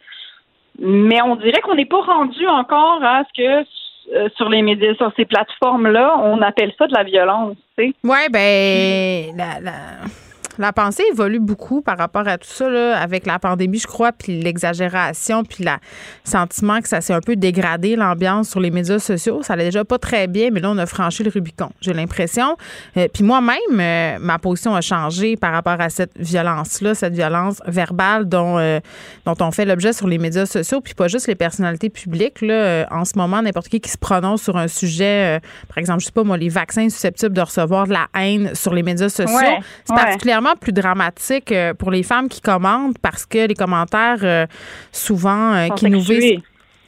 [0.79, 3.65] Mais on dirait qu'on n'est pas rendu encore à ce que
[4.13, 7.93] euh, sur les médias, sur ces plateformes-là, on appelle ça de la violence, tu sais.
[8.03, 9.71] Ouais, ben, la, la
[10.57, 14.11] la pensée évolue beaucoup par rapport à tout ça, là, avec la pandémie, je crois,
[14.11, 15.71] puis l'exagération, puis le
[16.23, 19.41] sentiment que ça s'est un peu dégradé, l'ambiance sur les médias sociaux.
[19.43, 22.57] Ça allait déjà pas très bien, mais là, on a franchi le Rubicon, j'ai l'impression.
[22.97, 27.61] Euh, puis moi-même, euh, ma position a changé par rapport à cette violence-là, cette violence
[27.65, 28.79] verbale dont, euh,
[29.25, 32.41] dont on fait l'objet sur les médias sociaux, puis pas juste les personnalités publiques.
[32.41, 36.07] Là, en ce moment, n'importe qui qui se prononce sur un sujet, par exemple, je
[36.07, 39.37] sais pas moi, les vaccins susceptibles de recevoir de la haine sur les médias sociaux,
[39.85, 44.47] c'est particulièrement plus dramatique pour les femmes qui commentent parce que les commentaires,
[44.91, 46.41] souvent, qui nous visent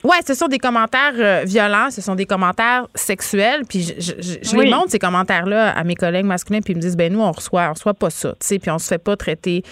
[0.04, 3.62] Ouais, ce sont des commentaires euh, violents, ce sont des commentaires sexuels.
[3.68, 6.98] Puis je, je, les montre ces commentaires-là à mes collègues masculins, puis ils me disent
[6.98, 9.16] ben nous on reçoit, on reçoit pas ça, tu sais, puis on se fait pas
[9.16, 9.64] traiter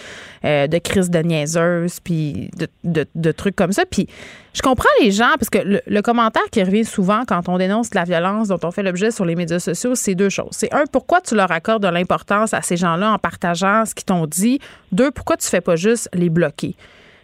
[0.46, 3.84] euh, de crise de niaiseuse, puis de, de, de, trucs comme ça.
[3.86, 4.08] Puis
[4.54, 7.90] je comprends les gens parce que le, le, commentaire qui revient souvent quand on dénonce
[7.90, 10.52] de la violence dont on fait l'objet sur les médias sociaux, c'est deux choses.
[10.52, 14.06] C'est un, pourquoi tu leur accordes de l'importance à ces gens-là en partageant ce qu'ils
[14.06, 14.60] t'ont dit?
[14.94, 16.78] Deux, pourquoi tu fais pas juste les bloquer?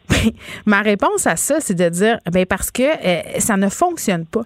[0.09, 0.31] Ben,
[0.65, 4.45] ma réponse à ça, c'est de dire, ben parce que euh, ça ne fonctionne pas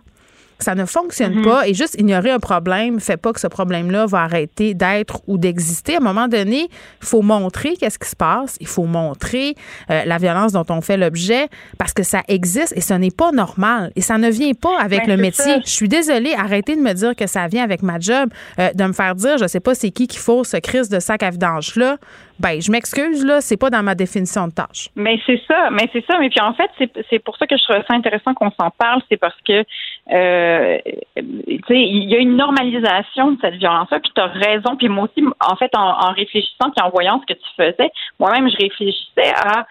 [0.64, 1.46] ça ne fonctionne mhm.
[1.46, 5.38] pas et juste ignorer un problème fait pas que ce problème-là va arrêter d'être ou
[5.38, 5.96] d'exister.
[5.96, 6.68] À un moment donné,
[7.02, 9.56] il faut montrer qu'est-ce qui se passe, il faut montrer
[9.90, 11.48] euh, la violence dont on fait l'objet
[11.78, 15.06] parce que ça existe et ce n'est pas normal et ça ne vient pas avec
[15.06, 15.56] ben, le métier.
[15.66, 18.30] Je suis désolée, arrêtez de me dire que ça vient avec ma job,
[18.60, 21.00] euh, de me faire dire, je sais pas c'est qui qui faut ce crise de
[21.00, 21.98] sac à vidange là.
[22.40, 24.90] Ben, je m'excuse là, c'est pas dans ma définition de tâche.
[24.96, 26.72] Mais c'est ça, mais c'est ça, mais puis en fait,
[27.10, 29.64] c'est pour ça que je trouve ça intéressant qu'on s'en parle, c'est parce que
[30.10, 30.78] euh,
[31.16, 34.76] il y a une normalisation de cette violence-là, puis tu as raison.
[34.76, 38.50] Puis moi aussi, en fait, en, réfléchissant puis en voyant ce que tu faisais, moi-même,
[38.50, 39.68] je réfléchissais à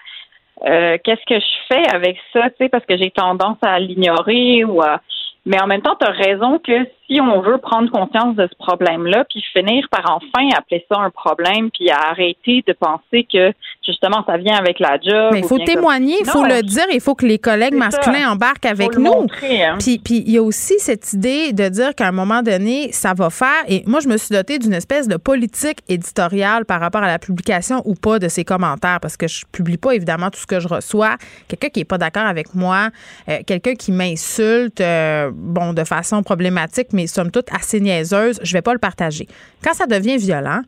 [0.67, 4.65] euh, qu'est-ce que je fais avec ça, tu sais, parce que j'ai tendance à l'ignorer
[4.65, 5.01] ou à
[5.47, 8.57] mais en même temps, tu as raison que si on veut prendre conscience de ce
[8.57, 13.53] problème-là, puis finir par enfin appeler ça un problème, puis arrêter de penser que
[13.85, 15.31] justement ça vient avec la job.
[15.33, 18.67] Mais il faut témoigner, il faut le dire, il faut que les collègues masculins embarquent
[18.67, 19.27] avec nous.
[19.43, 19.77] Hein.
[19.81, 23.13] Puis puis il y a aussi cette idée de dire qu'à un moment donné, ça
[23.15, 23.65] va faire.
[23.69, 27.19] Et moi, je me suis dotée d'une espèce de politique éditoriale par rapport à la
[27.19, 30.61] publication ou pas de ces commentaires, parce que je publie pas évidemment tout ce que
[30.61, 31.17] je reçois.
[31.49, 32.91] Quelqu'un qui est pas d'accord avec moi,
[33.29, 34.81] euh, quelqu'un qui m'insulte.
[34.81, 39.27] Euh, bon, de façon problématique, mais somme toute assez niaiseuse, je vais pas le partager.
[39.63, 40.63] Quand ça devient violent,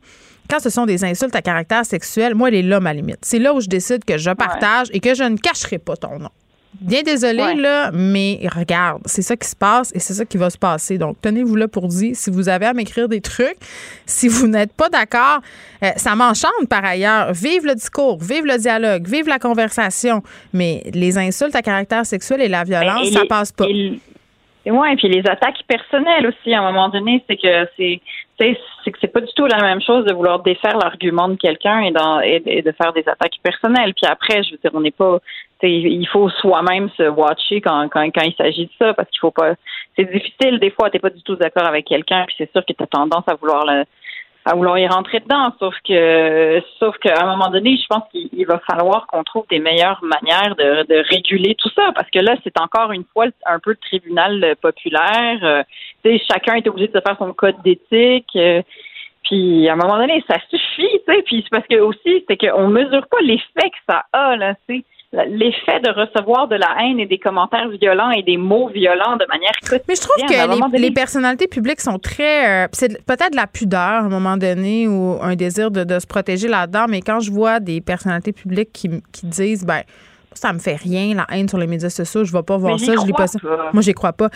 [0.49, 3.19] quand ce sont des insultes à caractère sexuel, moi, elle est là ma limite.
[3.21, 6.19] C'est là où je décide que je partage et que je ne cacherai pas ton
[6.19, 6.29] nom.
[6.81, 10.49] Bien désolé, là, mais regarde, c'est ça qui se passe et c'est ça qui va
[10.49, 10.97] se passer.
[10.97, 13.57] Donc, tenez-vous là pour dire, si vous avez à m'écrire des trucs,
[14.05, 15.39] si vous n'êtes pas d'accord,
[15.83, 17.31] euh, ça m'enchante par ailleurs.
[17.31, 20.23] Vive le discours, vive le dialogue, vive la conversation.
[20.51, 23.65] Mais les insultes à caractère sexuel et la violence, ça passe pas.
[23.69, 23.99] Et
[24.71, 27.99] ouais, et puis les attaques personnelles aussi, à un moment donné, c'est que c'est
[28.39, 31.81] c'est que c'est pas du tout la même chose de vouloir défaire l'argument de quelqu'un
[31.81, 33.93] et, et, de faire des attaques personnelles.
[33.93, 35.19] Puis après, je veux dire, on n'est pas
[35.65, 39.31] il faut soi-même se watcher quand, quand, quand il s'agit de ça parce qu'il faut
[39.31, 39.53] pas
[39.95, 42.73] c'est difficile des fois, t'es pas du tout d'accord avec quelqu'un, puis c'est sûr que
[42.73, 43.83] tu as tendance à vouloir le
[44.45, 45.53] à vouloir y rentrer dedans.
[45.59, 49.59] Sauf que, sauf qu'à un moment donné, je pense qu'il va falloir qu'on trouve des
[49.59, 53.59] meilleures manières de, de, réguler tout ça, parce que là, c'est encore une fois un
[53.59, 55.39] peu le tribunal populaire.
[55.43, 55.63] Euh,
[56.03, 58.35] tu sais, chacun est obligé de faire son code d'éthique.
[58.35, 58.61] Euh,
[59.23, 61.21] puis à un moment donné, ça suffit, tu sais.
[61.23, 64.77] Puis c'est parce que aussi, c'est qu'on mesure pas l'effet que ça a là, tu
[64.79, 69.15] sais l'effet de recevoir de la haine et des commentaires violents et des mots violents
[69.17, 69.83] de manière quotidienne.
[69.87, 72.65] Mais je trouve que les, personnalités publiques sont très...
[72.65, 76.07] Euh, c'est peut-être de la pudeur à un moment donné ou un désir de, se
[76.07, 78.89] protéger là-dedans, mais quand je vois des personnalités publiques qui,
[79.23, 79.81] disent, ben
[80.33, 82.93] ça me fait rien la haine sur les médias sociaux, je vais pas voir ça,
[82.99, 83.39] je lis pas ça.
[83.71, 84.29] Moi, j'y crois pas.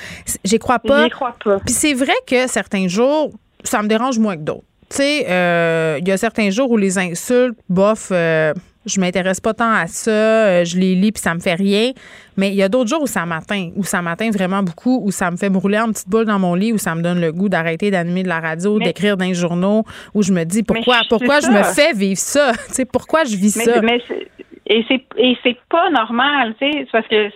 [0.43, 1.09] J'y crois pas.
[1.09, 1.57] crois pas.
[1.65, 3.31] Puis c'est vrai que certains jours,
[3.63, 4.63] ça me dérange moins que d'autres.
[4.89, 8.53] Tu sais, euh, il y a certains jours où les insultes, bof, euh,
[8.87, 11.91] je m'intéresse pas tant à ça, euh, je les lis puis ça me fait rien.
[12.37, 15.11] Mais il y a d'autres jours où ça m'atteint, où ça m'atteint vraiment beaucoup, où
[15.11, 17.31] ça me fait brûler en petite boule dans mon lit, où ça me donne le
[17.31, 19.83] goût d'arrêter d'animer de la radio, d'écrire dans les journaux,
[20.13, 23.35] où je me dis pourquoi, pourquoi je me fais vivre ça, tu sais, pourquoi je
[23.35, 23.81] vis ça?
[23.81, 24.01] Mais
[24.69, 27.29] et c'est et c'est pas normal, tu sais, parce que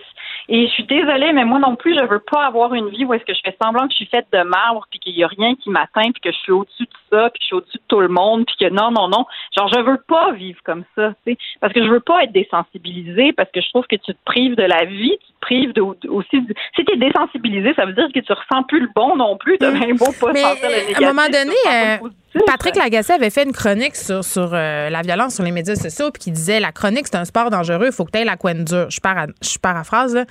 [0.48, 3.14] et je suis désolée, mais moi non plus, je veux pas avoir une vie où
[3.14, 5.28] est-ce que je fais semblant que je suis faite de marbre, puis qu'il y a
[5.28, 7.82] rien qui m'atteint, puis que je suis au-dessus de ça, puis je suis au-dessus de
[7.88, 9.26] tout le monde, puis que non, non, non.
[9.56, 12.32] Genre, je veux pas vivre comme ça, tu sais, parce que je veux pas être
[12.32, 15.72] désensibilisée, parce que je trouve que tu te prives de la vie, tu te prives
[15.72, 16.40] de, aussi.
[16.40, 19.58] De, si t'es désensibilisée, ça veut dire que tu ressens plus le bon non plus,
[19.58, 21.02] de même beau pas mais, sentir le négatif.
[21.02, 25.02] À un moment donné, euh, Patrick Lagacé avait fait une chronique sur, sur euh, la
[25.02, 27.92] violence sur les médias sociaux, puis qui disait la chronique, c'est un sport dangereux, il
[27.92, 28.90] faut que tu aies la couenne dure.
[28.90, 30.24] Je, para, je paraphrase, là.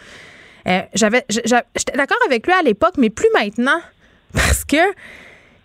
[0.67, 3.79] Euh, j'avais, j'étais d'accord avec lui à l'époque, mais plus maintenant.
[4.33, 4.77] Parce que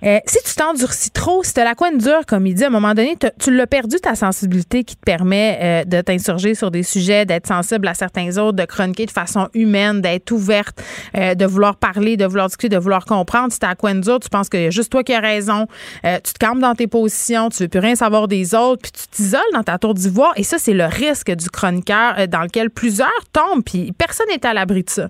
[0.05, 2.70] Euh, si tu t'endurcis trop, si tu la coin dure, comme il dit, à un
[2.70, 6.82] moment donné, tu l'as perdu ta sensibilité qui te permet euh, de t'insurger sur des
[6.82, 10.82] sujets, d'être sensible à certains autres, de chroniquer de façon humaine, d'être ouverte,
[11.16, 13.52] euh, de vouloir parler, de vouloir discuter, de vouloir comprendre.
[13.52, 15.66] Si t'es à coin dure, tu penses qu'il y a juste toi qui as raison,
[16.05, 19.09] tu te calmes dans tes positions, tu veux plus rien savoir des autres, puis tu
[19.09, 20.32] t'isoles dans ta tour d'ivoire.
[20.36, 24.52] Et ça, c'est le risque du chroniqueur dans lequel plusieurs tombent, puis personne n'est à
[24.52, 25.09] l'abri de ça.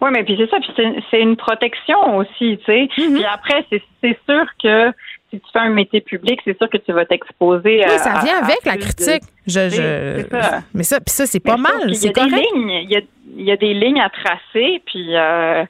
[0.00, 2.88] Oui, mais puis c'est ça, puis c'est une protection aussi, tu sais.
[2.96, 3.14] Mm-hmm.
[3.14, 4.92] Puis après, c'est sûr que
[5.30, 7.88] si tu fais un métier public, c'est sûr que tu vas t'exposer à.
[7.88, 9.22] Oui, ça vient avec la critique.
[9.46, 10.26] Je, je...
[10.30, 10.60] Ça.
[10.74, 11.92] Mais ça, puis ça, c'est pas mal.
[12.14, 12.46] Correct.
[12.54, 13.00] il, y a,
[13.36, 15.16] il y a des lignes à tracer, puis.
[15.16, 15.64] Euh,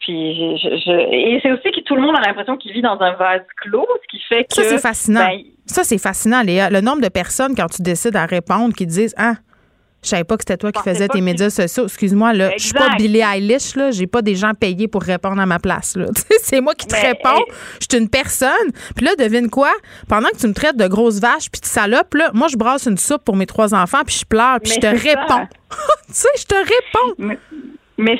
[0.00, 3.12] puis je, et c'est aussi que tout le monde a l'impression qu'il vit dans un
[3.12, 4.54] vase clos, ce qui fait que.
[4.54, 5.26] Ça, c'est fascinant.
[5.26, 6.70] Ben, ça, c'est fascinant, Léa.
[6.70, 9.34] Le nombre de personnes, quand tu décides à répondre, qui disent Ah,
[10.02, 11.84] je savais pas que c'était toi qui faisais tes médias sociaux.
[11.84, 12.52] Excuse-moi, là.
[12.56, 13.90] Je suis pas Billie Eilish, là.
[13.90, 16.06] J'ai pas des gens payés pour répondre à ma place, là.
[16.42, 17.44] c'est moi qui te réponds.
[17.80, 18.70] Je suis une personne.
[18.96, 19.72] Puis là, devine quoi?
[20.08, 22.86] Pendant que tu me traites de grosse vache puis de salope, là, moi, je brasse
[22.86, 25.46] une soupe pour mes trois enfants puis je pleure puis je te réponds.
[26.08, 27.14] tu sais, je te réponds.
[27.18, 27.38] Mais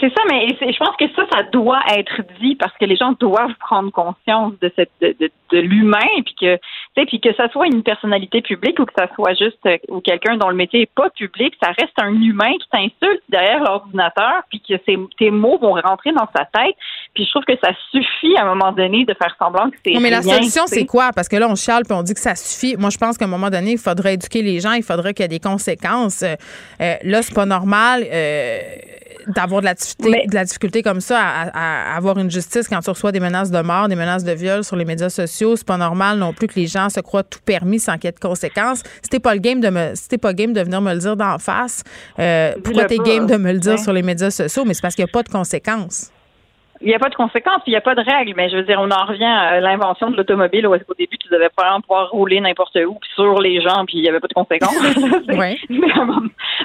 [0.01, 3.13] c'est ça, mais je pense que ça, ça doit être dit parce que les gens
[3.13, 6.59] doivent prendre conscience de cette de, de, l'humain, puis que
[7.07, 10.37] puis que ça soit une personnalité publique ou que ça soit juste euh, ou quelqu'un
[10.37, 14.61] dont le métier est pas public, ça reste un humain qui t'insulte derrière l'ordinateur, puis
[14.61, 14.75] que
[15.19, 16.77] tes mots vont rentrer dans sa tête.
[17.15, 19.99] Puis je trouve que ça suffit à un moment donné de faire semblant que c'est.
[20.01, 21.11] mais la solution, c'est quoi?
[21.13, 22.77] Parce que là, on chiale puis on dit que ça suffit.
[22.77, 25.25] Moi, je pense qu'à un moment donné, il faudrait éduquer les gens, il faudrait qu'il
[25.25, 26.23] y ait des conséquences.
[26.23, 26.35] Euh,
[26.81, 28.07] euh là, c'est pas normal.
[28.11, 28.61] Euh,
[29.27, 32.91] d'avoir de la difficulté, de la difficulté comme ça à, avoir une justice quand tu
[32.91, 35.57] reçois des menaces de mort, des menaces de viol sur les médias sociaux.
[35.57, 38.09] C'est pas normal non plus que les gens se croient tout permis sans qu'il y
[38.09, 38.83] ait de conséquences.
[39.03, 41.39] C'était pas le game de me, c'était pas game de venir me le dire d'en
[41.39, 41.83] face,
[42.19, 44.65] euh, pourquoi t'es game de me le dire sur les médias sociaux?
[44.65, 46.11] Mais c'est parce qu'il n'y a pas de conséquences
[46.81, 48.63] il n'y a pas de conséquences, il n'y a pas de règles, mais je veux
[48.63, 52.11] dire, on en revient à l'invention de l'automobile où au début, tu devais pas pouvoir
[52.11, 54.75] rouler n'importe où, puis sur les gens, puis il n'y avait pas de conséquences.
[55.29, 55.57] Mais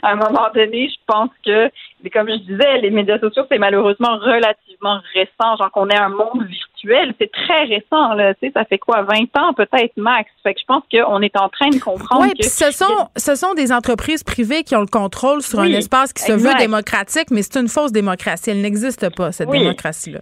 [0.02, 1.70] à un, moment, donné, je pense que,
[2.10, 6.46] comme je disais, les médias sociaux, c'est malheureusement relativement récent, genre qu'on ait un monde
[6.48, 10.30] virtuel, c'est très récent, là, tu sais, ça fait quoi, 20 ans peut-être max?
[10.44, 12.44] Fait que je pense qu'on est en train de comprendre que...
[12.46, 16.24] ce sont, ce sont des entreprises privées qui ont le contrôle sur un espace qui
[16.24, 18.52] se veut démocratique, mais c'est une fausse démocratie.
[18.52, 20.16] Elle n'existe pas, cette démocratie.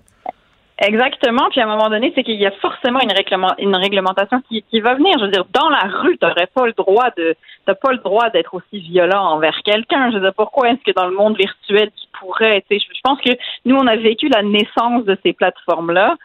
[0.86, 1.50] Exactement.
[1.50, 3.14] Puis à un moment donné, c'est qu'il y a forcément une,
[3.60, 5.14] une réglementation qui, va venir.
[5.18, 7.36] Je veux dire, dans la rue, tu n'aurais pas le droit de,
[7.66, 10.12] t'as pas le droit d'être aussi violent envers quelqu'un.
[10.12, 13.00] Je veux dire, pourquoi est-ce que dans le monde virtuel, qui pourrait, tu sais, je
[13.04, 13.32] pense que
[13.66, 16.16] nous, on a vécu la naissance de ces plateformes-là.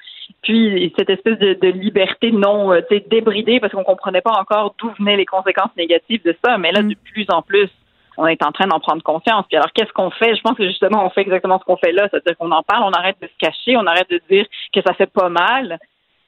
[0.42, 2.80] Puis cette espèce de, liberté non euh,
[3.10, 6.58] débridée parce qu'on comprenait pas encore d'où venaient les conséquences négatives de ça.
[6.58, 6.88] Mais là, mm.
[6.88, 7.70] de plus en plus,
[8.18, 9.46] on est en train d'en prendre conscience.
[9.48, 10.34] Puis alors, qu'est-ce qu'on fait?
[10.34, 12.82] Je pense que justement, on fait exactement ce qu'on fait là, c'est-à-dire qu'on en parle,
[12.84, 15.78] on arrête de se cacher, on arrête de dire que ça fait pas mal,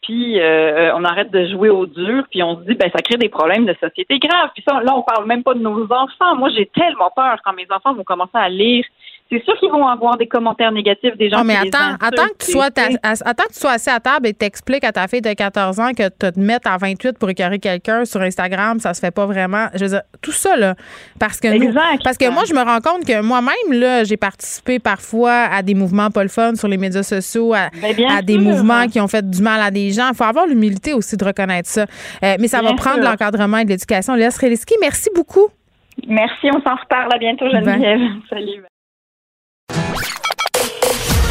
[0.03, 3.17] puis euh, on arrête de jouer au dur, puis on se dit, ben ça crée
[3.17, 4.51] des problèmes de société graves.
[4.55, 6.37] Puis ça, là, on parle même pas de nos enfants.
[6.37, 8.85] Moi, j'ai tellement peur quand mes enfants vont commencer à lire
[9.31, 12.45] c'est sûr qu'ils vont avoir des commentaires négatifs des gens non, mais attends, attends que
[12.45, 15.33] tu sois attends que tu sois assis à table et t'expliques à ta fille de
[15.33, 19.01] 14 ans que tu te mettre à 28 pour écœurer quelqu'un sur Instagram, ça se
[19.01, 19.69] fait pas vraiment.
[19.75, 20.75] Je veux dire, tout ça là
[21.19, 21.49] parce que
[22.03, 25.75] parce que moi je me rends compte que moi-même là, j'ai participé parfois à des
[25.75, 29.29] mouvements pas le fun sur les médias sociaux, à, ben, des mouvements qui ont fait
[29.29, 30.09] du mal à des gens.
[30.11, 31.83] Il faut avoir l'humilité aussi de reconnaître ça.
[32.23, 34.15] Euh, mais ça va prendre l'encadrement et de l'éducation.
[34.15, 35.49] Léa Sreliski, merci beaucoup.
[36.07, 37.13] Merci, on s'en reparle.
[37.13, 38.01] À bientôt, Geneviève.
[38.29, 38.63] Salut.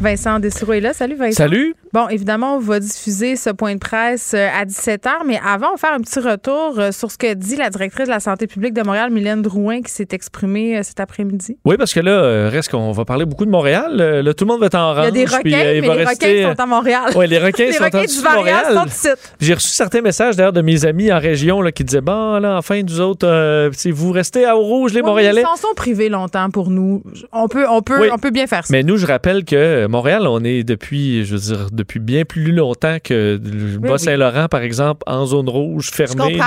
[0.00, 0.92] Vincent Dessureau est là.
[0.92, 1.36] Salut Vincent.
[1.36, 1.74] Salut.
[1.92, 5.72] Bon, évidemment, on va diffuser ce point de presse euh, à 17h, mais avant, on
[5.72, 8.48] va faire un petit retour euh, sur ce que dit la directrice de la santé
[8.48, 11.56] publique de Montréal, Mylène Drouin, qui s'est exprimée euh, cet après-midi.
[11.64, 13.96] Oui, parce que là, reste qu'on va parler beaucoup de Montréal.
[13.96, 15.02] Là, tout le monde va être en.
[15.02, 17.12] Il y a des requins, mais les requins sont à Montréal.
[17.14, 18.64] Oui, les requins sont requins du Montréal.
[18.74, 22.40] sont J'ai reçu certains messages d'ailleurs de mes amis en région là, qui disaient bon,
[22.40, 25.42] là, enfin, nous autres, si vous restez à Eau-Rouge, les Montréalais.
[25.42, 27.04] Ils s'en sont privés longtemps pour nous.
[27.32, 28.72] On peut, on peut, on peut bien faire ça.
[28.72, 32.52] Mais nous, je rappelle que Montréal, on est depuis, je veux dire, depuis bien plus
[32.52, 36.38] longtemps que le Bas-Saint-Laurent, par exemple, en zone rouge, fermé.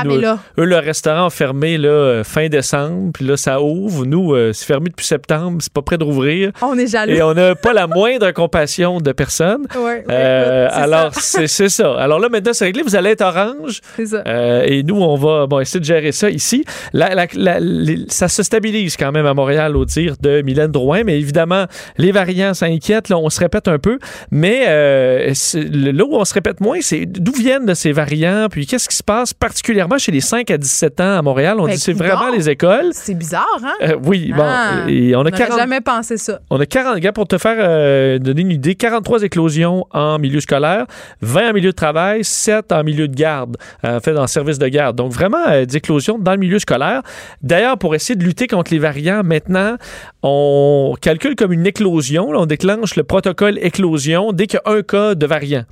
[0.57, 4.05] eux, le restaurant fermé là, fin décembre, puis là, ça ouvre.
[4.05, 6.51] Nous, euh, c'est fermé depuis septembre, c'est pas prêt de rouvrir.
[6.61, 7.13] On est jaloux.
[7.13, 9.65] Et on n'a pas la moindre compassion de personne.
[10.09, 11.93] Euh, alors, c'est ça.
[11.97, 12.83] Alors là, maintenant, c'est réglé.
[12.83, 13.81] Vous allez être orange.
[14.05, 14.23] Ça.
[14.25, 16.63] Euh, et nous, on va bon, essayer de gérer ça ici.
[16.93, 21.65] ça se stabilise quand même à Montréal au dire de Mylène Drouin, mais évidemment,
[21.97, 23.11] les variants s'inquiètent.
[23.11, 23.99] On on se répète un peu,
[24.31, 28.87] mais euh, là où on se répète moins, c'est d'où viennent ces variants, puis qu'est-ce
[28.87, 31.57] qui se passe particulièrement chez les 5 à 17 ans à Montréal?
[31.59, 32.91] On ben, dit c'est vraiment les écoles.
[32.93, 33.73] C'est bizarre, hein?
[33.83, 34.43] Euh, oui, bon.
[34.45, 34.85] Ah.
[34.87, 36.39] Et on a jamais pensé ça.
[36.49, 40.39] On a 40, gars, pour te faire euh, donner une idée, 43 éclosions en milieu
[40.39, 40.85] scolaire,
[41.21, 44.67] 20 en milieu de travail, 7 en milieu de garde, en fait, en service de
[44.69, 44.95] garde.
[44.95, 47.01] Donc, vraiment, des éclosions dans le milieu scolaire.
[47.41, 49.75] D'ailleurs, pour essayer de lutter contre les variants, maintenant,
[50.23, 52.29] on calcule comme une éclosion.
[52.29, 55.63] on déclenche le protocole éclosion dès qu'il y a un cas de variant.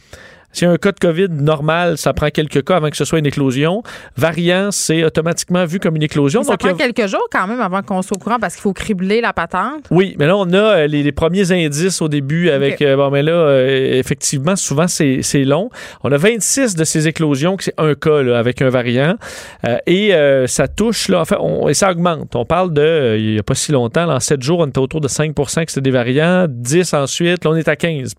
[0.56, 3.26] Si un cas de COVID normal, ça prend quelques cas avant que ce soit une
[3.26, 3.84] éclosion.
[4.16, 6.44] Variant, c'est automatiquement vu comme une éclosion.
[6.44, 9.20] ça prend quelques jours quand même avant qu'on soit au courant parce qu'il faut cribler
[9.20, 9.84] la patente.
[9.92, 12.82] Oui, mais là, on a euh, les, premiers indices au début avec.
[12.82, 15.70] Euh, bon, mais là, euh, effectivement, souvent, c'est long.
[16.06, 19.18] On a 26 de ces éclosions, c'est un cas avec un variant.
[19.86, 20.14] et
[20.48, 22.34] ça touche, là, enfin, on, et ça augmente.
[22.34, 25.02] On parle de, il n'y a pas si longtemps, en 7 jours, on était autour
[25.02, 26.46] de 5 que c'était des variants.
[26.48, 28.16] 10 ensuite, là, on est à 15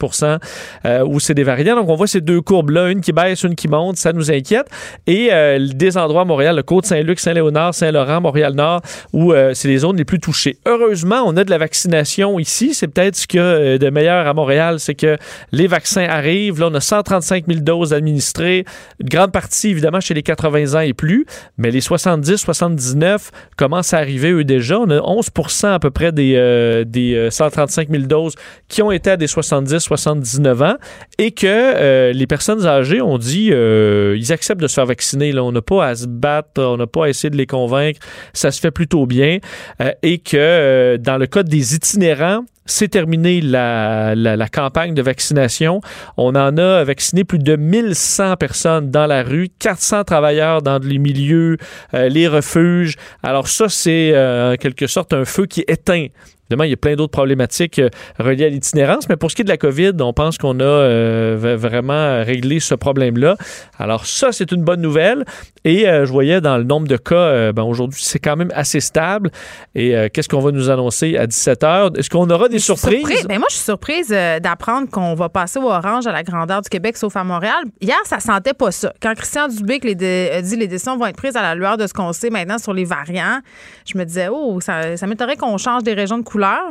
[1.06, 1.76] où c'est des variants.
[1.76, 4.66] Donc, on voit ces deux courbes-là, une qui baisse, une qui monte, ça nous inquiète.
[5.06, 8.82] Et euh, des endroits à Montréal, le Côte-Saint-Luc, Saint-Léonard, Saint-Laurent, Montréal-Nord,
[9.12, 10.58] où euh, c'est les zones les plus touchées.
[10.66, 12.74] Heureusement, on a de la vaccination ici.
[12.74, 15.16] C'est peut-être ce y a de meilleur à Montréal, c'est que
[15.52, 16.60] les vaccins arrivent.
[16.60, 18.64] Là, on a 135 000 doses administrées.
[19.00, 21.26] Une grande partie, évidemment, chez les 80 ans et plus.
[21.56, 24.78] Mais les 70, 79 commencent à arriver, eux, déjà.
[24.80, 25.30] On a 11
[25.64, 28.34] à peu près des, euh, des 135 000 doses
[28.68, 30.74] qui ont été à des 70, 79 ans.
[31.18, 35.32] Et que les personnes âgées ont dit euh, ils acceptent de se faire vacciner.
[35.32, 35.44] Là.
[35.44, 38.00] On n'a pas à se battre, on n'a pas à essayer de les convaincre.
[38.32, 39.38] Ça se fait plutôt bien.
[39.80, 45.02] Euh, et que euh, dans le cas des itinérants, c'est terminé la, la, campagne de
[45.02, 45.80] vaccination.
[46.16, 50.98] On en a vacciné plus de 1100 personnes dans la rue, 400 travailleurs dans les
[50.98, 51.56] milieux,
[51.92, 52.96] les refuges.
[53.22, 56.06] Alors ça, c'est en quelque sorte un feu qui éteint
[56.48, 57.88] Évidemment, il y a plein d'autres problématiques euh,
[58.20, 60.64] reliées à l'itinérance, mais pour ce qui est de la COVID, on pense qu'on a
[60.64, 63.36] euh, vraiment réglé ce problème-là.
[63.78, 65.24] Alors ça, c'est une bonne nouvelle.
[65.66, 68.80] Et euh, je voyais dans le nombre de cas, ben, aujourd'hui, c'est quand même assez
[68.80, 69.30] stable.
[69.74, 71.98] Et qu'est-ce qu'on va nous annoncer à 17 h?
[71.98, 73.26] Est-ce qu'on aura des surprises?
[73.28, 76.68] Ben, moi, je suis surprise d'apprendre qu'on va passer au orange à la grandeur du
[76.68, 77.64] Québec, sauf à Montréal.
[77.80, 78.92] Hier, ça sentait pas ça.
[79.02, 79.80] Quand Christian Dubé
[80.32, 82.58] a dit les décisions vont être prises à la lueur de ce qu'on sait maintenant
[82.58, 83.40] sur les variants,
[83.84, 86.62] je me disais, oh, ça, ça m'étonnerait qu'on change des régions de couleur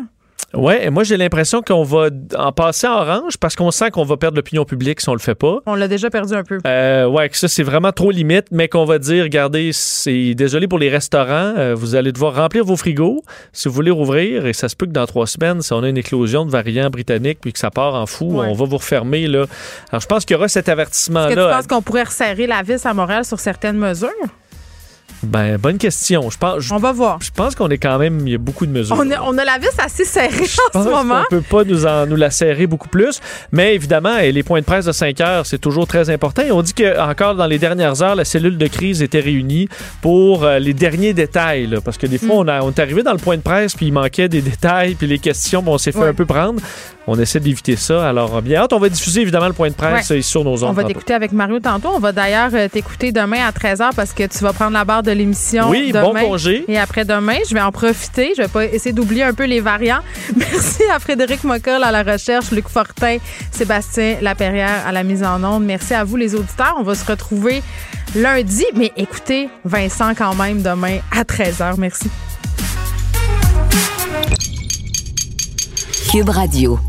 [0.54, 4.04] Oui, et moi j'ai l'impression qu'on va en passer en orange parce qu'on sent qu'on
[4.04, 5.60] va perdre l'opinion publique si on le fait pas.
[5.66, 6.60] On l'a déjà perdu un peu.
[6.66, 10.68] Euh, ouais, que ça c'est vraiment trop limite, mais qu'on va dire, regardez, c'est désolé
[10.68, 14.54] pour les restaurants, euh, vous allez devoir remplir vos frigos si vous voulez rouvrir, et
[14.54, 17.40] ça se peut que dans trois semaines, si on a une éclosion de variants britanniques
[17.42, 19.46] puis que ça part en fou, on va vous refermer là.
[19.92, 21.28] Alors je pense qu'il y aura cet avertissement là.
[21.28, 24.10] Est-ce que tu penses qu'on pourrait resserrer la vis à Montréal sur certaines mesures?
[25.26, 26.30] Ben, bonne question.
[26.30, 27.20] Je pense, on va voir.
[27.22, 28.96] Je pense qu'on est quand même, il y a beaucoup de mesures.
[28.98, 31.22] On, a, la vis assez serrée en ce moment.
[31.22, 33.20] On peut pas nous, en, nous la serrer beaucoup plus.
[33.52, 36.42] Mais évidemment, les points de presse de 5 heures, c'est toujours très important.
[36.42, 39.68] Et on dit que encore dans les dernières heures, la cellule de crise était réunie
[40.02, 41.78] pour euh, les derniers détails.
[41.84, 42.40] parce que des fois, mm.
[42.40, 44.96] on, a, on est arrivé dans le point de presse, puis il manquait des détails,
[44.96, 46.62] puis les questions, bon, on s'est fait un peu prendre.
[47.08, 48.08] On essaie d'éviter ça.
[48.08, 50.70] Alors, bien hâte, on va diffuser évidemment le point de presse sur nos ondes.
[50.72, 51.90] On va t'écouter avec Mario tantôt.
[51.94, 55.04] On va d'ailleurs euh, t'écouter demain à 13h parce que tu vas prendre la barre
[55.04, 55.70] de l'émission.
[55.70, 56.66] Oui, bon congé.
[56.68, 58.34] Et après-demain, je vais en profiter.
[58.36, 60.00] Je vais pas essayer d'oublier un peu les variants.
[60.36, 63.18] Merci à Frédéric Mockel à la recherche, Luc Fortin,
[63.52, 65.64] Sébastien Laperrière à la mise en onde.
[65.64, 66.76] Merci à vous, les auditeurs.
[66.80, 67.62] On va se retrouver
[68.16, 68.66] lundi.
[68.76, 71.76] Mais écoutez, Vincent, quand même, demain à 13h.
[71.78, 72.10] Merci.
[76.12, 76.80] Cube Radio.